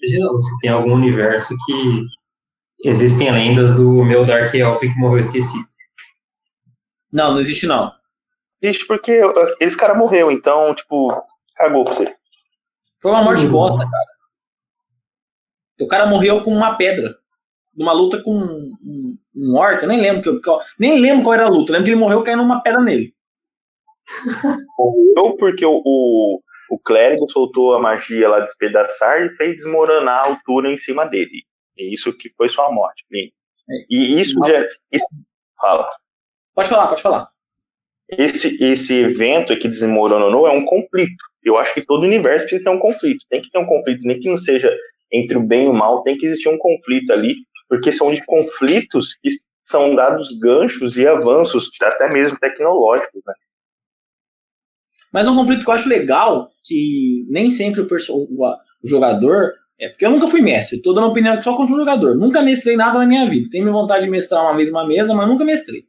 Imagina 0.00 0.40
se 0.40 0.58
tem 0.60 0.70
algum 0.70 0.94
universo 0.94 1.54
que 1.64 2.88
existem 2.88 3.30
lendas 3.30 3.74
do 3.76 4.04
meu 4.04 4.26
Dark 4.26 4.52
Elf 4.52 4.80
que 4.80 4.98
morreu 4.98 5.18
esquecido. 5.18 5.64
Não, 7.12 7.32
não 7.32 7.40
existe 7.40 7.66
não. 7.66 7.92
Existe 8.60 8.86
porque 8.86 9.20
esse 9.60 9.76
cara 9.76 9.94
morreu, 9.94 10.30
então, 10.30 10.74
tipo, 10.74 11.12
cagou 11.56 11.84
pra 11.84 11.94
você. 11.94 12.14
Foi 13.00 13.10
uma 13.10 13.22
morte 13.22 13.46
bosta, 13.46 13.82
cara. 13.82 14.12
O 15.80 15.88
cara 15.88 16.06
morreu 16.06 16.42
com 16.44 16.52
uma 16.52 16.76
pedra. 16.76 17.16
Numa 17.74 17.92
luta 17.92 18.22
com 18.22 18.36
um, 18.36 18.72
um, 18.82 19.18
um 19.34 19.56
orc, 19.56 19.82
eu 19.82 19.88
nem 19.88 20.00
lembro 20.00 20.40
que 20.40 20.48
eu, 20.48 20.60
nem 20.78 21.00
lembro 21.00 21.24
qual 21.24 21.34
era 21.34 21.46
a 21.46 21.48
luta. 21.48 21.70
Eu 21.70 21.72
lembro 21.72 21.84
que 21.84 21.90
ele 21.90 22.00
morreu 22.00 22.22
caindo 22.22 22.42
uma 22.42 22.62
pedra 22.62 22.80
nele. 22.80 23.14
Ou 25.16 25.36
porque 25.36 25.64
o, 25.64 25.82
o, 25.84 26.40
o 26.70 26.78
clérigo 26.78 27.30
soltou 27.30 27.74
a 27.74 27.80
magia 27.80 28.28
lá 28.28 28.40
despedaçar 28.40 29.22
e 29.22 29.36
fez 29.36 29.56
desmoronar 29.56 30.20
a 30.20 30.28
altura 30.28 30.70
em 30.70 30.78
cima 30.78 31.04
dele. 31.04 31.44
E 31.76 31.92
isso 31.92 32.12
que 32.16 32.30
foi 32.36 32.48
sua 32.48 32.70
morte. 32.70 33.04
E, 33.10 33.32
e 33.90 34.20
isso 34.20 34.38
já. 34.46 34.64
Isso, 34.90 35.06
fala. 35.60 35.88
Pode 36.54 36.68
falar, 36.68 36.88
pode 36.88 37.02
falar. 37.02 37.28
Esse, 38.10 38.62
esse 38.62 38.94
evento 38.94 39.58
que 39.58 39.68
desmoronou 39.68 40.46
é 40.46 40.50
um 40.50 40.64
conflito. 40.64 41.24
Eu 41.42 41.56
acho 41.56 41.72
que 41.72 41.84
todo 41.84 42.04
universo 42.04 42.46
precisa 42.46 42.64
ter 42.64 42.70
um 42.70 42.78
conflito. 42.78 43.24
Tem 43.30 43.40
que 43.40 43.50
ter 43.50 43.58
um 43.58 43.66
conflito, 43.66 44.06
nem 44.06 44.18
que 44.18 44.28
não 44.28 44.36
seja 44.36 44.70
entre 45.12 45.36
o 45.36 45.42
bem 45.42 45.64
e 45.64 45.68
o 45.68 45.74
mal, 45.74 46.02
tem 46.02 46.16
que 46.16 46.26
existir 46.26 46.48
um 46.48 46.58
conflito 46.58 47.12
ali, 47.12 47.34
porque 47.68 47.92
são 47.92 48.12
de 48.12 48.24
conflitos 48.24 49.14
que 49.16 49.28
são 49.62 49.94
dados 49.94 50.36
ganchos 50.38 50.96
e 50.96 51.06
avanços, 51.06 51.70
até 51.82 52.08
mesmo 52.08 52.38
tecnológicos, 52.38 53.20
né? 53.26 53.34
Mas 55.12 55.28
um 55.28 55.36
conflito 55.36 55.64
que 55.64 55.70
eu 55.70 55.74
acho 55.74 55.88
legal, 55.88 56.50
que 56.64 57.26
nem 57.28 57.50
sempre 57.50 57.82
o, 57.82 57.86
o, 57.86 58.56
jogador. 58.82 59.52
É 59.78 59.88
porque 59.88 60.06
eu 60.06 60.10
nunca 60.10 60.28
fui 60.28 60.40
mestre, 60.40 60.80
tô 60.80 60.92
dando 60.92 61.08
opinião 61.08 61.42
só 61.42 61.56
contra 61.56 61.74
o 61.74 61.78
jogador. 61.78 62.16
Nunca 62.16 62.40
mestrei 62.40 62.76
nada 62.76 63.00
na 63.00 63.06
minha 63.06 63.28
vida. 63.28 63.48
Tenho 63.50 63.72
vontade 63.72 64.04
de 64.04 64.10
mestrar 64.10 64.42
uma 64.42 64.54
mesma 64.54 64.86
mesa, 64.86 65.12
mas 65.12 65.26
nunca 65.26 65.44
mestrei. 65.44 65.84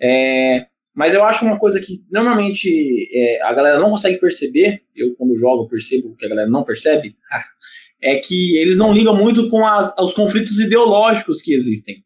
É, 0.00 0.66
Mas 0.94 1.12
eu 1.12 1.24
acho 1.24 1.44
uma 1.44 1.58
coisa 1.58 1.80
que 1.80 2.02
normalmente 2.10 2.68
é, 3.12 3.42
a 3.42 3.52
galera 3.52 3.78
não 3.78 3.90
consegue 3.90 4.18
perceber, 4.18 4.82
eu 4.94 5.14
quando 5.16 5.36
jogo 5.36 5.68
percebo 5.68 6.16
que 6.16 6.24
a 6.24 6.28
galera 6.28 6.48
não 6.48 6.64
percebe, 6.64 7.16
é 8.02 8.16
que 8.16 8.56
eles 8.58 8.76
não 8.76 8.92
ligam 8.92 9.16
muito 9.16 9.48
com 9.48 9.66
as, 9.66 9.94
os 9.98 10.14
conflitos 10.14 10.58
ideológicos 10.58 11.42
que 11.42 11.54
existem. 11.54 12.04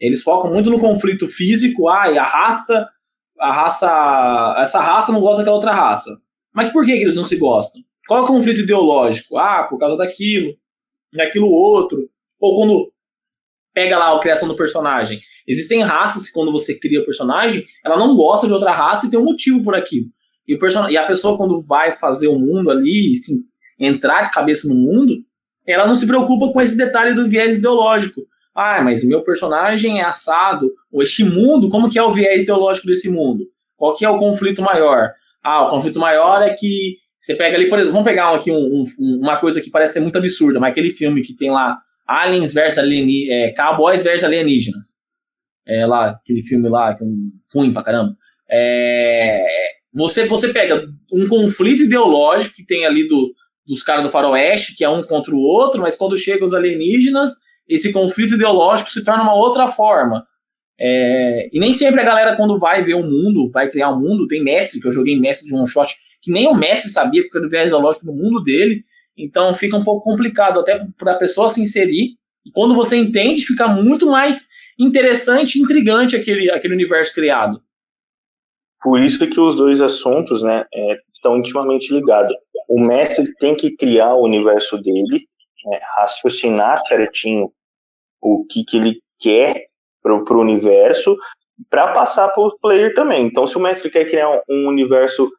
Eles 0.00 0.22
focam 0.22 0.52
muito 0.52 0.68
no 0.68 0.80
conflito 0.80 1.28
físico, 1.28 1.88
ah, 1.88 2.10
e 2.10 2.18
a 2.18 2.24
raça, 2.24 2.88
a 3.44 3.52
raça, 3.52 4.56
essa 4.58 4.80
raça 4.80 5.12
não 5.12 5.20
gosta 5.20 5.38
daquela 5.38 5.56
outra 5.56 5.72
raça. 5.72 6.18
Mas 6.52 6.70
por 6.70 6.84
que, 6.84 6.96
que 6.96 7.02
eles 7.02 7.16
não 7.16 7.24
se 7.24 7.36
gostam? 7.36 7.82
Qual 8.06 8.20
é 8.20 8.22
o 8.22 8.26
conflito 8.26 8.60
ideológico? 8.60 9.36
Ah, 9.36 9.66
por 9.68 9.78
causa 9.78 9.96
daquilo, 9.96 10.54
daquilo 11.12 11.48
outro. 11.48 12.08
Ou 12.40 12.54
quando 12.54 12.92
pega 13.74 13.98
lá 13.98 14.14
a 14.14 14.20
criação 14.20 14.46
do 14.46 14.56
personagem. 14.56 15.20
Existem 15.46 15.82
raças 15.82 16.26
que 16.26 16.32
quando 16.32 16.52
você 16.52 16.78
cria 16.78 17.00
o 17.00 17.04
personagem, 17.04 17.64
ela 17.84 17.98
não 17.98 18.16
gosta 18.16 18.46
de 18.46 18.52
outra 18.52 18.72
raça 18.72 19.06
e 19.06 19.10
tem 19.10 19.18
um 19.18 19.24
motivo 19.24 19.62
por 19.64 19.74
aquilo. 19.74 20.06
E, 20.46 20.54
o 20.54 20.58
person... 20.58 20.88
e 20.88 20.96
a 20.96 21.06
pessoa 21.06 21.36
quando 21.36 21.60
vai 21.60 21.92
fazer 21.94 22.28
o 22.28 22.38
mundo 22.38 22.70
ali, 22.70 23.12
assim, 23.12 23.42
entrar 23.78 24.22
de 24.22 24.30
cabeça 24.30 24.68
no 24.68 24.74
mundo, 24.74 25.16
ela 25.66 25.86
não 25.86 25.94
se 25.94 26.06
preocupa 26.06 26.52
com 26.52 26.60
esse 26.60 26.76
detalhe 26.76 27.14
do 27.14 27.28
viés 27.28 27.58
ideológico. 27.58 28.22
Ah, 28.54 28.80
mas 28.82 29.02
meu 29.02 29.22
personagem 29.22 30.00
é 30.00 30.04
assado. 30.04 30.72
Ou 30.92 31.02
este 31.02 31.24
mundo, 31.24 31.68
como 31.68 31.90
que 31.90 31.98
é 31.98 32.02
o 32.02 32.12
viés 32.12 32.42
ideológico 32.42 32.86
desse 32.86 33.10
mundo? 33.10 33.44
Qual 33.76 33.94
que 33.94 34.04
é 34.04 34.08
o 34.08 34.18
conflito 34.18 34.62
maior? 34.62 35.12
Ah, 35.42 35.66
o 35.66 35.70
conflito 35.70 35.98
maior 35.98 36.42
é 36.42 36.54
que 36.54 36.96
você 37.18 37.34
pega 37.34 37.56
ali, 37.56 37.68
por 37.68 37.78
exemplo, 37.78 37.92
vamos 37.92 38.08
pegar 38.08 38.34
aqui 38.34 38.52
um, 38.52 38.84
um, 38.98 39.18
uma 39.20 39.38
coisa 39.38 39.60
que 39.60 39.70
parece 39.70 39.94
ser 39.94 40.00
muito 40.00 40.18
absurda, 40.18 40.60
mas 40.60 40.70
aquele 40.70 40.90
filme 40.90 41.22
que 41.22 41.34
tem 41.34 41.50
lá 41.50 41.78
Aliens 42.06 42.52
versus 42.52 42.78
alienígenas, 42.78 43.34
é, 43.34 43.52
Cowboys 43.52 44.02
versus 44.02 44.24
alienígenas. 44.24 44.88
É 45.66 45.86
lá, 45.86 46.10
aquele 46.10 46.42
filme 46.42 46.68
lá, 46.68 46.94
que 46.94 47.02
é 47.02 47.06
um 47.06 47.30
ruim 47.54 47.72
pra 47.72 47.82
caramba. 47.82 48.14
É, 48.50 49.42
você, 49.92 50.26
você 50.26 50.52
pega 50.52 50.86
um 51.10 51.26
conflito 51.26 51.84
ideológico 51.84 52.56
que 52.56 52.66
tem 52.66 52.84
ali 52.84 53.08
do, 53.08 53.32
dos 53.66 53.82
caras 53.82 54.04
do 54.04 54.10
faroeste, 54.10 54.76
que 54.76 54.84
é 54.84 54.88
um 54.88 55.02
contra 55.02 55.34
o 55.34 55.40
outro, 55.40 55.80
mas 55.80 55.96
quando 55.96 56.16
chegam 56.16 56.46
os 56.46 56.52
alienígenas, 56.52 57.32
esse 57.68 57.92
conflito 57.92 58.34
ideológico 58.34 58.90
se 58.90 59.04
torna 59.04 59.22
uma 59.22 59.34
outra 59.34 59.68
forma. 59.68 60.26
É, 60.78 61.48
e 61.52 61.60
nem 61.60 61.72
sempre 61.72 62.00
a 62.00 62.04
galera, 62.04 62.36
quando 62.36 62.58
vai 62.58 62.82
ver 62.82 62.94
o 62.94 62.98
um 62.98 63.10
mundo, 63.10 63.50
vai 63.52 63.70
criar 63.70 63.90
um 63.90 64.00
mundo, 64.00 64.26
tem 64.26 64.42
mestre, 64.42 64.80
que 64.80 64.86
eu 64.86 64.92
joguei 64.92 65.18
mestre 65.18 65.48
de 65.48 65.54
um 65.54 65.66
shot, 65.66 65.94
que 66.20 66.32
nem 66.32 66.48
o 66.48 66.54
mestre 66.54 66.90
sabia, 66.90 67.22
porque 67.22 67.38
era 67.38 67.46
do 67.46 67.50
viés 67.50 67.68
ideológico 67.68 68.06
do 68.06 68.12
mundo 68.12 68.42
dele, 68.42 68.82
então 69.16 69.54
fica 69.54 69.76
um 69.76 69.84
pouco 69.84 70.02
complicado 70.02 70.58
até 70.58 70.84
para 70.98 71.12
a 71.12 71.18
pessoa 71.18 71.48
se 71.48 71.60
inserir. 71.60 72.16
E 72.44 72.50
quando 72.52 72.74
você 72.74 72.96
entende, 72.96 73.46
fica 73.46 73.68
muito 73.68 74.06
mais 74.06 74.48
interessante 74.78 75.56
e 75.56 75.62
intrigante 75.62 76.16
aquele, 76.16 76.50
aquele 76.50 76.74
universo 76.74 77.14
criado. 77.14 77.62
Por 78.82 79.00
isso 79.00 79.26
que 79.26 79.40
os 79.40 79.56
dois 79.56 79.80
assuntos 79.80 80.42
né, 80.42 80.64
é, 80.74 80.96
estão 81.12 81.38
intimamente 81.38 81.92
ligados. 81.92 82.34
O 82.68 82.80
mestre 82.80 83.32
tem 83.36 83.56
que 83.56 83.74
criar 83.76 84.14
o 84.14 84.24
universo 84.24 84.76
dele, 84.78 85.26
é, 85.72 85.80
raciocinar 85.96 86.80
certinho 86.86 87.50
o 88.20 88.46
que, 88.48 88.64
que 88.64 88.76
ele 88.76 89.00
quer 89.20 89.66
para 90.02 90.14
o 90.14 90.40
universo, 90.40 91.16
para 91.70 91.92
passar 91.92 92.28
para 92.28 92.42
o 92.42 92.58
player 92.60 92.94
também. 92.94 93.26
Então, 93.26 93.46
se 93.46 93.56
o 93.56 93.60
mestre 93.60 93.90
quer 93.90 94.04
criar 94.06 94.30
um, 94.30 94.40
um 94.48 94.68
universo 94.68 95.30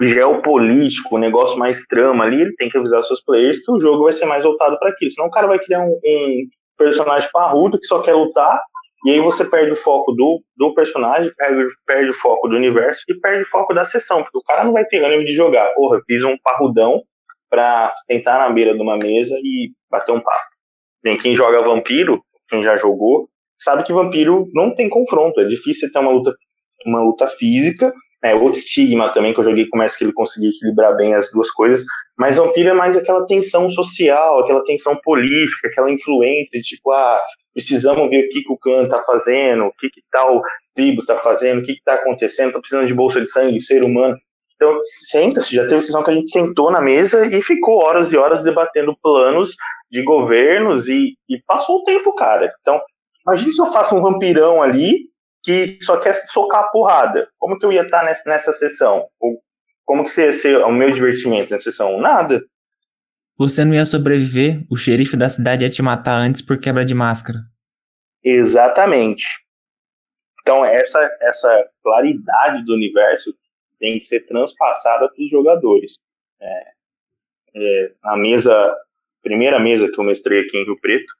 geopolítico, 0.00 1.16
um 1.16 1.18
negócio 1.18 1.58
mais 1.58 1.82
trama 1.86 2.24
ali, 2.24 2.40
ele 2.40 2.54
tem 2.56 2.68
que 2.68 2.78
avisar 2.78 3.02
seus 3.02 3.22
players 3.22 3.60
que 3.64 3.70
o 3.70 3.80
jogo 3.80 4.04
vai 4.04 4.12
ser 4.12 4.26
mais 4.26 4.44
voltado 4.44 4.78
para 4.78 4.90
aquilo. 4.90 5.10
Senão 5.10 5.28
o 5.28 5.30
cara 5.30 5.46
vai 5.46 5.58
criar 5.58 5.80
um, 5.80 5.98
um 6.04 6.48
personagem 6.78 7.28
parrudo 7.32 7.78
que 7.78 7.86
só 7.86 8.00
quer 8.00 8.14
lutar 8.14 8.60
e 9.04 9.12
aí 9.12 9.20
você 9.20 9.44
perde 9.44 9.72
o 9.72 9.76
foco 9.76 10.12
do, 10.12 10.42
do 10.56 10.74
personagem, 10.74 11.32
perde, 11.34 11.74
perde 11.86 12.10
o 12.10 12.18
foco 12.20 12.48
do 12.48 12.56
universo 12.56 13.02
e 13.08 13.14
perde 13.14 13.42
o 13.42 13.50
foco 13.50 13.72
da 13.72 13.84
sessão, 13.84 14.22
porque 14.22 14.38
o 14.38 14.42
cara 14.42 14.64
não 14.64 14.72
vai 14.72 14.84
ter 14.84 15.02
ânimo 15.02 15.24
de 15.24 15.32
jogar. 15.32 15.72
Porra, 15.74 15.96
eu 15.96 16.02
fiz 16.04 16.22
um 16.22 16.36
parrudão 16.42 17.02
pra 17.50 17.92
tentar 18.06 18.38
na 18.38 18.50
beira 18.50 18.74
de 18.74 18.80
uma 18.80 18.96
mesa 18.96 19.36
e 19.42 19.72
bater 19.90 20.12
um 20.12 20.20
papo. 20.20 20.50
Tem 21.02 21.18
quem 21.18 21.34
joga 21.34 21.62
vampiro, 21.62 22.22
quem 22.48 22.62
já 22.62 22.76
jogou, 22.76 23.28
sabe 23.58 23.82
que 23.82 23.92
vampiro 23.92 24.46
não 24.54 24.74
tem 24.74 24.88
confronto, 24.88 25.40
é 25.40 25.44
difícil 25.44 25.90
ter 25.92 25.98
uma 25.98 26.12
luta, 26.12 26.32
uma 26.86 27.02
luta 27.02 27.28
física, 27.28 27.92
é 28.22 28.34
outro 28.34 28.58
estigma 28.58 29.12
também 29.14 29.32
que 29.32 29.40
eu 29.40 29.44
joguei 29.44 29.66
começa 29.68 29.96
que 29.96 30.04
ele 30.04 30.12
conseguia 30.12 30.50
equilibrar 30.50 30.94
bem 30.94 31.14
as 31.14 31.30
duas 31.30 31.50
coisas, 31.50 31.84
mas 32.18 32.36
vampiro 32.36 32.68
é 32.68 32.74
mais 32.74 32.96
aquela 32.96 33.24
tensão 33.26 33.70
social, 33.70 34.40
aquela 34.40 34.62
tensão 34.64 34.96
política, 35.02 35.68
aquela 35.68 35.90
influência, 35.90 36.60
tipo, 36.60 36.92
ah, 36.92 37.20
precisamos 37.54 38.08
ver 38.10 38.26
o 38.26 38.28
que, 38.28 38.42
que 38.42 38.52
o 38.52 38.58
clã 38.58 38.84
está 38.84 39.02
fazendo, 39.02 39.64
o 39.64 39.72
que, 39.72 39.88
que 39.88 40.02
tal 40.10 40.42
tribo 40.74 41.00
está 41.00 41.18
fazendo, 41.18 41.60
o 41.60 41.62
que 41.62 41.72
está 41.72 41.94
acontecendo, 41.94 42.48
está 42.48 42.60
precisando 42.60 42.86
de 42.86 42.94
bolsa 42.94 43.20
de 43.20 43.30
sangue, 43.30 43.62
ser 43.62 43.82
humano. 43.82 44.16
Então, 44.60 44.76
senta-se, 45.08 45.56
já 45.56 45.66
teve 45.66 45.80
sessão 45.80 46.04
que 46.04 46.10
a 46.10 46.14
gente 46.14 46.30
sentou 46.30 46.70
na 46.70 46.82
mesa 46.82 47.24
e 47.34 47.40
ficou 47.40 47.78
horas 47.78 48.12
e 48.12 48.18
horas 48.18 48.42
debatendo 48.42 48.94
planos 49.02 49.54
de 49.90 50.02
governos 50.02 50.86
e, 50.86 51.16
e 51.26 51.42
passou 51.46 51.78
o 51.78 51.84
tempo, 51.84 52.14
cara. 52.14 52.52
Então, 52.60 52.78
imagine 53.26 53.52
se 53.52 53.62
eu 53.62 53.72
faço 53.72 53.96
um 53.96 54.02
vampirão 54.02 54.62
ali 54.62 55.08
que 55.42 55.78
só 55.80 55.96
quer 55.96 56.26
socar 56.26 56.60
a 56.60 56.68
porrada. 56.68 57.26
Como 57.38 57.58
que 57.58 57.64
eu 57.64 57.72
ia 57.72 57.84
estar 57.84 58.04
nessa, 58.04 58.22
nessa 58.26 58.52
sessão? 58.52 59.06
Ou 59.18 59.40
como 59.86 60.04
que 60.04 60.20
ia 60.20 60.30
ser 60.30 60.58
o 60.58 60.70
meu 60.70 60.92
divertimento 60.92 61.50
nessa 61.50 61.70
sessão? 61.70 61.98
Nada. 61.98 62.44
Você 63.38 63.64
não 63.64 63.74
ia 63.74 63.86
sobreviver, 63.86 64.62
o 64.70 64.76
xerife 64.76 65.16
da 65.16 65.30
cidade 65.30 65.64
ia 65.64 65.70
te 65.70 65.80
matar 65.80 66.20
antes 66.20 66.42
por 66.42 66.60
quebra 66.60 66.84
de 66.84 66.92
máscara. 66.92 67.38
Exatamente. 68.22 69.24
Então 70.42 70.62
essa 70.62 71.00
essa 71.22 71.66
claridade 71.82 72.62
do 72.66 72.74
universo 72.74 73.34
tem 73.80 73.98
que 73.98 74.04
ser 74.04 74.26
transpassada 74.26 75.08
para 75.08 75.24
os 75.24 75.30
jogadores. 75.30 75.94
É, 76.40 76.62
é, 77.56 77.92
a 78.04 78.16
mesa, 78.16 78.76
primeira 79.22 79.58
mesa 79.58 79.90
que 79.90 79.98
eu 79.98 80.04
mestrei 80.04 80.42
aqui 80.42 80.58
em 80.58 80.64
Rio 80.64 80.78
Preto, 80.80 81.12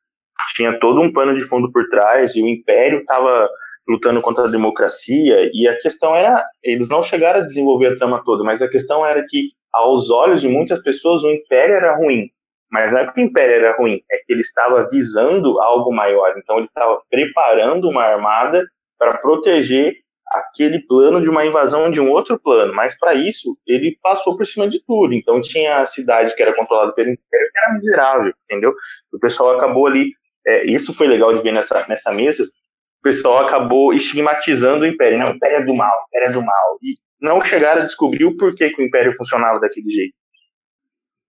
tinha 0.54 0.78
todo 0.78 1.00
um 1.00 1.12
pano 1.12 1.34
de 1.34 1.42
fundo 1.44 1.70
por 1.72 1.88
trás 1.88 2.34
e 2.34 2.42
o 2.42 2.46
Império 2.46 3.00
estava 3.00 3.48
lutando 3.88 4.20
contra 4.20 4.46
a 4.46 4.50
democracia 4.50 5.50
e 5.52 5.66
a 5.66 5.76
questão 5.80 6.14
era, 6.14 6.44
eles 6.62 6.88
não 6.88 7.02
chegaram 7.02 7.40
a 7.40 7.44
desenvolver 7.44 7.88
a 7.88 7.96
trama 7.96 8.22
toda, 8.24 8.44
mas 8.44 8.62
a 8.62 8.68
questão 8.68 9.04
era 9.04 9.24
que 9.28 9.50
aos 9.72 10.10
olhos 10.10 10.40
de 10.40 10.48
muitas 10.48 10.80
pessoas 10.82 11.22
o 11.22 11.30
Império 11.30 11.74
era 11.74 11.96
ruim, 11.96 12.30
mas 12.70 12.92
não 12.92 12.98
é 12.98 13.04
porque 13.04 13.20
o 13.20 13.24
Império 13.24 13.56
era 13.56 13.76
ruim, 13.76 14.00
é 14.10 14.18
que 14.18 14.32
ele 14.32 14.42
estava 14.42 14.88
visando 14.90 15.60
algo 15.60 15.92
maior, 15.92 16.34
então 16.36 16.58
ele 16.58 16.66
estava 16.66 17.00
preparando 17.10 17.88
uma 17.88 18.02
armada 18.02 18.64
para 18.98 19.18
proteger 19.18 19.94
aquele 20.30 20.78
plano 20.86 21.20
de 21.20 21.28
uma 21.28 21.44
invasão 21.44 21.90
de 21.90 22.00
um 22.00 22.10
outro 22.10 22.38
plano, 22.38 22.72
mas 22.72 22.96
para 22.98 23.14
isso 23.14 23.58
ele 23.66 23.98
passou 24.02 24.36
por 24.36 24.46
cima 24.46 24.68
de 24.68 24.80
tudo. 24.84 25.12
Então 25.12 25.40
tinha 25.40 25.80
a 25.80 25.86
cidade 25.86 26.34
que 26.36 26.42
era 26.42 26.54
controlada 26.54 26.92
pelo 26.92 27.10
Império 27.10 27.50
que 27.52 27.58
era 27.58 27.74
miserável, 27.74 28.32
entendeu? 28.44 28.72
O 29.12 29.18
pessoal 29.18 29.56
acabou 29.56 29.86
ali, 29.86 30.12
é, 30.46 30.70
isso 30.70 30.94
foi 30.94 31.08
legal 31.08 31.36
de 31.36 31.42
ver 31.42 31.52
nessa, 31.52 31.84
nessa 31.88 32.12
mesa, 32.12 32.44
o 32.44 33.02
pessoal 33.02 33.46
acabou 33.46 33.92
estigmatizando 33.92 34.84
o 34.84 34.86
Império. 34.86 35.18
Não, 35.18 35.32
o 35.32 35.34
Império 35.34 35.56
é 35.56 35.64
do 35.64 35.74
mal, 35.74 35.90
o 35.90 36.06
Império 36.08 36.28
é 36.28 36.32
do 36.32 36.42
mal. 36.42 36.78
E 36.82 36.94
não 37.20 37.40
chegaram 37.40 37.82
a 37.82 37.84
descobrir 37.84 38.24
o 38.24 38.36
porquê 38.36 38.70
que 38.70 38.80
o 38.80 38.84
Império 38.84 39.16
funcionava 39.16 39.58
daquele 39.58 39.90
jeito. 39.90 40.14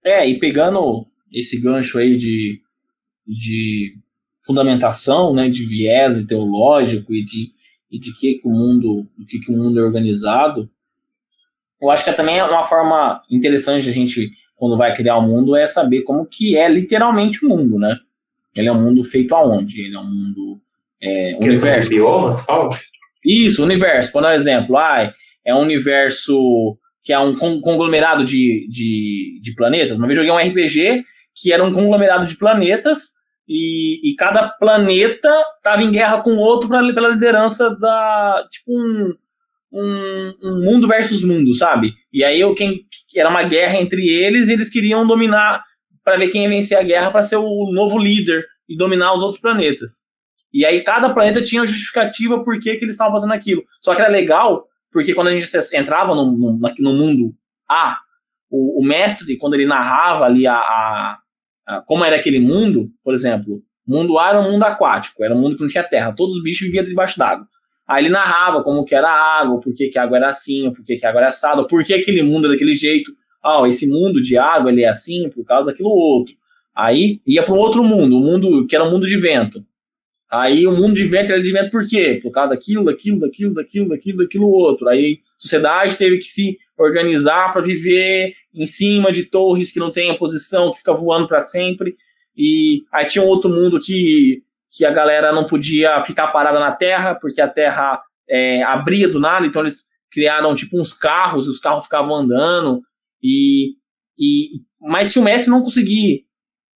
É, 0.04 0.28
e 0.28 0.40
pegando 0.40 1.06
esse 1.32 1.60
gancho 1.60 1.98
aí 1.98 2.18
de, 2.18 2.60
de 3.26 3.96
fundamentação, 4.46 5.34
né, 5.34 5.50
de 5.50 5.66
viés 5.66 6.26
teológico 6.26 7.14
e 7.14 7.24
de, 7.24 7.52
e 7.91 7.99
de 7.99 8.13
que, 8.13 8.36
que 8.36 8.47
o 8.47 8.51
mundo, 8.51 9.06
do 9.17 9.25
que, 9.25 9.39
que 9.39 9.51
o 9.51 9.58
mundo 9.58 9.80
é 9.80 9.84
organizado, 9.84 10.69
eu 11.82 11.89
acho 11.89 12.06
que 12.06 12.13
também 12.13 12.39
é 12.39 12.43
uma 12.43 12.63
forma 12.63 13.21
interessante 13.30 13.89
a 13.89 13.91
gente, 13.91 14.32
quando 14.56 14.77
vai 14.77 14.95
criar 14.95 15.17
o 15.17 15.21
um 15.21 15.27
mundo, 15.27 15.56
é 15.56 15.67
saber 15.67 16.04
como 16.04 16.25
que 16.25 16.56
é 16.56 16.69
literalmente 16.69 17.45
o 17.45 17.49
mundo, 17.49 17.77
né? 17.77 17.97
Ele 18.56 18.67
é 18.67 18.71
um 18.71 18.82
mundo 18.82 19.04
feito 19.04 19.34
aonde? 19.34 19.82
Ele 19.82 19.95
é 19.95 19.99
um 19.99 20.06
mundo 20.06 20.62
é, 21.01 21.38
universo. 21.41 21.89
biomas, 21.89 22.39
fala? 22.41 22.69
Isso, 23.25 23.63
universo. 23.63 24.12
Por 24.12 24.23
exemplo, 24.32 24.77
ah, 24.77 25.12
é 25.45 25.54
um 25.54 25.62
universo 25.62 26.77
que 27.04 27.12
é 27.12 27.19
um 27.19 27.36
conglomerado 27.36 28.23
de, 28.23 28.67
de, 28.69 29.39
de 29.41 29.56
planetas. 29.56 29.97
Uma 29.97 30.06
vez 30.06 30.17
joguei 30.17 30.32
um 30.32 30.38
RPG 30.38 31.04
que 31.34 31.51
era 31.51 31.63
um 31.63 31.73
conglomerado 31.73 32.27
de 32.27 32.36
planetas 32.36 33.13
e, 33.47 34.12
e 34.12 34.15
cada 34.15 34.49
planeta 34.49 35.30
estava 35.58 35.82
em 35.82 35.91
guerra 35.91 36.21
com 36.21 36.32
o 36.32 36.39
outro 36.39 36.69
pra, 36.69 36.82
pela 36.93 37.10
liderança 37.10 37.69
da. 37.75 38.47
Tipo 38.49 38.71
um, 38.71 39.13
um, 39.71 40.34
um, 40.43 40.63
mundo 40.63 40.88
versus 40.88 41.23
mundo, 41.23 41.54
sabe? 41.54 41.93
E 42.12 42.23
aí 42.23 42.39
eu, 42.39 42.54
quem, 42.54 42.86
era 43.15 43.30
uma 43.30 43.43
guerra 43.43 43.80
entre 43.80 44.08
eles 44.10 44.49
e 44.49 44.54
eles 44.54 44.69
queriam 44.69 45.06
dominar 45.06 45.63
para 46.04 46.17
ver 46.17 46.30
quem 46.30 46.43
ia 46.43 46.49
vencer 46.49 46.77
a 46.77 46.84
guerra 46.84 47.12
para 47.12 47.23
ser 47.23 47.38
o 47.38 47.71
novo 47.71 47.97
líder 47.97 48.45
e 48.67 48.75
dominar 48.75 49.13
os 49.13 49.21
outros 49.21 49.39
planetas. 49.39 50.06
E 50.54 50.65
aí 50.65 50.82
cada 50.82 51.13
planeta 51.13 51.41
tinha 51.41 51.65
justificativa 51.65 52.43
por 52.43 52.60
que, 52.60 52.75
que 52.75 52.86
eles 52.86 52.95
estavam 52.95 53.13
fazendo 53.13 53.34
aquilo. 53.34 53.63
Só 53.82 53.95
que 53.95 54.01
era 54.01 54.10
legal, 54.10 54.67
porque 54.91 55.13
quando 55.13 55.27
a 55.27 55.32
gente 55.32 55.49
entrava 55.73 56.13
no, 56.13 56.32
no, 56.32 56.60
no 56.80 56.93
mundo 56.93 57.34
A, 57.69 57.97
o, 58.49 58.82
o, 58.82 58.86
mestre, 58.86 59.38
quando 59.38 59.54
ele 59.54 59.65
narrava 59.65 60.25
ali 60.25 60.45
a, 60.45 60.56
a, 60.56 61.17
como 61.86 62.04
era 62.04 62.16
aquele 62.16 62.40
mundo, 62.40 62.90
por 63.04 63.14
exemplo, 63.14 63.62
mundo 63.88 64.18
A 64.20 64.30
era 64.30 64.42
um 64.42 64.52
mundo 64.52 64.64
aquático, 64.64 65.24
era 65.24 65.36
um 65.36 65.40
mundo 65.40 65.56
que 65.56 65.62
não 65.62 65.70
tinha 65.70 65.84
terra, 65.84 66.14
todos 66.14 66.36
os 66.36 66.44
bichos 66.44 66.68
viviam 66.68 66.86
debaixo 66.86 67.18
d'água. 67.18 67.48
Aí 67.88 68.04
ele 68.04 68.10
narrava 68.10 68.64
como 68.64 68.86
que 68.86 68.96
era 68.96 69.10
a 69.10 69.42
água, 69.42 69.60
por 69.60 69.74
que, 69.74 69.90
que 69.90 70.00
a 70.00 70.04
água 70.04 70.18
era 70.18 70.30
assim, 70.30 70.72
por 70.72 70.84
que, 70.86 70.96
que 70.96 71.06
a 71.06 71.10
água 71.10 71.22
era 71.22 71.30
assada, 71.30 71.68
por 71.68 71.84
que 71.84 71.94
aquele 71.94 72.24
mundo 72.24 72.48
é 72.48 72.52
daquele 72.52 72.74
jeito. 72.74 73.12
Ah, 73.44 73.68
esse 73.68 73.90
mundo 73.90 74.22
de 74.22 74.38
água 74.38 74.72
ele 74.72 74.84
é 74.84 74.88
assim 74.88 75.30
por 75.30 75.44
causa 75.44 75.72
daquilo 75.72 75.90
outro. 75.90 76.34
Aí 76.76 77.20
ia 77.28 77.44
para 77.44 77.54
um 77.54 77.58
outro 77.58 77.84
mundo, 77.84 78.16
um 78.16 78.22
mundo 78.22 78.66
que 78.68 78.76
era 78.76 78.86
um 78.86 78.92
mundo 78.92 79.08
de 79.08 79.18
vento. 79.18 79.66
Aí 80.32 80.65
o 80.65 80.72
mundo 80.72 80.96
de 80.96 81.06
vento 81.06 81.34
era 81.34 81.44
de 81.44 81.52
vento 81.52 81.70
por 81.70 81.86
quê? 81.86 82.20
Por 82.24 82.32
causa 82.32 82.52
daquilo, 82.52 82.86
daquilo, 82.86 83.20
daquilo, 83.20 83.54
daquilo, 83.54 83.89
daquilo, 83.89 84.17
daquilo 84.20 84.48
outro. 84.48 84.88
Aí 84.88 85.20
a 85.38 85.41
sociedade 85.41 85.98
teve 85.98 86.20
que 86.20 86.26
se 86.26 86.58
organizar 86.78 87.52
para 87.52 87.62
viver 87.62 88.34
em 88.54 88.65
cima 88.65 89.12
de 89.12 89.26
torres 89.26 89.74
que 89.74 89.80
não 89.80 89.91
tem 89.91 90.10
a 90.10 90.17
posição, 90.17 90.72
que 90.72 90.78
fica 90.78 90.94
voando 90.94 91.28
para 91.28 91.41
sempre. 91.41 91.98
E 92.36 92.84
aí 92.94 93.06
tinha 93.08 93.24
um 93.24 93.28
outro 93.28 93.50
mundo 93.50 93.78
que, 93.78 94.41
que 94.72 94.86
a 94.86 94.91
galera 94.91 95.34
não 95.34 95.46
podia 95.46 96.02
ficar 96.04 96.28
parada 96.28 96.60
na 96.60 96.72
Terra, 96.72 97.13
porque 97.13 97.41
a 97.41 97.50
Terra 97.50 98.02
é, 98.30 98.63
abria 98.63 99.10
do 99.10 99.20
nada, 99.20 99.46
então 99.46 99.62
eles 99.62 99.84
criaram 100.10 100.56
tipo 100.56 100.80
uns 100.80 100.94
carros, 100.94 101.50
os 101.50 101.60
carros 101.60 101.84
ficavam 101.84 102.15
andando. 102.15 102.82
E, 103.22 103.74
e 104.17 104.62
mas 104.80 105.10
se 105.10 105.20
o 105.20 105.24
Messi 105.24 105.50
não 105.50 105.62
conseguir 105.62 106.26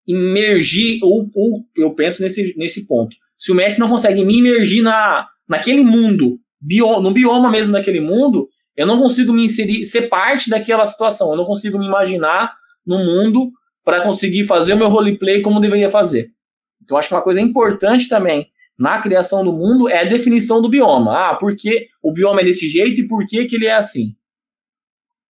imergir, 0.06 1.00
ou, 1.02 1.30
ou 1.34 1.66
eu 1.76 1.94
penso 1.94 2.22
nesse, 2.22 2.56
nesse 2.56 2.86
ponto, 2.86 3.14
se 3.42 3.50
o 3.50 3.56
Messi 3.56 3.80
não 3.80 3.88
consegue 3.88 4.24
me 4.24 4.38
imergir 4.38 4.84
na, 4.84 5.26
naquele 5.48 5.82
mundo, 5.82 6.38
bio, 6.60 7.00
no 7.00 7.10
bioma 7.10 7.50
mesmo 7.50 7.72
daquele 7.72 8.00
mundo, 8.00 8.48
eu 8.76 8.86
não 8.86 9.00
consigo 9.00 9.32
me 9.32 9.46
inserir, 9.46 9.84
ser 9.84 10.02
parte 10.02 10.48
daquela 10.48 10.86
situação, 10.86 11.32
eu 11.32 11.36
não 11.36 11.44
consigo 11.44 11.76
me 11.76 11.84
imaginar 11.84 12.54
no 12.86 12.98
mundo 12.98 13.50
para 13.84 14.00
conseguir 14.02 14.44
fazer 14.44 14.74
o 14.74 14.76
meu 14.76 14.88
roleplay 14.88 15.42
como 15.42 15.58
deveria 15.58 15.90
fazer. 15.90 16.30
Então 16.84 16.96
acho 16.96 17.08
que 17.08 17.14
uma 17.16 17.20
coisa 17.20 17.40
importante 17.40 18.08
também 18.08 18.46
na 18.78 19.02
criação 19.02 19.42
do 19.42 19.52
mundo 19.52 19.88
é 19.88 20.02
a 20.02 20.08
definição 20.08 20.62
do 20.62 20.68
bioma. 20.68 21.30
Ah, 21.30 21.34
por 21.34 21.56
que 21.56 21.88
o 22.00 22.12
bioma 22.12 22.42
é 22.42 22.44
desse 22.44 22.68
jeito 22.68 23.00
e 23.00 23.08
por 23.08 23.26
que, 23.26 23.44
que 23.46 23.56
ele 23.56 23.66
é 23.66 23.74
assim? 23.74 24.14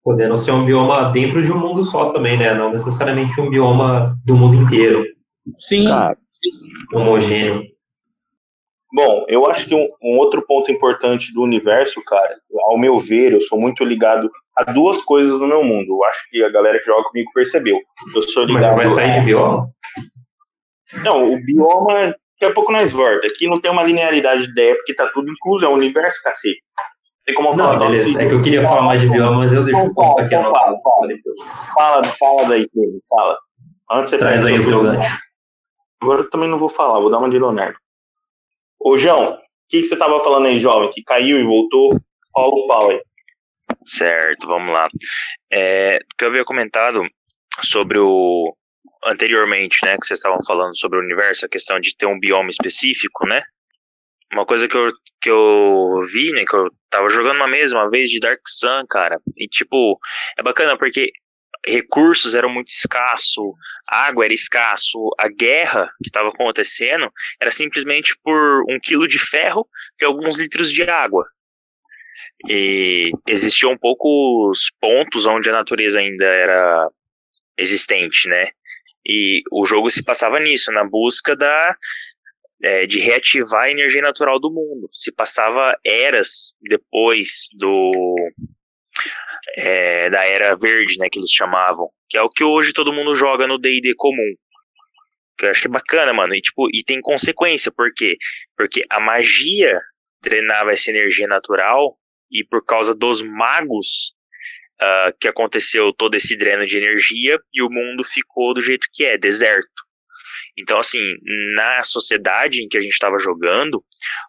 podendo 0.04 0.36
ser 0.36 0.50
um 0.50 0.64
bioma 0.64 1.12
dentro 1.12 1.40
de 1.40 1.52
um 1.52 1.58
mundo 1.58 1.84
só 1.84 2.12
também, 2.12 2.36
né? 2.36 2.52
Não 2.52 2.72
necessariamente 2.72 3.40
um 3.40 3.48
bioma 3.48 4.18
do 4.26 4.36
mundo 4.36 4.56
inteiro. 4.60 5.04
Sim. 5.60 5.84
Cara, 5.84 6.18
homogêneo. 6.92 7.71
Bom, 8.92 9.24
eu 9.26 9.46
acho 9.46 9.66
que 9.66 9.74
um, 9.74 9.88
um, 10.02 10.18
outro 10.18 10.44
ponto 10.46 10.70
importante 10.70 11.32
do 11.32 11.42
universo, 11.42 12.02
cara, 12.04 12.36
ao 12.66 12.76
meu 12.76 12.98
ver, 12.98 13.32
eu 13.32 13.40
sou 13.40 13.58
muito 13.58 13.82
ligado 13.84 14.30
a 14.54 14.64
duas 14.64 15.00
coisas 15.02 15.40
no 15.40 15.46
meu 15.46 15.64
mundo. 15.64 15.86
Eu 15.88 16.04
acho 16.04 16.28
que 16.28 16.42
a 16.44 16.50
galera 16.50 16.78
que 16.78 16.84
joga 16.84 17.04
comigo 17.04 17.30
percebeu. 17.34 17.78
Eu 18.14 18.22
sou 18.22 18.44
ligado. 18.44 18.76
Mas 18.76 18.94
vai 18.94 19.06
sair 19.06 19.20
de 19.20 19.24
bioma? 19.24 19.68
Não, 21.02 21.32
o 21.32 21.42
bioma, 21.42 21.94
daqui 21.94 22.44
a 22.44 22.52
pouco 22.52 22.70
nós 22.70 22.92
volta. 22.92 23.26
Aqui 23.26 23.48
não 23.48 23.58
tem 23.58 23.70
uma 23.70 23.82
linearidade 23.82 24.42
de 24.42 24.50
ideia, 24.50 24.74
porque 24.74 24.94
tá 24.94 25.08
tudo 25.14 25.30
incluso, 25.30 25.64
é 25.64 25.68
o 25.68 25.72
universo, 25.72 26.22
cacete. 26.22 26.60
Tem 27.24 27.34
como 27.34 27.56
falar 27.56 27.78
não, 27.78 27.86
beleza. 27.86 28.22
É 28.22 28.28
que 28.28 28.34
eu 28.34 28.42
queria 28.42 28.62
falar 28.62 28.82
mais 28.82 29.00
de 29.00 29.08
bioma, 29.08 29.38
mas 29.38 29.54
eu 29.54 29.64
deixo 29.64 29.80
um 29.80 29.94
pouco 29.94 30.20
aqui 30.20 30.34
então, 30.34 30.52
fala, 30.52 30.78
fala, 30.82 31.08
fala, 31.74 32.16
fala 32.18 32.48
daí, 32.48 32.68
Pedro, 32.68 33.00
fala. 33.08 33.38
Antes 33.90 34.10
você 34.10 34.18
Traz 34.18 34.44
aí 34.44 34.58
o 34.58 34.66
teu 34.66 34.82
gancho. 34.82 35.18
Agora 36.02 36.22
eu 36.22 36.30
também 36.30 36.48
não 36.48 36.58
vou 36.58 36.68
falar, 36.68 36.98
vou 36.98 37.10
dar 37.10 37.18
uma 37.18 37.30
de 37.30 37.38
Leonardo. 37.38 37.76
Ô, 38.84 38.98
João, 38.98 39.34
o 39.34 39.38
que, 39.68 39.80
que 39.80 39.84
você 39.84 39.96
tava 39.96 40.18
falando 40.20 40.46
aí, 40.46 40.58
jovem? 40.58 40.90
Que 40.90 41.02
caiu 41.02 41.38
e 41.38 41.44
voltou? 41.44 41.96
Fala 42.32 42.48
o 42.48 42.66
pau 42.66 42.90
aí. 42.90 43.00
Certo, 43.86 44.46
vamos 44.46 44.72
lá. 44.72 44.88
É, 45.52 45.98
que 46.18 46.24
eu 46.24 46.28
havia 46.28 46.44
comentado 46.44 47.02
sobre 47.62 47.98
o 47.98 48.54
anteriormente, 49.04 49.78
né, 49.84 49.96
que 49.98 50.06
vocês 50.06 50.18
estavam 50.18 50.38
falando 50.46 50.78
sobre 50.78 50.98
o 50.98 51.02
universo, 51.02 51.44
a 51.44 51.48
questão 51.48 51.80
de 51.80 51.96
ter 51.96 52.06
um 52.06 52.18
bioma 52.18 52.50
específico, 52.50 53.26
né? 53.26 53.42
Uma 54.32 54.46
coisa 54.46 54.68
que 54.68 54.76
eu, 54.76 54.86
que 55.20 55.28
eu 55.28 56.00
vi, 56.12 56.30
né, 56.32 56.44
que 56.48 56.54
eu 56.54 56.70
tava 56.88 57.08
jogando 57.08 57.36
uma 57.36 57.48
mesa 57.48 57.76
uma 57.76 57.90
vez 57.90 58.08
de 58.08 58.20
Dark 58.20 58.40
Sun, 58.46 58.86
cara, 58.88 59.20
e 59.36 59.48
tipo, 59.48 59.98
é 60.38 60.42
bacana 60.42 60.78
porque 60.78 61.10
recursos 61.66 62.34
eram 62.34 62.48
muito 62.48 62.68
escasso, 62.68 63.54
água 63.86 64.24
era 64.24 64.34
escasso, 64.34 64.98
a 65.18 65.28
guerra 65.28 65.90
que 66.02 66.08
estava 66.08 66.28
acontecendo 66.28 67.10
era 67.40 67.50
simplesmente 67.50 68.16
por 68.22 68.64
um 68.68 68.78
quilo 68.80 69.06
de 69.06 69.18
ferro 69.18 69.68
e 70.00 70.04
alguns 70.04 70.38
litros 70.38 70.72
de 70.72 70.82
água. 70.82 71.26
E 72.48 73.12
existiam 73.28 73.78
poucos 73.78 74.72
pontos 74.80 75.26
onde 75.26 75.48
a 75.48 75.52
natureza 75.52 76.00
ainda 76.00 76.24
era 76.24 76.90
existente, 77.56 78.28
né? 78.28 78.50
E 79.06 79.42
o 79.52 79.64
jogo 79.64 79.88
se 79.90 80.02
passava 80.02 80.40
nisso, 80.40 80.72
na 80.72 80.84
busca 80.84 81.36
da 81.36 81.76
é, 82.62 82.86
de 82.86 83.00
reativar 83.00 83.62
a 83.62 83.70
energia 83.70 84.02
natural 84.02 84.40
do 84.40 84.50
mundo. 84.50 84.88
Se 84.92 85.12
passava 85.12 85.76
eras 85.84 86.54
depois 86.60 87.48
do 87.54 88.14
é, 89.56 90.10
da 90.10 90.24
era 90.24 90.56
verde, 90.56 90.98
né, 90.98 91.06
que 91.10 91.18
eles 91.18 91.30
chamavam, 91.30 91.88
que 92.08 92.16
é 92.16 92.22
o 92.22 92.30
que 92.30 92.44
hoje 92.44 92.72
todo 92.72 92.92
mundo 92.92 93.14
joga 93.14 93.46
no 93.46 93.58
D&D 93.58 93.94
comum. 93.96 94.34
Que 95.38 95.46
eu 95.46 95.50
acho 95.50 95.62
que 95.62 95.68
é 95.68 95.70
bacana, 95.70 96.12
mano. 96.12 96.34
E 96.34 96.40
tipo, 96.40 96.68
e 96.72 96.84
tem 96.84 97.00
consequência, 97.00 97.72
por 97.72 97.92
quê? 97.94 98.16
Porque 98.56 98.82
a 98.90 99.00
magia 99.00 99.80
drenava 100.22 100.72
essa 100.72 100.90
energia 100.90 101.26
natural 101.26 101.96
e 102.30 102.44
por 102.44 102.64
causa 102.64 102.94
dos 102.94 103.22
magos 103.22 104.12
uh, 104.80 105.16
que 105.20 105.28
aconteceu 105.28 105.92
todo 105.92 106.14
esse 106.14 106.36
dreno 106.36 106.66
de 106.66 106.76
energia 106.76 107.38
e 107.52 107.62
o 107.62 107.70
mundo 107.70 108.04
ficou 108.04 108.54
do 108.54 108.60
jeito 108.60 108.86
que 108.92 109.04
é, 109.04 109.18
deserto. 109.18 109.82
Então, 110.56 110.78
assim, 110.78 111.14
na 111.54 111.82
sociedade 111.82 112.62
em 112.62 112.68
que 112.68 112.76
a 112.76 112.80
gente 112.80 112.92
estava 112.92 113.18
jogando, 113.18 113.82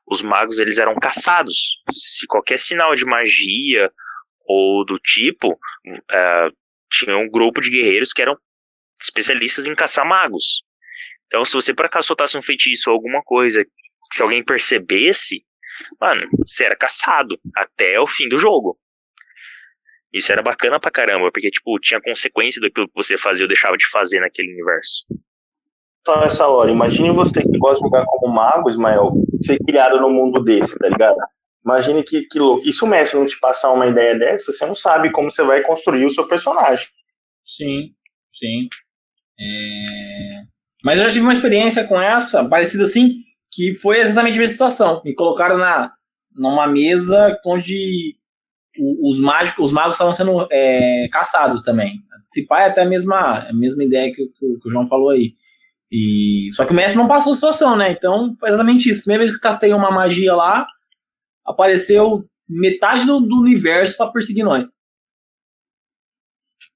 os 0.08 0.22
magos 0.22 0.60
eles 0.60 0.78
eram 0.78 0.96
caçados. 0.96 1.78
Se 1.92 2.26
qualquer 2.28 2.58
sinal 2.58 2.96
de 2.96 3.06
magia 3.06 3.92
ou 4.46 4.86
do 4.86 5.00
tipo, 5.00 5.54
uh, 5.54 6.56
tinha 6.92 7.18
um 7.18 7.30
grupo 7.30 7.62
de 7.62 7.70
guerreiros 7.70 8.14
que 8.14 8.22
eram 8.22 8.38
especialistas 9.02 9.68
em 9.68 9.76
caçar 9.76 10.06
magos. 10.06 10.64
Então, 11.28 11.44
se 11.44 11.54
você 11.54 11.74
por 11.74 11.86
acaso 11.86 12.08
soltasse 12.08 12.38
um 12.38 12.44
feitiço 12.44 12.90
ou 12.90 12.96
alguma 12.96 13.22
coisa, 13.24 13.66
se 14.12 14.22
alguém 14.22 14.44
percebesse, 14.44 15.44
mano, 16.00 16.22
você 16.46 16.66
era 16.66 16.76
caçado 16.76 17.40
até 17.56 18.00
o 18.00 18.08
fim 18.08 18.28
do 18.30 18.38
jogo. 18.38 18.78
Isso 20.12 20.32
era 20.32 20.44
bacana 20.44 20.80
pra 20.80 20.92
caramba, 20.92 21.32
porque, 21.32 21.50
tipo, 21.50 21.80
tinha 21.80 22.00
consequência 22.00 22.62
daquilo 22.62 22.88
que 22.88 22.94
você 22.94 23.18
fazia 23.18 23.46
ou 23.46 23.48
deixava 23.48 23.76
de 23.76 23.90
fazer 23.90 24.20
naquele 24.20 24.52
universo 24.52 25.06
só 26.06 26.22
essa 26.24 26.48
hora. 26.48 26.72
Imagine 26.72 27.12
você 27.12 27.42
que 27.42 27.58
gosta 27.58 27.78
de 27.78 27.90
jogar 27.90 28.06
como 28.06 28.34
mago, 28.34 28.70
Ismael, 28.70 29.10
ser 29.42 29.58
criado 29.60 30.00
num 30.00 30.12
mundo 30.12 30.44
desse, 30.44 30.78
tá 30.78 30.88
ligado? 30.88 31.16
Imagine 31.66 32.04
que, 32.04 32.24
que 32.24 32.40
louco. 32.40 32.68
E 32.68 32.74
se 32.74 32.84
o 32.84 32.88
mestre 32.88 33.18
não 33.18 33.26
te 33.26 33.40
passar 33.40 33.72
uma 33.72 33.88
ideia 33.88 34.18
dessa, 34.18 34.52
você 34.52 34.66
não 34.66 34.76
sabe 34.76 35.12
como 35.12 35.32
você 35.32 35.44
vai 35.44 35.62
construir 35.62 36.06
o 36.06 36.10
seu 36.10 36.28
personagem. 36.28 36.88
Sim, 37.44 37.94
sim. 38.38 38.68
É... 39.40 40.44
Mas 40.84 41.00
eu 41.00 41.06
já 41.06 41.12
tive 41.12 41.26
uma 41.26 41.34
experiência 41.34 41.86
com 41.86 42.00
essa, 42.00 42.44
parecida 42.44 42.84
assim, 42.84 43.16
que 43.52 43.74
foi 43.74 44.00
exatamente 44.00 44.36
a 44.36 44.40
mesma 44.40 44.52
situação. 44.52 45.02
Me 45.06 45.16
colocaram 45.16 45.58
na, 45.58 45.94
numa 46.36 46.68
mesa 46.68 47.40
onde 47.46 48.18
os 48.78 49.20
mágicos, 49.20 49.66
os 49.66 49.72
magos 49.72 49.96
estavam 49.96 50.14
sendo 50.14 50.48
é, 50.52 51.08
caçados 51.12 51.64
também. 51.64 52.02
Se 52.34 52.46
pai 52.46 52.66
é 52.66 52.70
até 52.70 52.82
a 52.82 52.86
mesma, 52.86 53.48
a 53.48 53.54
mesma 53.54 53.84
ideia 53.84 54.12
que, 54.12 54.26
que, 54.26 54.60
que 54.60 54.68
o 54.68 54.70
João 54.70 54.86
falou 54.86 55.10
aí. 55.10 55.36
E 55.92 56.50
só 56.54 56.66
que 56.66 56.72
o 56.72 56.76
mestre 56.76 56.98
não 56.98 57.08
passou 57.08 57.34
a 57.34 57.36
situação, 57.36 57.76
né? 57.78 57.92
Então 57.92 58.34
foi 58.40 58.50
exatamente 58.50 58.90
isso. 58.90 59.04
Primeira 59.04 59.20
vez 59.20 59.30
que 59.30 59.38
eu 59.38 59.42
castei 59.42 59.72
uma 59.74 59.92
magia 59.92 60.34
lá, 60.34 60.66
apareceu 61.46 62.24
metade 62.48 63.06
do, 63.06 63.20
do 63.20 63.40
universo 63.40 63.98
para 63.98 64.12
perseguir 64.12 64.44
nós. 64.44 64.68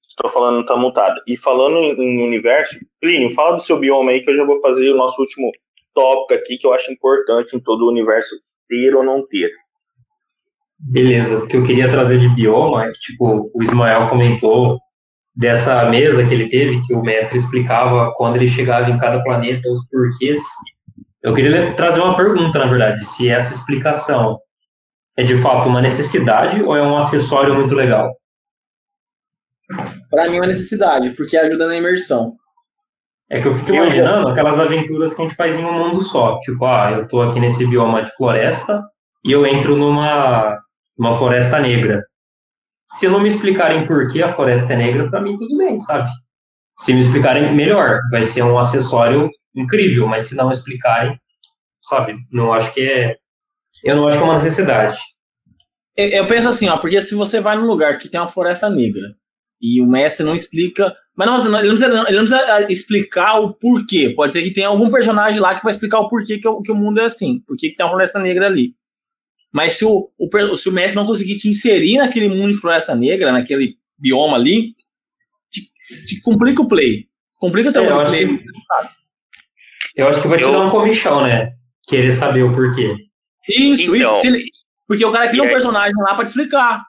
Estou 0.08 0.30
falando, 0.30 0.66
tá 0.66 0.76
mutado. 0.76 1.20
E 1.26 1.36
falando 1.36 1.78
em, 1.78 1.92
em, 1.92 2.26
universo, 2.26 2.76
Plínio, 3.00 3.32
fala 3.34 3.56
do 3.56 3.62
seu 3.62 3.78
bioma 3.78 4.10
aí 4.10 4.22
que 4.22 4.30
eu 4.30 4.34
já 4.34 4.44
vou 4.44 4.60
fazer 4.60 4.90
o 4.90 4.96
nosso 4.96 5.20
último 5.20 5.50
tópico 5.94 6.34
aqui 6.34 6.56
que 6.56 6.66
eu 6.66 6.74
acho 6.74 6.90
importante 6.92 7.54
em 7.56 7.60
todo 7.60 7.82
o 7.82 7.90
universo 7.90 8.34
ter 8.68 8.94
ou 8.96 9.04
não 9.04 9.26
ter. 9.26 9.50
Beleza, 10.78 11.38
o 11.38 11.46
que 11.46 11.56
eu 11.56 11.64
queria 11.64 11.90
trazer 11.90 12.18
de 12.18 12.28
bioma 12.34 12.86
é 12.86 12.92
que, 12.92 12.98
tipo, 12.98 13.50
o 13.54 13.62
Ismael 13.62 14.08
comentou 14.08 14.78
dessa 15.34 15.88
mesa 15.88 16.26
que 16.26 16.34
ele 16.34 16.48
teve, 16.48 16.80
que 16.84 16.94
o 16.94 17.02
mestre 17.02 17.38
explicava 17.38 18.12
quando 18.16 18.36
ele 18.36 18.48
chegava 18.48 18.90
em 18.90 18.98
cada 18.98 19.22
planeta 19.22 19.68
os 19.70 19.86
porquês. 19.88 20.40
Eu 21.22 21.34
queria 21.34 21.74
trazer 21.74 22.00
uma 22.00 22.16
pergunta, 22.16 22.58
na 22.58 22.66
verdade, 22.66 23.04
se 23.04 23.28
essa 23.28 23.54
explicação 23.54 24.40
é 25.18 25.24
de 25.24 25.36
fato 25.42 25.68
uma 25.68 25.82
necessidade 25.82 26.62
ou 26.62 26.76
é 26.76 26.82
um 26.82 26.96
acessório 26.96 27.52
muito 27.52 27.74
legal? 27.74 28.14
Para 30.08 30.30
mim 30.30 30.36
é 30.36 30.40
uma 30.40 30.46
necessidade, 30.46 31.10
porque 31.10 31.36
ajuda 31.36 31.66
na 31.66 31.76
imersão. 31.76 32.34
É 33.28 33.42
que 33.42 33.48
eu 33.48 33.56
fico 33.56 33.72
imaginando 33.74 34.28
aquelas 34.28 34.58
aventuras 34.60 35.12
que 35.12 35.20
a 35.20 35.24
gente 35.24 35.36
faz 35.36 35.58
em 35.58 35.64
um 35.64 35.72
mundo 35.72 36.02
só. 36.02 36.38
Tipo, 36.40 36.64
ah, 36.64 36.92
eu 36.92 37.08
tô 37.08 37.20
aqui 37.20 37.40
nesse 37.40 37.66
bioma 37.66 38.04
de 38.04 38.14
floresta 38.16 38.80
e 39.24 39.32
eu 39.32 39.44
entro 39.44 39.76
numa, 39.76 40.56
numa 40.96 41.12
floresta 41.14 41.58
negra. 41.58 42.04
Se 42.98 43.08
não 43.08 43.20
me 43.20 43.28
explicarem 43.28 43.88
por 43.88 44.10
que 44.10 44.22
a 44.22 44.32
floresta 44.32 44.72
é 44.72 44.76
negra, 44.76 45.10
para 45.10 45.20
mim 45.20 45.36
tudo 45.36 45.58
bem, 45.58 45.80
sabe? 45.80 46.08
Se 46.78 46.94
me 46.94 47.00
explicarem, 47.00 47.54
melhor. 47.54 48.00
Vai 48.12 48.24
ser 48.24 48.42
um 48.44 48.56
acessório 48.56 49.28
incrível, 49.54 50.06
mas 50.06 50.28
se 50.28 50.36
não 50.36 50.50
explicarem, 50.50 51.20
sabe? 51.82 52.14
Não 52.32 52.52
acho 52.52 52.72
que 52.72 52.80
é 52.80 53.16
Eu 53.84 53.96
não 53.96 54.06
acho 54.08 54.16
que 54.18 54.22
é 54.22 54.26
uma 54.26 54.34
necessidade. 54.34 54.98
Eu, 55.96 56.08
eu 56.08 56.26
penso 56.26 56.48
assim, 56.48 56.68
ó, 56.68 56.76
porque 56.78 57.00
se 57.00 57.14
você 57.14 57.40
vai 57.40 57.56
num 57.56 57.66
lugar 57.66 57.98
que 57.98 58.08
tem 58.08 58.20
uma 58.20 58.28
floresta 58.28 58.68
negra 58.70 59.14
e 59.60 59.80
o 59.80 59.86
mestre 59.86 60.24
não 60.24 60.34
explica. 60.34 60.94
Mas 61.16 61.26
nossa, 61.26 61.46
ele, 61.48 61.68
não 61.68 61.76
precisa, 61.76 61.86
ele 62.08 62.16
não 62.16 62.24
precisa 62.24 62.54
ah, 62.54 62.62
explicar 62.70 63.40
o 63.40 63.52
porquê. 63.54 64.10
Pode 64.14 64.32
ser 64.32 64.42
que 64.42 64.52
tenha 64.52 64.68
algum 64.68 64.90
personagem 64.90 65.40
lá 65.40 65.54
que 65.56 65.64
vai 65.64 65.72
explicar 65.72 65.98
o 66.00 66.08
porquê 66.08 66.38
que, 66.38 66.46
o, 66.46 66.62
que 66.62 66.70
o 66.70 66.76
mundo 66.76 67.00
é 67.00 67.04
assim. 67.06 67.40
Por 67.46 67.56
que 67.56 67.70
tem 67.70 67.84
uma 67.84 67.90
floresta 67.90 68.20
negra 68.20 68.46
ali. 68.46 68.74
Mas 69.52 69.72
se 69.72 69.84
o, 69.84 70.10
o, 70.18 70.56
se 70.56 70.68
o 70.68 70.72
mestre 70.72 70.94
não 70.94 71.06
conseguir 71.06 71.36
te 71.36 71.48
inserir 71.48 71.96
naquele 71.98 72.28
mundo 72.28 72.52
de 72.52 72.60
floresta 72.60 72.94
negra, 72.94 73.32
naquele 73.32 73.74
bioma 73.98 74.36
ali, 74.36 74.74
te, 75.50 75.62
te 76.04 76.20
complica 76.20 76.62
o 76.62 76.68
play. 76.68 77.06
Complica 77.38 77.72
teu 77.72 77.82
É, 77.82 77.90
eu 77.90 78.00
acho 78.00 78.12
play. 78.12 78.26
que- 78.38 78.44
Eu 79.96 80.08
acho 80.08 80.22
que 80.22 80.28
vai 80.28 80.38
te 80.38 80.44
Eu- 80.44 80.52
dar 80.52 80.66
um 80.66 80.70
comichão, 80.70 81.22
né? 81.22 81.54
Querer 81.88 82.10
saber 82.12 82.42
o 82.44 82.54
porquê. 82.54 82.94
Isso, 83.48 83.94
Então, 83.96 84.20
isso. 84.22 84.44
porque 84.86 85.04
o 85.04 85.12
cara 85.12 85.28
cria 85.28 85.42
um 85.42 85.46
aí- 85.46 85.52
personagem 85.52 85.96
lá 85.96 86.14
pra 86.14 86.24
te 86.24 86.28
explicar. 86.28 86.82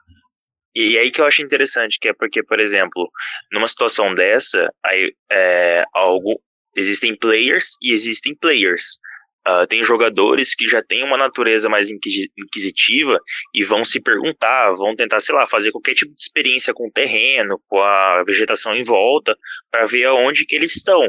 E 0.74 0.96
aí 0.98 1.10
que 1.10 1.20
eu 1.20 1.24
acho 1.26 1.42
interessante, 1.42 1.98
que 2.00 2.08
é 2.08 2.12
porque, 2.12 2.42
por 2.44 2.60
exemplo, 2.60 3.10
numa 3.52 3.66
situação 3.66 4.14
dessa, 4.14 4.72
aí, 4.84 5.12
é, 5.30 5.84
algo, 5.92 6.40
existem 6.76 7.16
players 7.16 7.76
e 7.82 7.92
existem 7.92 8.34
players. 8.36 8.98
Ah, 9.44 9.66
tem 9.66 9.82
jogadores 9.82 10.54
que 10.54 10.66
já 10.68 10.82
têm 10.82 11.02
uma 11.02 11.16
natureza 11.16 11.68
mais 11.68 11.88
inquisi- 11.90 12.30
inquisitiva 12.38 13.18
e 13.54 13.64
vão 13.64 13.82
se 13.84 14.00
perguntar, 14.00 14.72
vão 14.74 14.94
tentar, 14.94 15.18
sei 15.18 15.34
lá, 15.34 15.46
fazer 15.46 15.72
qualquer 15.72 15.94
tipo 15.94 16.14
de 16.14 16.20
experiência 16.20 16.74
com 16.74 16.86
o 16.86 16.92
terreno, 16.92 17.58
com 17.66 17.80
a 17.80 18.22
vegetação 18.24 18.76
em 18.76 18.84
volta, 18.84 19.34
para 19.70 19.86
ver 19.86 20.04
aonde 20.04 20.44
que 20.44 20.54
eles 20.54 20.76
estão. 20.76 21.02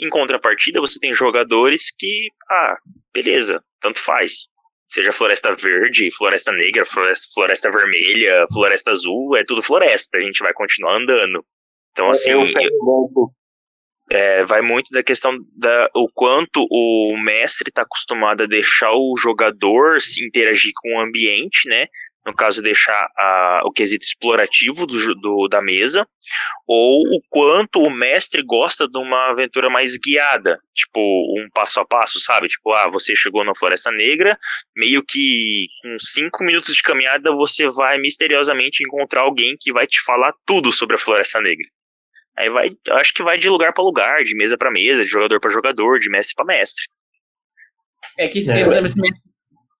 Em 0.00 0.08
contrapartida, 0.08 0.80
você 0.80 0.98
tem 1.00 1.12
jogadores 1.12 1.90
que, 1.98 2.28
ah, 2.48 2.76
beleza, 3.12 3.60
tanto 3.82 3.98
faz. 3.98 4.46
Seja 4.94 5.12
floresta 5.12 5.56
verde, 5.56 6.08
floresta 6.16 6.52
negra, 6.52 6.86
floresta, 6.86 7.26
floresta 7.34 7.68
vermelha, 7.68 8.46
floresta 8.52 8.92
azul, 8.92 9.36
é 9.36 9.44
tudo 9.44 9.60
floresta, 9.60 10.18
a 10.18 10.20
gente 10.20 10.38
vai 10.38 10.52
continuar 10.52 10.98
andando. 10.98 11.44
Então, 11.90 12.10
assim, 12.10 12.30
eu 12.30 12.40
pego 12.52 13.32
é, 14.08 14.44
vai 14.44 14.60
muito 14.60 14.90
da 14.92 15.02
questão 15.02 15.36
da 15.56 15.90
o 15.96 16.08
quanto 16.14 16.64
o 16.70 17.16
mestre 17.24 17.70
está 17.70 17.82
acostumado 17.82 18.44
a 18.44 18.46
deixar 18.46 18.92
o 18.92 19.16
jogador 19.18 20.00
se 20.00 20.24
interagir 20.24 20.70
com 20.76 20.94
o 20.94 21.00
ambiente, 21.00 21.68
né? 21.68 21.88
No 22.26 22.34
caso, 22.34 22.62
deixar 22.62 23.06
a, 23.18 23.60
o 23.66 23.70
quesito 23.70 24.04
explorativo 24.04 24.86
do, 24.86 25.14
do- 25.16 25.46
da 25.48 25.60
mesa, 25.60 26.06
ou 26.66 27.00
o 27.02 27.20
quanto 27.28 27.80
o 27.80 27.90
mestre 27.90 28.42
gosta 28.42 28.88
de 28.88 28.96
uma 28.98 29.30
aventura 29.30 29.68
mais 29.68 29.98
guiada, 29.98 30.58
tipo 30.74 30.98
um 30.98 31.48
passo 31.52 31.80
a 31.80 31.84
passo, 31.86 32.18
sabe? 32.18 32.48
Tipo, 32.48 32.72
ah, 32.72 32.88
você 32.90 33.14
chegou 33.14 33.44
na 33.44 33.54
Floresta 33.54 33.90
Negra, 33.90 34.38
meio 34.74 35.02
que 35.06 35.66
com 35.82 35.96
cinco 35.98 36.42
minutos 36.42 36.74
de 36.74 36.82
caminhada 36.82 37.30
você 37.32 37.68
vai 37.68 37.98
misteriosamente 37.98 38.82
encontrar 38.82 39.20
alguém 39.20 39.54
que 39.60 39.70
vai 39.70 39.86
te 39.86 40.02
falar 40.02 40.32
tudo 40.46 40.72
sobre 40.72 40.96
a 40.96 40.98
Floresta 40.98 41.42
Negra. 41.42 41.66
Aí 42.38 42.48
vai, 42.48 42.70
eu 42.86 42.94
acho 42.96 43.12
que 43.12 43.22
vai 43.22 43.36
de 43.38 43.48
lugar 43.50 43.72
pra 43.74 43.84
lugar, 43.84 44.24
de 44.24 44.34
mesa 44.34 44.56
pra 44.56 44.70
mesa, 44.70 45.02
de 45.02 45.08
jogador 45.08 45.38
pra 45.40 45.50
jogador, 45.50 45.98
de 46.00 46.08
mestre 46.08 46.34
pra 46.34 46.46
mestre. 46.46 46.82
É 48.18 48.28
que, 48.28 48.38
É. 48.38 48.42
por 48.64 48.72
exemplo, 48.72 48.86
esse 48.86 48.98
mestre 48.98 49.33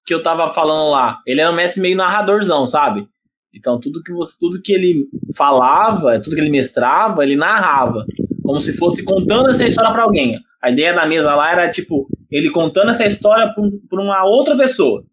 que 0.04 0.12
eu 0.12 0.22
tava 0.22 0.52
falando 0.52 0.90
lá, 0.90 1.20
ele 1.26 1.40
era 1.40 1.50
um 1.50 1.54
mestre 1.54 1.80
meio 1.80 1.96
narradorzão, 1.96 2.66
sabe? 2.66 3.06
Então 3.54 3.78
tudo 3.80 4.02
que 4.02 4.12
você, 4.12 4.36
tudo 4.38 4.60
que 4.60 4.72
ele 4.72 5.06
falava, 5.36 6.20
tudo 6.20 6.34
que 6.34 6.42
ele 6.42 6.50
mestrava, 6.50 7.22
ele 7.22 7.36
narrava, 7.36 8.04
como 8.42 8.60
se 8.60 8.72
fosse 8.72 9.02
contando 9.04 9.50
essa 9.50 9.66
história 9.66 9.92
pra 9.92 10.02
alguém. 10.02 10.38
A 10.60 10.70
ideia 10.70 10.92
da 10.92 11.06
mesa 11.06 11.34
lá 11.34 11.52
era 11.52 11.70
tipo 11.70 12.08
ele 12.30 12.50
contando 12.50 12.90
essa 12.90 13.06
história 13.06 13.52
pra, 13.54 13.62
pra 13.88 14.02
uma 14.02 14.24
outra 14.24 14.56
pessoa. 14.56 15.04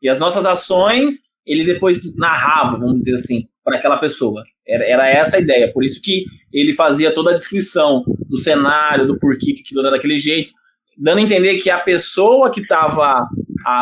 E 0.00 0.08
as 0.08 0.18
nossas 0.18 0.46
ações, 0.46 1.16
ele 1.46 1.64
depois 1.64 2.00
narrava, 2.16 2.78
vamos 2.78 2.98
dizer 2.98 3.14
assim, 3.14 3.46
para 3.62 3.76
aquela 3.76 3.98
pessoa. 3.98 4.42
Era, 4.66 4.84
era 4.84 5.08
essa 5.08 5.36
a 5.36 5.40
ideia. 5.40 5.72
Por 5.72 5.84
isso 5.84 6.00
que 6.00 6.24
ele 6.52 6.74
fazia 6.74 7.12
toda 7.12 7.30
a 7.30 7.34
descrição 7.34 8.02
do 8.28 8.38
cenário, 8.38 9.06
do 9.06 9.18
porquê 9.18 9.52
que 9.52 9.60
aquilo 9.60 9.80
era 9.80 9.90
daquele 9.90 10.18
jeito, 10.18 10.52
dando 10.96 11.18
a 11.18 11.22
entender 11.22 11.58
que 11.58 11.70
a 11.70 11.80
pessoa 11.80 12.50
que 12.50 12.60
estava 12.60 13.26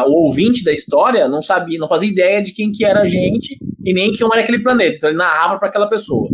o 0.07 0.27
ouvinte 0.27 0.63
da 0.63 0.73
história 0.73 1.29
não 1.29 1.43
sabia, 1.43 1.79
não 1.79 1.89
fazia 1.89 2.11
ideia 2.11 2.43
de 2.43 2.53
quem 2.53 2.71
que 2.71 2.85
era 2.85 3.01
a 3.01 3.09
gente 3.09 3.59
e 3.85 3.95
nem 3.95 4.13
que 4.13 4.23
era 4.23 4.41
aquele 4.41 4.63
planeta. 4.63 4.97
Então 4.97 5.11
ele 5.11 5.19
narrava 5.19 5.59
para 5.59 5.69
aquela 5.69 5.89
pessoa. 5.89 6.29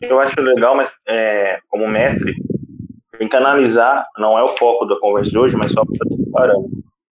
Eu 0.00 0.18
acho 0.20 0.40
legal, 0.40 0.76
mas 0.76 0.92
é, 1.06 1.58
como 1.68 1.86
mestre, 1.88 2.34
tem 3.18 3.28
que 3.28 3.36
analisar, 3.36 4.06
não 4.16 4.38
é 4.38 4.42
o 4.42 4.48
foco 4.56 4.86
da 4.86 4.98
conversa 4.98 5.30
de 5.30 5.38
hoje, 5.38 5.56
mas 5.56 5.72
só 5.72 5.84
para 5.84 6.16
parando. 6.32 6.68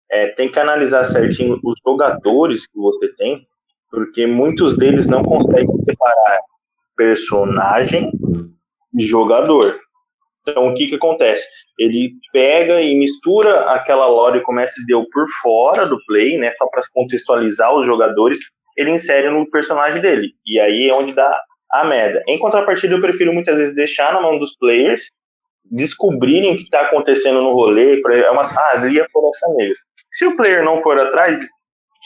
É, 0.10 0.28
tem 0.30 0.52
que 0.52 0.60
analisar 0.60 1.06
certinho 1.06 1.60
os 1.64 1.80
jogadores 1.86 2.66
que 2.68 2.78
você 2.78 3.08
tem, 3.16 3.46
porque 3.90 4.26
muitos 4.26 4.78
deles 4.78 5.08
não 5.08 5.24
conseguem 5.24 5.78
separar 5.86 6.40
personagem 6.98 8.12
de 8.94 9.06
jogador. 9.06 9.80
Então, 10.48 10.68
o 10.68 10.74
que 10.74 10.88
que 10.88 10.96
acontece? 10.96 11.48
Ele 11.78 12.14
pega 12.34 12.82
e 12.82 12.96
mistura 12.96 13.62
aquela 13.72 14.08
lore 14.08 14.42
como 14.42 14.60
deu 14.88 15.06
por 15.12 15.28
fora 15.42 15.86
do 15.86 16.04
play, 16.06 16.38
né, 16.38 16.52
só 16.58 16.68
para 16.68 16.82
contextualizar 16.94 17.74
os 17.76 17.86
jogadores, 17.86 18.40
ele 18.78 18.92
insere 18.92 19.30
no 19.30 19.50
personagem 19.50 20.02
dele. 20.02 20.30
E 20.46 20.60
aí 20.60 20.90
é 20.90 20.94
onde 20.94 21.14
dá 21.14 21.40
a 21.72 21.84
merda. 21.84 22.22
Em 22.28 22.40
contrapartida, 22.40 22.94
eu 22.94 23.02
prefiro 23.02 23.34
muitas 23.34 23.58
vezes 23.58 23.76
deixar 23.76 24.14
na 24.14 24.22
mão 24.22 24.38
dos 24.40 24.56
players 24.58 25.10
descobrirem 25.70 26.54
o 26.54 26.58
que 26.58 26.64
está 26.64 26.82
acontecendo 26.82 27.42
no 27.42 27.54
rolê. 27.54 28.02
É 28.02 28.32
uma, 28.32 28.42
ah, 28.42 28.72
ali 28.74 29.00
é 29.00 29.08
Floresta 29.10 29.48
Negra. 29.56 29.76
Se 30.12 30.26
o 30.26 30.36
player 30.36 30.64
não 30.64 30.82
for 30.82 31.00
atrás, 31.00 31.40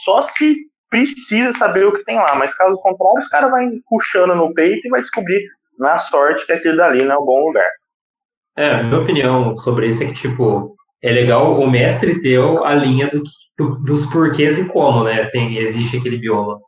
só 0.04 0.22
se 0.22 0.54
precisa 0.88 1.50
saber 1.52 1.86
o 1.86 1.92
que 1.92 2.04
tem 2.04 2.16
lá. 2.16 2.34
Mas 2.36 2.54
caso 2.56 2.76
contrário, 2.80 3.20
os 3.20 3.28
caras 3.28 3.50
vai 3.50 3.66
puxando 3.88 4.34
no 4.34 4.54
peito 4.54 4.86
e 4.86 4.90
vai 4.90 5.00
descobrir 5.00 5.42
na 5.78 5.98
sorte 5.98 6.46
que 6.46 6.52
aquele 6.52 6.76
dali 6.76 7.04
não 7.04 7.14
é 7.14 7.18
um 7.18 7.24
bom 7.24 7.46
lugar. 7.46 7.68
É, 8.56 8.70
a 8.74 8.82
minha 8.82 9.00
opinião 9.00 9.56
sobre 9.58 9.88
isso 9.88 10.02
é 10.02 10.06
que, 10.06 10.14
tipo, 10.14 10.74
é 11.02 11.12
legal 11.12 11.58
o 11.60 11.70
mestre 11.70 12.20
ter 12.20 12.40
a 12.40 12.74
linha 12.74 13.10
do, 13.10 13.22
do- 13.58 13.78
dos 13.84 14.06
porquês 14.06 14.58
e 14.58 14.72
como, 14.72 15.04
né? 15.04 15.26
Tem, 15.26 15.58
existe 15.58 15.96
aquele 15.98 16.18
bioma. 16.18 16.58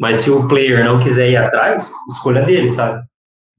Mas 0.00 0.18
se 0.18 0.30
o 0.30 0.48
player 0.48 0.84
não 0.84 1.00
quiser 1.00 1.30
ir 1.30 1.36
atrás, 1.36 1.92
escolha 2.10 2.42
dele, 2.44 2.70
sabe? 2.70 3.02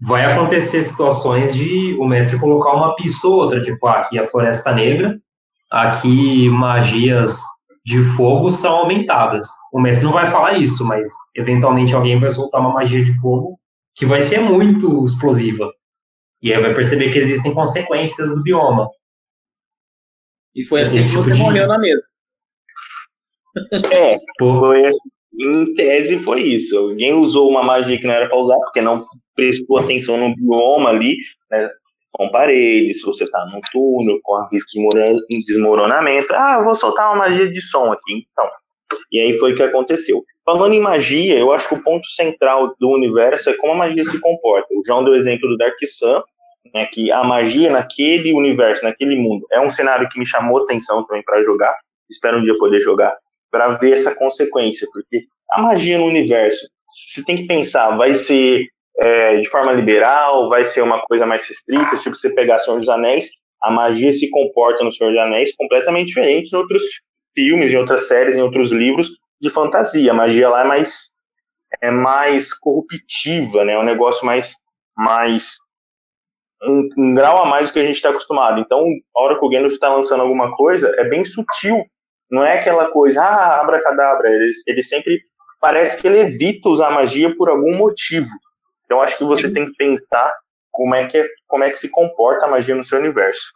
Vai 0.02 0.26
acontecer 0.26 0.84
situações 0.84 1.54
de 1.54 1.96
o 2.00 2.06
mestre 2.08 2.40
colocar 2.40 2.74
uma 2.74 2.96
pista 2.96 3.28
ou 3.28 3.36
outra, 3.36 3.62
tipo, 3.64 3.88
ah, 3.88 4.00
aqui 4.02 4.20
a 4.20 4.28
Floresta 4.28 4.74
Negra, 4.74 5.18
aqui 5.72 6.50
magias 6.50 7.40
de 7.86 8.04
fogo 8.16 8.52
são 8.52 8.74
aumentadas. 8.80 9.48
O 9.74 9.80
mestre 9.82 10.06
não 10.06 10.14
vai 10.14 10.28
falar 10.32 10.60
isso, 10.60 10.86
mas 10.86 11.10
eventualmente 11.36 11.96
alguém 11.96 12.20
vai 12.20 12.32
soltar 12.32 12.62
uma 12.62 12.74
magia 12.74 13.04
de 13.04 13.14
fogo 13.20 13.60
que 13.96 14.06
vai 14.06 14.22
ser 14.22 14.40
muito 14.42 15.06
explosiva. 15.06 15.70
E 16.41 16.54
aí 16.54 16.62
vai 16.62 16.73
perceber 16.73 17.12
que 17.12 17.19
existem 17.19 17.54
consequências 17.54 18.30
do 18.30 18.41
bioma. 18.41 18.88
E 20.56 20.63
foi 20.65 20.82
assim 20.82 21.02
que 21.02 21.08
tipo 21.08 21.21
você 21.21 21.34
morreu 21.34 21.67
na 21.67 21.78
mesa. 21.78 22.02
É, 23.91 24.17
foi, 24.39 24.91
em 25.39 25.73
tese 25.75 26.19
foi 26.23 26.41
isso. 26.41 26.78
Alguém 26.78 27.13
usou 27.13 27.49
uma 27.49 27.63
magia 27.63 27.99
que 27.99 28.08
não 28.08 28.13
era 28.13 28.28
para 28.28 28.38
usar, 28.38 28.58
porque 28.60 28.82
não 28.82 29.06
prestou 29.36 29.78
atenção 29.78 30.17
no 30.17 30.36
bioma 30.36 30.89
ali, 30.89 31.15
né? 31.52 31.69
Com 32.12 32.30
paredes, 32.32 33.02
se 33.02 33.06
você 33.06 33.30
tá 33.30 33.45
num 33.45 33.62
túnel, 33.71 34.19
com 34.23 34.49
risco 34.52 34.69
de 35.30 35.45
desmoronamento. 35.45 36.34
Ah, 36.34 36.56
eu 36.58 36.65
vou 36.65 36.75
soltar 36.75 37.10
uma 37.10 37.28
magia 37.28 37.49
de 37.49 37.62
som 37.62 37.91
aqui, 37.91 38.28
então. 38.32 38.49
E 39.12 39.19
aí 39.19 39.38
foi 39.39 39.54
o 39.54 39.56
que 39.56 39.63
aconteceu. 39.63 40.23
Falando 40.45 40.73
em 40.73 40.80
magia, 40.80 41.38
eu 41.38 41.52
acho 41.52 41.67
que 41.67 41.75
o 41.75 41.84
ponto 41.84 42.08
central 42.10 42.75
do 42.80 42.89
universo 42.89 43.49
é 43.49 43.58
como 43.58 43.73
a 43.73 43.78
magia 43.78 44.04
se 44.04 44.19
comporta. 44.19 44.67
O 44.71 44.82
João 44.86 45.04
deu 45.04 45.13
o 45.13 45.17
exemplo 45.17 45.47
do 45.47 45.58
Dark 45.58 45.78
Sun, 45.86 46.21
né, 46.73 46.88
que 46.91 47.12
a 47.12 47.23
magia 47.23 47.69
naquele 47.69 48.34
universo, 48.34 48.84
naquele 48.84 49.15
mundo, 49.15 49.45
é 49.52 49.60
um 49.60 49.69
cenário 49.69 50.08
que 50.10 50.19
me 50.19 50.28
chamou 50.28 50.63
atenção 50.63 51.06
também 51.06 51.23
para 51.23 51.41
jogar. 51.43 51.75
Espero 52.10 52.39
um 52.39 52.43
dia 52.43 52.58
poder 52.58 52.82
jogar 52.82 53.15
para 53.52 53.78
ver 53.78 53.94
essa 53.94 54.13
consequência, 54.13 54.87
porque 54.92 55.23
a 55.52 55.62
magia 55.62 55.98
no 55.98 56.06
universo, 56.06 56.67
você 56.87 57.23
tem 57.23 57.35
que 57.35 57.48
pensar, 57.48 57.96
vai 57.98 58.13
ser 58.15 58.67
é, 59.00 59.37
de 59.37 59.50
forma 59.50 59.71
liberal, 59.71 60.50
vai 60.50 60.65
ser 60.65 60.81
uma 60.81 61.02
coisa 61.02 61.25
mais 61.25 61.48
restrita, 61.48 61.98
tipo 61.98 62.15
você 62.15 62.29
pegar 62.33 62.60
Senhor 62.60 62.79
dos 62.79 62.90
Anéis, 62.90 63.29
a 63.63 63.71
magia 63.71 64.12
se 64.12 64.29
comporta 64.29 64.83
no 64.83 64.94
Senhor 64.94 65.12
dos 65.12 65.19
Anéis 65.19 65.56
completamente 65.56 66.08
diferente 66.08 66.54
em 66.54 66.58
outros 66.58 66.83
filmes, 67.34 67.71
em 67.71 67.77
outras 67.77 68.08
séries, 68.08 68.36
em 68.36 68.42
outros 68.42 68.71
livros 68.71 69.10
de 69.40 69.50
fantasia. 69.50 70.12
A 70.12 70.15
magia 70.15 70.50
lá 70.50 70.62
é 70.62 70.65
mais 70.65 71.12
é 71.82 71.92
mais 71.92 72.54
corruptiva, 72.54 73.63
né? 73.63 73.73
É 73.73 73.80
um 73.80 73.84
negócio 73.84 74.25
mais 74.25 74.54
mais 74.98 75.58
um, 76.63 76.90
um 76.98 77.13
grau 77.13 77.44
a 77.44 77.46
mais 77.46 77.69
do 77.69 77.73
que 77.73 77.80
a 77.80 77.86
gente 77.86 77.96
está 77.96 78.10
acostumado. 78.10 78.60
Então, 78.60 78.84
a 79.15 79.21
hora 79.21 79.40
que 79.40 79.46
o 79.46 79.50
Gandalf 79.50 79.73
está 79.73 79.94
lançando 79.94 80.21
alguma 80.21 80.56
coisa, 80.56 80.94
é 80.98 81.04
bem 81.06 81.23
sutil. 81.23 81.86
Não 82.30 82.44
é 82.44 82.60
aquela 82.60 82.92
coisa, 82.92 83.23
ah, 83.23 83.62
abracadabra. 83.62 84.30
Ele, 84.30 84.52
ele 84.67 84.84
sempre 84.84 85.21
parece 85.60 86.02
que 86.02 86.08
ele 86.08 86.19
evita 86.19 86.69
usar 86.69 86.92
magia 86.92 87.34
por 87.36 87.50
algum 87.50 87.75
motivo. 87.75 88.30
Então, 88.86 89.02
acho 89.02 89.17
que 89.17 89.23
você 89.23 89.52
tem 89.52 89.67
que 89.67 89.75
pensar 89.75 90.34
como 90.71 90.96
é 90.96 91.06
que, 91.08 91.17
é, 91.17 91.27
como 91.48 91.63
é 91.63 91.69
que 91.69 91.77
se 91.77 91.90
comporta 91.90 92.46
a 92.46 92.50
magia 92.50 92.75
no 92.75 92.84
seu 92.84 93.00
universo. 93.00 93.52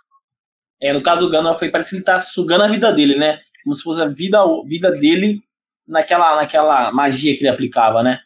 É, 0.81 0.91
no 0.91 1.01
caso 1.01 1.21
do 1.21 1.31
Gandalf, 1.31 1.59
foi 1.59 1.69
parece 1.69 1.91
que 1.91 1.95
ele 1.97 2.03
tá 2.03 2.19
sugando 2.19 2.63
a 2.63 2.67
vida 2.67 2.91
dele, 2.91 3.15
né? 3.15 3.39
Como 3.63 3.75
se 3.75 3.83
fosse 3.83 4.01
a 4.01 4.07
vida, 4.07 4.39
vida 4.65 4.91
dele 4.91 5.41
naquela, 5.87 6.35
naquela 6.35 6.91
magia 6.91 7.35
que 7.35 7.41
ele 7.41 7.49
aplicava, 7.49 8.03
né? 8.03 8.19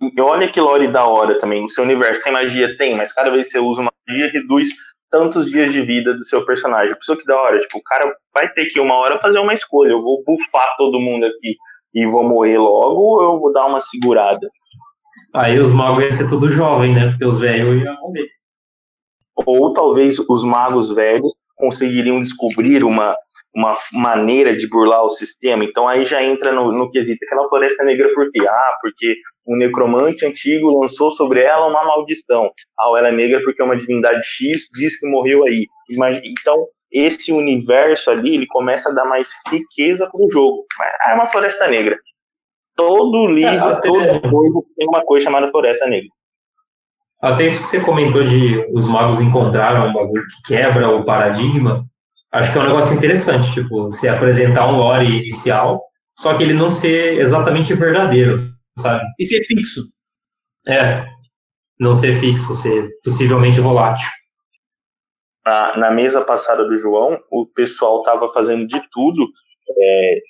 E 0.00 0.20
olha 0.20 0.50
que 0.50 0.60
lore 0.60 0.90
da 0.90 1.06
hora 1.06 1.40
também. 1.40 1.64
O 1.64 1.68
seu 1.68 1.84
universo 1.84 2.22
tem 2.22 2.32
magia? 2.32 2.76
Tem, 2.76 2.96
mas 2.96 3.12
cada 3.12 3.30
vez 3.30 3.46
que 3.46 3.52
você 3.52 3.58
usa 3.58 3.80
uma 3.80 3.92
magia, 4.06 4.30
reduz 4.30 4.68
tantos 5.10 5.50
dias 5.50 5.72
de 5.72 5.80
vida 5.80 6.12
do 6.14 6.24
seu 6.24 6.44
personagem. 6.44 6.94
Pessoa 6.96 7.16
que 7.16 7.24
da 7.24 7.40
hora, 7.40 7.58
tipo, 7.60 7.78
o 7.78 7.82
cara 7.82 8.14
vai 8.34 8.52
ter 8.52 8.66
que 8.66 8.80
uma 8.80 8.96
hora 8.96 9.20
fazer 9.20 9.38
uma 9.38 9.54
escolha. 9.54 9.92
Eu 9.92 10.02
vou 10.02 10.22
bufar 10.24 10.68
todo 10.76 11.00
mundo 11.00 11.24
aqui 11.24 11.56
e 11.94 12.06
vou 12.06 12.28
morrer 12.28 12.58
logo, 12.58 13.00
ou 13.00 13.22
eu 13.22 13.38
vou 13.38 13.52
dar 13.52 13.66
uma 13.66 13.80
segurada. 13.80 14.48
Aí 15.32 15.58
os 15.58 15.72
magos 15.72 16.02
iam 16.02 16.10
ser 16.10 16.28
tudo 16.28 16.50
jovem, 16.50 16.94
né? 16.94 17.10
Porque 17.10 17.24
os 17.24 17.38
velhos 17.38 17.82
iam 17.82 17.94
morrer. 18.00 18.28
Ou 19.46 19.72
talvez 19.72 20.18
os 20.18 20.44
magos 20.44 20.90
velhos 20.90 21.32
conseguiriam 21.56 22.20
descobrir 22.20 22.84
uma, 22.84 23.16
uma 23.54 23.74
maneira 23.92 24.56
de 24.56 24.68
burlar 24.68 25.04
o 25.04 25.10
sistema. 25.10 25.64
Então 25.64 25.88
aí 25.88 26.04
já 26.04 26.22
entra 26.22 26.52
no, 26.52 26.72
no 26.72 26.90
quesito. 26.90 27.24
Aquela 27.24 27.48
floresta 27.48 27.84
negra 27.84 28.12
por 28.14 28.30
quê? 28.30 28.46
Ah, 28.46 28.78
porque 28.80 29.16
um 29.46 29.56
necromante 29.56 30.26
antigo 30.26 30.80
lançou 30.80 31.10
sobre 31.12 31.42
ela 31.42 31.68
uma 31.68 31.84
maldição. 31.84 32.50
Ah, 32.78 32.98
ela 32.98 33.08
é 33.08 33.12
negra 33.12 33.40
porque 33.44 33.62
é 33.62 33.64
uma 33.64 33.76
divindade 33.76 34.20
X, 34.24 34.68
diz 34.74 34.98
que 34.98 35.06
morreu 35.06 35.44
aí. 35.44 35.66
Então, 35.88 36.66
esse 36.90 37.32
universo 37.32 38.10
ali, 38.10 38.34
ele 38.34 38.46
começa 38.46 38.90
a 38.90 38.92
dar 38.92 39.04
mais 39.04 39.30
riqueza 39.50 40.08
para 40.10 40.20
o 40.20 40.30
jogo. 40.30 40.64
Ah, 41.02 41.12
é 41.12 41.14
uma 41.14 41.28
floresta 41.28 41.68
negra. 41.68 41.96
Todo 42.76 43.26
livro, 43.26 43.68
é, 43.68 43.80
toda 43.82 44.20
coisa 44.20 44.60
tem 44.76 44.88
uma 44.88 45.04
coisa 45.04 45.24
chamada 45.24 45.50
floresta 45.50 45.86
negra. 45.86 46.08
Até 47.22 47.46
isso 47.46 47.60
que 47.62 47.68
você 47.68 47.80
comentou 47.80 48.24
de 48.24 48.66
os 48.74 48.86
magos 48.88 49.20
encontraram 49.20 49.88
um 49.88 49.92
bagulho 49.92 50.24
que 50.26 50.54
quebra 50.54 50.90
o 50.90 51.04
paradigma, 51.04 51.84
acho 52.34 52.52
que 52.52 52.58
é 52.58 52.60
um 52.60 52.66
negócio 52.66 52.96
interessante, 52.96 53.52
tipo, 53.52 53.90
se 53.90 54.08
apresentar 54.08 54.66
um 54.68 54.76
lore 54.76 55.06
inicial, 55.06 55.82
só 56.18 56.36
que 56.36 56.42
ele 56.42 56.54
não 56.54 56.68
ser 56.68 57.18
exatamente 57.18 57.74
verdadeiro 57.74 58.54
sabe? 58.78 59.04
E 59.18 59.24
ser 59.24 59.42
fixo. 59.44 59.82
É, 60.66 61.06
não 61.78 61.94
ser 61.94 62.18
fixo, 62.20 62.54
ser 62.54 62.90
possivelmente 63.02 63.60
volátil. 63.60 64.08
Na, 65.44 65.76
na 65.76 65.90
mesa 65.90 66.22
passada 66.22 66.64
do 66.64 66.76
João, 66.76 67.20
o 67.30 67.46
pessoal 67.46 68.02
tava 68.02 68.32
fazendo 68.32 68.66
de 68.66 68.80
tudo 68.90 69.28
é, 69.68 70.20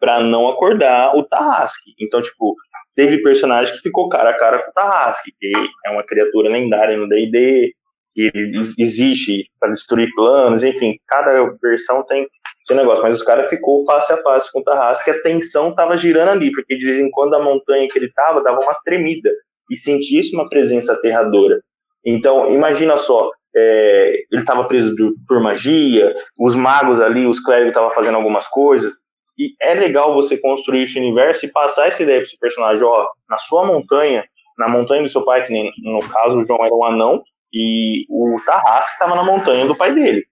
para 0.00 0.20
não 0.20 0.48
acordar 0.48 1.14
o 1.14 1.22
Tarrasque. 1.24 1.92
Então, 2.00 2.22
tipo, 2.22 2.56
teve 2.94 3.22
personagem 3.22 3.74
que 3.74 3.82
ficou 3.82 4.08
cara 4.08 4.30
a 4.30 4.38
cara 4.38 4.62
com 4.62 4.70
o 4.70 4.74
Tarrasque, 4.74 5.32
que 5.38 5.52
é 5.86 5.90
uma 5.90 6.04
criatura 6.04 6.48
lendária 6.48 6.96
no 6.96 7.08
D&D, 7.08 7.74
que 8.14 8.30
existe 8.78 9.46
para 9.58 9.72
destruir 9.72 10.08
planos, 10.14 10.62
enfim, 10.62 10.96
cada 11.08 11.56
versão 11.62 12.04
tem 12.04 12.26
seu 12.64 12.76
negócio. 12.76 13.02
Mas 13.02 13.16
os 13.16 13.22
caras 13.22 13.48
ficou 13.48 13.84
face 13.84 14.12
a 14.12 14.22
face 14.22 14.50
com 14.52 14.60
o 14.60 14.64
Tarrasque, 14.64 15.10
a 15.10 15.22
tensão 15.22 15.74
tava 15.74 15.96
girando 15.96 16.30
ali, 16.30 16.52
porque 16.52 16.76
de 16.76 16.84
vez 16.84 17.00
em 17.00 17.10
quando 17.10 17.34
a 17.34 17.42
montanha 17.42 17.88
que 17.88 17.98
ele 17.98 18.12
tava 18.12 18.42
dava 18.42 18.60
umas 18.60 18.78
tremidas, 18.80 19.32
e 19.70 19.76
sentisse 19.76 20.34
uma 20.34 20.48
presença 20.48 20.92
aterradora. 20.92 21.60
Então, 22.04 22.52
imagina 22.52 22.96
só, 22.98 23.30
é, 23.54 24.24
ele 24.30 24.42
estava 24.42 24.64
preso 24.64 24.94
por 25.26 25.40
magia, 25.40 26.14
os 26.38 26.54
magos 26.54 27.00
ali, 27.00 27.26
os 27.26 27.40
clérigos 27.40 27.70
estavam 27.70 27.90
fazendo 27.90 28.16
algumas 28.16 28.46
coisas, 28.48 28.92
e 29.38 29.54
é 29.60 29.74
legal 29.74 30.12
você 30.12 30.36
construir 30.36 30.82
esse 30.82 30.98
universo 30.98 31.46
e 31.46 31.52
passar 31.52 31.88
essa 31.88 32.02
ideia 32.02 32.18
para 32.18 32.26
esse 32.26 32.38
personagem, 32.38 32.84
ó, 32.84 33.08
na 33.28 33.38
sua 33.38 33.64
montanha, 33.64 34.24
na 34.58 34.68
montanha 34.68 35.02
do 35.02 35.08
seu 35.08 35.24
pai, 35.24 35.46
que 35.46 35.52
nem, 35.52 35.72
no 35.82 36.00
caso 36.00 36.38
o 36.38 36.44
João 36.44 36.64
era 36.64 36.74
um 36.74 36.84
anão, 36.84 37.22
e 37.52 38.06
o 38.08 38.40
Tarrasque 38.44 38.92
estava 38.92 39.14
na 39.14 39.24
montanha 39.24 39.66
do 39.66 39.76
pai 39.76 39.94
dele. 39.94 40.26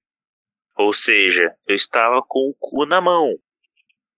Ou 0.78 0.92
seja, 0.92 1.54
eu 1.68 1.74
estava 1.74 2.22
com 2.26 2.48
o 2.48 2.54
cu 2.58 2.86
na 2.86 3.00
mão. 3.00 3.34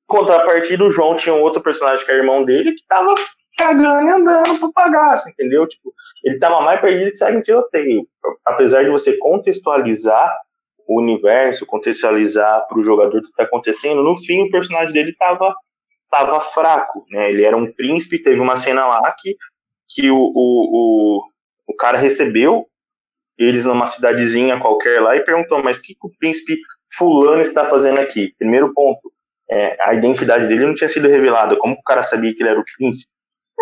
Contrapartida, 0.07 0.85
o 0.85 0.91
João 0.91 1.17
tinha 1.17 1.35
um 1.35 1.41
outro 1.41 1.63
personagem 1.63 2.05
que 2.05 2.13
é 2.13 2.17
irmão 2.17 2.45
dele 2.45 2.73
que 2.73 2.81
estava 2.81 3.15
cagando 3.59 4.07
e 4.07 4.11
andando 4.11 4.59
pro 4.59 4.73
bagaço, 4.73 5.29
entendeu? 5.29 5.67
Tipo, 5.67 5.93
ele 6.25 6.37
estava 6.37 6.61
mais 6.61 6.81
perdido 6.81 7.11
que 7.11 7.17
segue 7.17 7.39
em 7.39 7.43
tiroteio. 7.43 8.07
Apesar 8.45 8.85
de 8.85 8.91
você 8.91 9.17
contextualizar 9.19 10.33
o 10.87 11.01
universo, 11.01 11.67
contextualizar 11.67 12.67
para 12.69 12.79
o 12.79 12.83
jogador 12.83 13.19
o 13.19 13.23
que 13.23 13.29
está 13.29 13.45
acontecendo, 13.45 14.03
no 14.03 14.17
fim 14.17 14.43
o 14.43 14.51
personagem 14.51 14.93
dele 14.93 15.11
estava 15.11 15.55
tava 16.11 16.41
fraco, 16.43 17.07
né? 17.11 17.31
Ele 17.31 17.43
era 17.43 17.57
um 17.57 17.73
príncipe, 17.73 18.21
teve 18.21 18.39
uma 18.39 18.57
cena 18.57 18.87
lá 18.87 19.15
que, 19.19 19.35
que 19.89 20.11
o, 20.11 20.19
o, 20.19 20.29
o, 20.37 21.23
o 21.69 21.75
cara 21.75 21.97
recebeu 21.97 22.67
eles 23.39 23.65
numa 23.65 23.87
cidadezinha 23.87 24.61
qualquer 24.61 25.01
lá 25.01 25.17
e 25.17 25.25
perguntou, 25.25 25.63
mas 25.63 25.79
o 25.79 25.83
que, 25.83 25.95
que, 25.95 26.07
o 26.07 26.13
príncipe 26.19 26.57
fulano 26.97 27.43
está 27.43 27.65
fazendo 27.65 27.99
aqui? 27.99 28.35
Primeiro 28.39 28.73
ponto, 28.75 29.13
é, 29.51 29.77
a 29.81 29.95
identidade 29.95 30.47
dele 30.47 30.67
não 30.67 30.75
tinha 30.75 30.89
sido 30.89 31.09
revelada, 31.09 31.57
como 31.57 31.75
o 31.75 31.83
cara 31.83 32.03
sabia 32.03 32.35
que 32.35 32.43
ele 32.43 32.51
era 32.51 32.61
o 32.61 32.65
príncipe? 32.77 33.11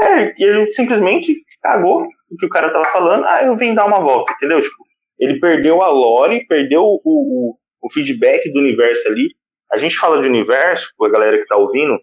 É, 0.02 0.34
ele 0.42 0.70
simplesmente 0.72 1.34
cagou 1.62 2.06
o 2.30 2.36
que 2.38 2.46
o 2.46 2.48
cara 2.48 2.68
estava 2.68 2.84
falando, 2.86 3.24
ah, 3.24 3.44
eu 3.44 3.56
vim 3.56 3.74
dar 3.74 3.86
uma 3.86 4.00
volta, 4.00 4.32
entendeu? 4.32 4.60
Tipo, 4.60 4.84
ele 5.18 5.38
perdeu 5.38 5.82
a 5.82 5.88
lore, 5.88 6.46
perdeu 6.46 6.82
o, 6.82 7.00
o, 7.04 7.56
o 7.82 7.92
feedback 7.92 8.50
do 8.52 8.60
universo 8.60 9.06
ali. 9.08 9.28
A 9.70 9.76
gente 9.76 9.96
fala 9.96 10.20
de 10.20 10.28
universo, 10.28 10.90
a 11.02 11.08
galera 11.08 11.36
que 11.36 11.42
está 11.42 11.56
ouvindo, 11.56 12.00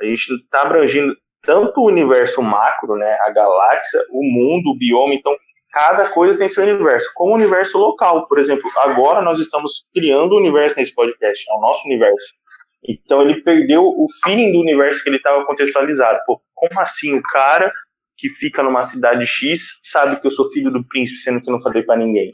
a 0.00 0.04
gente 0.04 0.34
está 0.34 0.62
abrangindo 0.62 1.16
tanto 1.42 1.80
o 1.80 1.86
universo 1.86 2.42
macro, 2.42 2.96
né, 2.96 3.16
a 3.22 3.30
galáxia, 3.30 4.00
o 4.10 4.22
mundo, 4.22 4.70
o 4.70 4.78
bioma, 4.78 5.14
então 5.14 5.34
cada 5.78 6.10
coisa 6.10 6.36
tem 6.36 6.48
seu 6.48 6.64
universo, 6.64 7.08
como 7.14 7.32
o 7.32 7.36
universo 7.36 7.78
local. 7.78 8.26
Por 8.26 8.40
exemplo, 8.40 8.68
agora 8.78 9.22
nós 9.22 9.40
estamos 9.40 9.86
criando 9.94 10.32
o 10.32 10.38
universo 10.38 10.76
nesse 10.76 10.92
podcast, 10.92 11.44
é 11.48 11.54
o 11.56 11.60
nosso 11.60 11.86
universo. 11.86 12.34
Então 12.88 13.22
ele 13.22 13.40
perdeu 13.42 13.84
o 13.84 14.08
feeling 14.24 14.50
do 14.50 14.58
universo 14.58 15.02
que 15.02 15.08
ele 15.08 15.18
estava 15.18 15.44
contextualizado. 15.46 16.18
Pô, 16.26 16.40
como 16.54 16.80
assim 16.80 17.16
o 17.16 17.22
cara 17.22 17.72
que 18.16 18.28
fica 18.30 18.60
numa 18.62 18.82
cidade 18.82 19.24
X 19.24 19.78
sabe 19.84 20.20
que 20.20 20.26
eu 20.26 20.32
sou 20.32 20.50
filho 20.50 20.72
do 20.72 20.84
príncipe, 20.84 21.20
sendo 21.20 21.40
que 21.40 21.48
eu 21.48 21.54
não 21.54 21.62
falei 21.62 21.84
para 21.84 21.96
ninguém? 21.96 22.32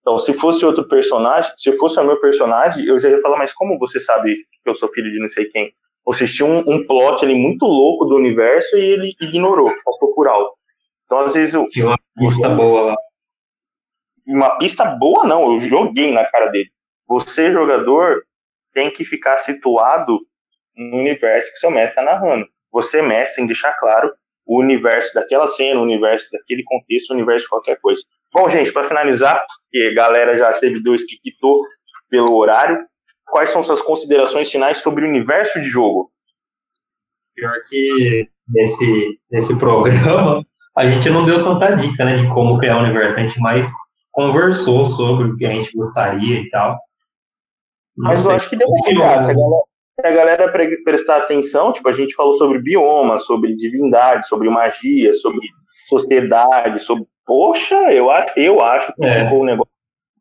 Então, 0.00 0.16
se 0.18 0.32
fosse 0.32 0.64
outro 0.64 0.86
personagem, 0.88 1.52
se 1.56 1.72
fosse 1.76 1.98
o 1.98 2.04
meu 2.04 2.20
personagem, 2.20 2.86
eu 2.86 3.00
já 3.00 3.08
ia 3.08 3.20
falar, 3.20 3.36
mas 3.36 3.52
como 3.52 3.78
você 3.78 4.00
sabe 4.00 4.34
que 4.62 4.70
eu 4.70 4.76
sou 4.76 4.88
filho 4.92 5.10
de 5.10 5.18
não 5.18 5.28
sei 5.28 5.46
quem? 5.46 5.72
Ou 6.06 6.14
seja, 6.14 6.32
tinha 6.32 6.48
um, 6.48 6.60
um 6.66 6.86
plot 6.86 7.24
ali 7.24 7.34
muito 7.34 7.66
louco 7.66 8.06
do 8.06 8.14
universo 8.14 8.78
e 8.78 8.80
ele 8.80 9.14
ignorou, 9.20 9.70
passou 9.84 10.14
por 10.14 10.28
alto. 10.28 10.59
Então, 11.10 11.26
às 11.26 11.34
vezes. 11.34 11.54
Eu, 11.54 11.68
Tinha 11.68 11.86
uma 11.86 11.98
pista 12.16 12.48
boa 12.48 12.82
lá. 12.82 12.96
Uma 14.24 14.58
pista 14.58 14.84
boa, 14.84 15.24
não, 15.24 15.54
eu 15.54 15.60
joguei 15.60 16.12
na 16.12 16.24
cara 16.24 16.46
dele. 16.46 16.70
Você, 17.08 17.50
jogador, 17.50 18.22
tem 18.72 18.88
que 18.88 19.04
ficar 19.04 19.36
situado 19.38 20.20
no 20.76 20.98
universo 20.98 21.50
que 21.52 21.58
seu 21.58 21.70
mestre 21.70 22.00
está 22.00 22.02
narrando. 22.02 22.46
Você, 22.70 23.02
mestre, 23.02 23.36
tem 23.36 23.44
que 23.44 23.52
deixar 23.52 23.72
claro 23.72 24.12
o 24.46 24.60
universo 24.60 25.12
daquela 25.14 25.48
cena, 25.48 25.80
o 25.80 25.82
universo 25.82 26.30
daquele 26.30 26.62
contexto, 26.62 27.10
o 27.10 27.14
universo 27.14 27.46
de 27.46 27.50
qualquer 27.50 27.80
coisa. 27.80 28.02
Bom, 28.32 28.48
gente, 28.48 28.72
para 28.72 28.84
finalizar, 28.84 29.44
porque 29.44 29.88
a 29.90 29.94
galera 29.94 30.36
já 30.36 30.52
teve 30.52 30.80
dois 30.80 31.04
que 31.04 31.18
quitou 31.18 31.64
pelo 32.08 32.36
horário, 32.36 32.86
quais 33.26 33.50
são 33.50 33.64
suas 33.64 33.82
considerações 33.82 34.50
finais 34.50 34.78
sobre 34.78 35.04
o 35.04 35.08
universo 35.08 35.60
de 35.60 35.66
jogo? 35.66 36.12
Pior 37.34 37.54
que 37.68 38.28
nesse, 38.48 39.20
nesse 39.30 39.58
programa, 39.58 40.44
a 40.76 40.86
gente 40.86 41.08
não 41.10 41.24
deu 41.24 41.44
tanta 41.44 41.74
dica, 41.76 42.04
né, 42.04 42.16
de 42.16 42.28
como 42.28 42.58
criar 42.58 42.78
o 42.78 42.82
universo, 42.82 43.18
a 43.18 43.22
gente 43.22 43.40
mais 43.40 43.70
conversou 44.12 44.86
sobre 44.86 45.28
o 45.28 45.36
que 45.36 45.46
a 45.46 45.50
gente 45.50 45.72
gostaria 45.76 46.40
e 46.40 46.48
tal. 46.48 46.78
Não 47.96 48.10
Mas 48.10 48.24
eu 48.24 48.32
acho 48.32 48.50
que 48.50 48.56
pegar, 48.56 49.20
se 49.20 49.30
a 49.30 49.34
galera, 49.34 49.62
se 50.00 50.06
a 50.06 50.10
galera 50.10 50.52
prestar 50.84 51.18
atenção, 51.18 51.72
tipo, 51.72 51.88
a 51.88 51.92
gente 51.92 52.14
falou 52.14 52.34
sobre 52.34 52.60
bioma, 52.60 53.18
sobre 53.18 53.54
divindade, 53.54 54.26
sobre 54.26 54.48
magia, 54.48 55.12
sobre 55.14 55.40
sociedade, 55.86 56.80
sobre. 56.80 57.04
Poxa, 57.26 57.76
eu 57.92 58.10
acho, 58.10 58.38
eu 58.38 58.60
acho 58.60 58.92
que 58.94 59.04
é. 59.04 59.24
ficou 59.24 59.42
um 59.42 59.44
negócio 59.44 59.72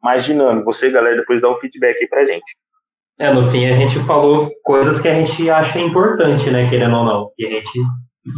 mais 0.01 0.23
dinâmico. 0.23 0.71
Você, 0.71 0.91
galera, 0.91 1.17
depois 1.17 1.41
dá 1.41 1.49
um 1.49 1.55
feedback 1.55 1.97
aí 2.01 2.07
pra 2.07 2.25
gente. 2.25 2.55
É, 3.17 3.33
no 3.33 3.49
fim 3.51 3.65
a 3.65 3.75
gente 3.75 3.99
falou 4.05 4.49
coisas 4.63 5.01
que 5.01 5.07
a 5.07 5.13
gente 5.13 5.49
acha 5.49 5.79
importante, 5.79 6.49
né, 6.49 6.69
querendo 6.69 6.95
ou 6.95 7.03
não. 7.03 7.31
E 7.37 7.45
a 7.45 7.49
gente 7.49 7.79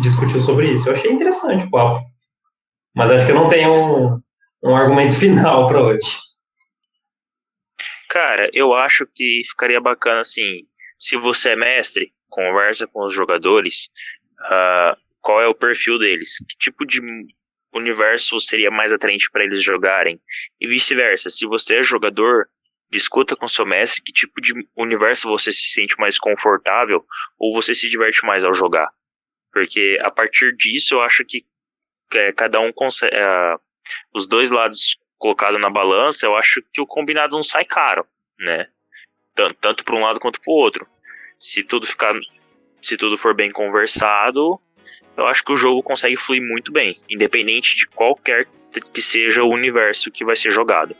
discutiu 0.01 0.41
sobre 0.41 0.71
isso. 0.73 0.87
Eu 0.87 0.93
achei 0.93 1.11
interessante 1.11 1.65
o 1.65 1.71
papo. 1.71 2.05
Mas 2.95 3.11
acho 3.11 3.25
que 3.25 3.31
eu 3.31 3.35
não 3.35 3.49
tenho 3.49 3.71
um, 3.71 4.21
um 4.63 4.75
argumento 4.75 5.15
final 5.19 5.67
para 5.67 5.81
hoje. 5.81 6.17
Cara, 8.09 8.49
eu 8.53 8.73
acho 8.73 9.07
que 9.15 9.41
ficaria 9.49 9.79
bacana 9.79 10.19
assim, 10.19 10.63
se 10.99 11.15
você 11.17 11.51
é 11.51 11.55
mestre, 11.55 12.11
conversa 12.29 12.85
com 12.85 13.05
os 13.05 13.13
jogadores, 13.13 13.89
uh, 14.41 14.97
qual 15.21 15.41
é 15.41 15.47
o 15.47 15.55
perfil 15.55 15.97
deles, 15.97 16.37
que 16.49 16.57
tipo 16.57 16.85
de 16.85 16.99
universo 17.73 18.37
seria 18.39 18.69
mais 18.69 18.91
atraente 18.91 19.29
para 19.31 19.45
eles 19.45 19.63
jogarem, 19.63 20.19
e 20.59 20.67
vice-versa. 20.67 21.29
Se 21.29 21.45
você 21.45 21.77
é 21.77 21.83
jogador, 21.83 22.49
discuta 22.91 23.35
com 23.35 23.47
seu 23.47 23.65
mestre 23.65 24.01
que 24.01 24.11
tipo 24.11 24.41
de 24.41 24.53
universo 24.75 25.29
você 25.29 25.51
se 25.51 25.71
sente 25.71 25.95
mais 25.97 26.19
confortável 26.19 27.05
ou 27.39 27.55
você 27.55 27.73
se 27.73 27.89
diverte 27.89 28.25
mais 28.25 28.43
ao 28.43 28.53
jogar. 28.53 28.89
Porque 29.51 29.97
a 30.01 30.09
partir 30.09 30.55
disso 30.55 30.95
eu 30.95 31.01
acho 31.01 31.23
que 31.25 31.45
é, 32.13 32.31
cada 32.31 32.59
um 32.59 32.71
consegue. 32.71 33.15
É, 33.15 33.55
os 34.13 34.27
dois 34.27 34.51
lados 34.51 34.97
colocados 35.17 35.59
na 35.59 35.69
balança, 35.69 36.25
eu 36.25 36.35
acho 36.35 36.63
que 36.73 36.81
o 36.81 36.87
combinado 36.87 37.35
não 37.35 37.43
sai 37.43 37.65
caro, 37.65 38.05
né? 38.39 38.67
tanto, 39.35 39.55
tanto 39.55 39.83
para 39.83 39.95
um 39.95 40.01
lado 40.01 40.19
quanto 40.19 40.39
para 40.41 40.51
o 40.51 40.55
outro. 40.55 40.87
Se 41.39 41.63
tudo 41.63 41.87
ficar, 41.87 42.13
se 42.81 42.97
tudo 42.97 43.17
for 43.17 43.33
bem 43.33 43.51
conversado, 43.51 44.59
eu 45.17 45.25
acho 45.27 45.43
que 45.43 45.51
o 45.51 45.55
jogo 45.55 45.81
consegue 45.81 46.17
fluir 46.17 46.41
muito 46.41 46.71
bem, 46.71 46.99
independente 47.09 47.75
de 47.75 47.87
qualquer 47.87 48.47
que 48.93 49.01
seja 49.01 49.43
o 49.43 49.49
universo 49.49 50.11
que 50.11 50.23
vai 50.23 50.35
ser 50.35 50.51
jogado. 50.51 50.95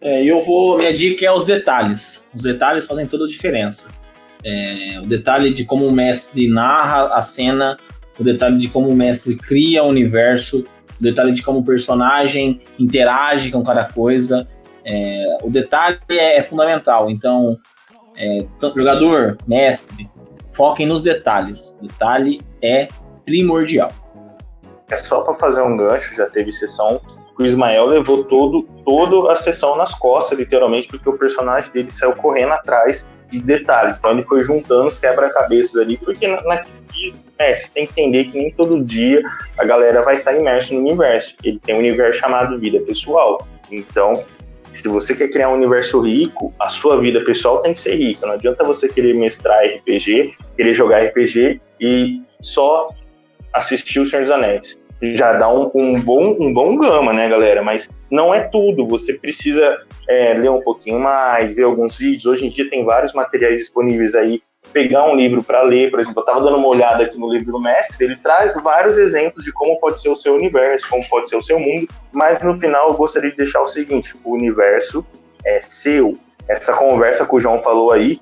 É, 0.00 0.24
eu 0.24 0.40
vou. 0.40 0.78
Minha 0.78 0.92
dica 0.92 1.26
é 1.26 1.32
os 1.32 1.44
detalhes. 1.44 2.28
Os 2.34 2.42
detalhes 2.42 2.86
fazem 2.86 3.06
toda 3.06 3.24
a 3.24 3.28
diferença. 3.28 3.88
É, 4.50 5.00
o 5.00 5.06
detalhe 5.06 5.52
de 5.52 5.62
como 5.62 5.86
o 5.86 5.92
mestre 5.92 6.48
narra 6.48 7.12
a 7.12 7.20
cena, 7.20 7.76
o 8.18 8.24
detalhe 8.24 8.58
de 8.58 8.68
como 8.68 8.88
o 8.88 8.94
mestre 8.96 9.36
cria 9.36 9.84
o 9.84 9.88
universo, 9.88 10.64
o 10.98 11.02
detalhe 11.02 11.32
de 11.32 11.42
como 11.42 11.58
o 11.58 11.64
personagem 11.64 12.62
interage 12.78 13.50
com 13.50 13.62
cada 13.62 13.84
coisa. 13.84 14.48
É, 14.82 15.38
o 15.42 15.50
detalhe 15.50 15.98
é, 16.08 16.38
é 16.38 16.42
fundamental. 16.42 17.10
Então, 17.10 17.58
é, 18.16 18.46
jogador, 18.74 19.36
mestre, 19.46 20.08
foquem 20.52 20.86
nos 20.86 21.02
detalhes. 21.02 21.78
O 21.82 21.86
detalhe 21.86 22.40
é 22.62 22.88
primordial. 23.26 23.92
É 24.90 24.96
só 24.96 25.20
para 25.20 25.34
fazer 25.34 25.60
um 25.60 25.76
gancho, 25.76 26.16
já 26.16 26.24
teve 26.24 26.50
sessão 26.52 26.98
o 27.38 27.46
Ismael 27.46 27.86
levou 27.86 28.24
todo, 28.24 28.64
toda 28.84 29.32
a 29.32 29.36
sessão 29.36 29.76
nas 29.76 29.94
costas, 29.94 30.36
literalmente, 30.36 30.88
porque 30.88 31.08
o 31.08 31.16
personagem 31.16 31.70
dele 31.72 31.90
saiu 31.92 32.12
correndo 32.16 32.52
atrás 32.52 33.06
de 33.30 33.42
detalhes. 33.42 33.96
Então 33.98 34.12
ele 34.12 34.22
foi 34.22 34.42
juntando 34.42 34.88
os 34.88 34.98
quebra-cabeças 34.98 35.80
ali, 35.80 35.96
porque 35.96 36.26
na, 36.26 36.42
na, 36.42 36.62
é, 37.38 37.54
você 37.54 37.70
tem 37.70 37.86
que 37.86 38.00
entender 38.00 38.24
que 38.24 38.38
nem 38.38 38.50
todo 38.52 38.82
dia 38.82 39.22
a 39.56 39.64
galera 39.64 40.02
vai 40.02 40.16
estar 40.16 40.34
imersa 40.34 40.74
no 40.74 40.80
universo. 40.80 41.36
Ele 41.42 41.58
tem 41.58 41.74
um 41.74 41.78
universo 41.78 42.20
chamado 42.20 42.58
vida 42.58 42.80
pessoal. 42.80 43.46
Então, 43.70 44.24
se 44.72 44.86
você 44.88 45.14
quer 45.14 45.28
criar 45.28 45.50
um 45.50 45.54
universo 45.54 46.00
rico, 46.00 46.52
a 46.58 46.68
sua 46.68 47.00
vida 47.00 47.20
pessoal 47.20 47.60
tem 47.60 47.74
que 47.74 47.80
ser 47.80 47.96
rica. 47.96 48.26
Não 48.26 48.34
adianta 48.34 48.64
você 48.64 48.88
querer 48.88 49.14
mestrar 49.14 49.64
RPG, 49.64 50.34
querer 50.56 50.74
jogar 50.74 51.04
RPG 51.04 51.60
e 51.80 52.22
só 52.40 52.90
assistir 53.52 54.00
o 54.00 54.06
Senhor 54.06 54.22
dos 54.22 54.30
Anéis 54.30 54.77
já 55.02 55.32
dá 55.34 55.48
um, 55.52 55.70
um, 55.74 56.00
bom, 56.00 56.36
um 56.40 56.52
bom 56.52 56.76
gama, 56.76 57.12
né, 57.12 57.28
galera? 57.28 57.62
Mas 57.62 57.88
não 58.10 58.34
é 58.34 58.40
tudo. 58.40 58.86
Você 58.88 59.14
precisa 59.14 59.78
é, 60.08 60.34
ler 60.34 60.50
um 60.50 60.60
pouquinho 60.60 60.98
mais, 60.98 61.54
ver 61.54 61.64
alguns 61.64 61.96
vídeos. 61.96 62.26
Hoje 62.26 62.46
em 62.46 62.50
dia 62.50 62.68
tem 62.68 62.84
vários 62.84 63.12
materiais 63.12 63.60
disponíveis 63.60 64.14
aí. 64.14 64.42
Pegar 64.72 65.08
um 65.08 65.14
livro 65.14 65.42
para 65.42 65.62
ler, 65.62 65.90
por 65.90 66.00
exemplo, 66.00 66.20
eu 66.20 66.24
estava 66.24 66.44
dando 66.44 66.58
uma 66.58 66.68
olhada 66.68 67.04
aqui 67.04 67.18
no 67.18 67.32
livro 67.32 67.52
do 67.52 67.60
mestre, 67.60 68.04
ele 68.04 68.16
traz 68.16 68.54
vários 68.60 68.98
exemplos 68.98 69.44
de 69.44 69.52
como 69.52 69.78
pode 69.78 70.00
ser 70.00 70.10
o 70.10 70.16
seu 70.16 70.34
universo, 70.34 70.86
como 70.90 71.08
pode 71.08 71.28
ser 71.28 71.36
o 71.36 71.42
seu 71.42 71.58
mundo, 71.58 71.88
mas 72.12 72.42
no 72.42 72.58
final 72.58 72.88
eu 72.88 72.94
gostaria 72.94 73.30
de 73.30 73.36
deixar 73.36 73.62
o 73.62 73.66
seguinte: 73.66 74.14
o 74.24 74.32
universo 74.32 75.06
é 75.44 75.60
seu. 75.62 76.14
Essa 76.48 76.74
conversa 76.74 77.24
que 77.24 77.34
o 77.34 77.40
João 77.40 77.62
falou 77.62 77.92
aí, 77.92 78.20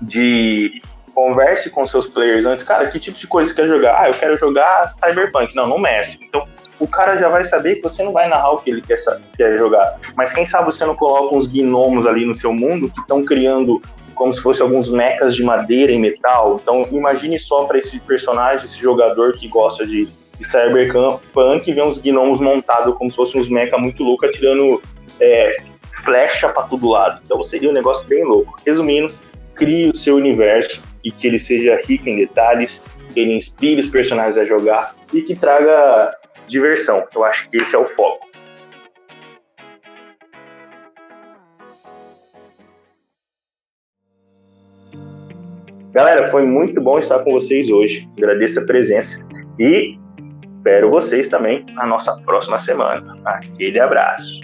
de 0.00 0.80
converse 1.14 1.70
com 1.70 1.86
seus 1.86 2.06
players 2.06 2.44
antes, 2.44 2.64
cara, 2.64 2.86
que 2.88 2.98
tipo 2.98 3.18
de 3.18 3.26
coisa 3.26 3.50
você 3.50 3.56
quer 3.56 3.68
jogar? 3.68 4.00
Ah, 4.00 4.08
eu 4.08 4.14
quero 4.14 4.38
jogar 4.38 4.94
Cyberpunk. 5.04 5.54
Não, 5.54 5.66
não 5.66 5.78
mexe. 5.78 6.18
Então, 6.22 6.46
o 6.78 6.86
cara 6.86 7.16
já 7.16 7.28
vai 7.28 7.44
saber 7.44 7.76
que 7.76 7.82
você 7.82 8.02
não 8.02 8.12
vai 8.12 8.28
narrar 8.28 8.52
o 8.52 8.58
que 8.58 8.70
ele 8.70 8.82
quer, 8.82 8.96
quer 9.36 9.58
jogar. 9.58 10.00
Mas 10.16 10.32
quem 10.32 10.44
sabe 10.44 10.64
você 10.64 10.84
não 10.84 10.96
coloca 10.96 11.34
uns 11.34 11.46
gnomos 11.46 12.06
ali 12.06 12.26
no 12.26 12.34
seu 12.34 12.52
mundo 12.52 12.90
que 12.90 13.00
estão 13.00 13.24
criando 13.24 13.80
como 14.14 14.32
se 14.32 14.42
fosse 14.42 14.62
alguns 14.62 14.90
mechas 14.90 15.34
de 15.34 15.42
madeira 15.42 15.92
e 15.92 15.98
metal. 15.98 16.58
Então, 16.62 16.86
imagine 16.90 17.38
só 17.38 17.64
para 17.64 17.78
esse 17.78 17.98
personagem, 18.00 18.66
esse 18.66 18.78
jogador 18.78 19.34
que 19.34 19.48
gosta 19.48 19.86
de, 19.86 20.06
de 20.06 20.44
cyberpunk, 20.44 21.72
ver 21.72 21.82
uns 21.82 21.98
gnomos 21.98 22.40
montados 22.40 22.96
como 22.96 23.10
se 23.10 23.16
fossem 23.16 23.40
uns 23.40 23.48
mechas 23.48 23.80
muito 23.80 24.02
loucos 24.02 24.28
atirando 24.28 24.82
é, 25.20 25.56
flecha 26.04 26.48
para 26.48 26.64
todo 26.64 26.88
lado. 26.88 27.20
Então, 27.24 27.42
seria 27.42 27.70
um 27.70 27.72
negócio 27.72 28.06
bem 28.06 28.24
louco. 28.24 28.60
Resumindo, 28.66 29.12
crie 29.54 29.90
o 29.90 29.96
seu 29.96 30.16
universo, 30.16 30.82
e 31.04 31.10
que 31.10 31.26
ele 31.26 31.38
seja 31.38 31.78
rico 31.86 32.08
em 32.08 32.16
detalhes, 32.16 32.82
que 33.12 33.20
ele 33.20 33.34
inspire 33.34 33.80
os 33.80 33.88
personagens 33.88 34.36
a 34.36 34.44
jogar 34.44 34.94
e 35.12 35.22
que 35.22 35.34
traga 35.34 36.16
diversão. 36.46 37.04
Eu 37.14 37.24
acho 37.24 37.50
que 37.50 37.56
esse 37.56 37.74
é 37.74 37.78
o 37.78 37.86
foco. 37.86 38.32
Galera, 45.92 46.30
foi 46.30 46.46
muito 46.46 46.80
bom 46.80 46.98
estar 46.98 47.18
com 47.18 47.32
vocês 47.32 47.70
hoje. 47.70 48.08
Agradeço 48.16 48.60
a 48.60 48.64
presença 48.64 49.22
e 49.58 49.98
espero 50.56 50.90
vocês 50.90 51.28
também 51.28 51.66
na 51.74 51.84
nossa 51.84 52.16
próxima 52.22 52.58
semana. 52.58 53.18
Aquele 53.26 53.78
abraço. 53.78 54.40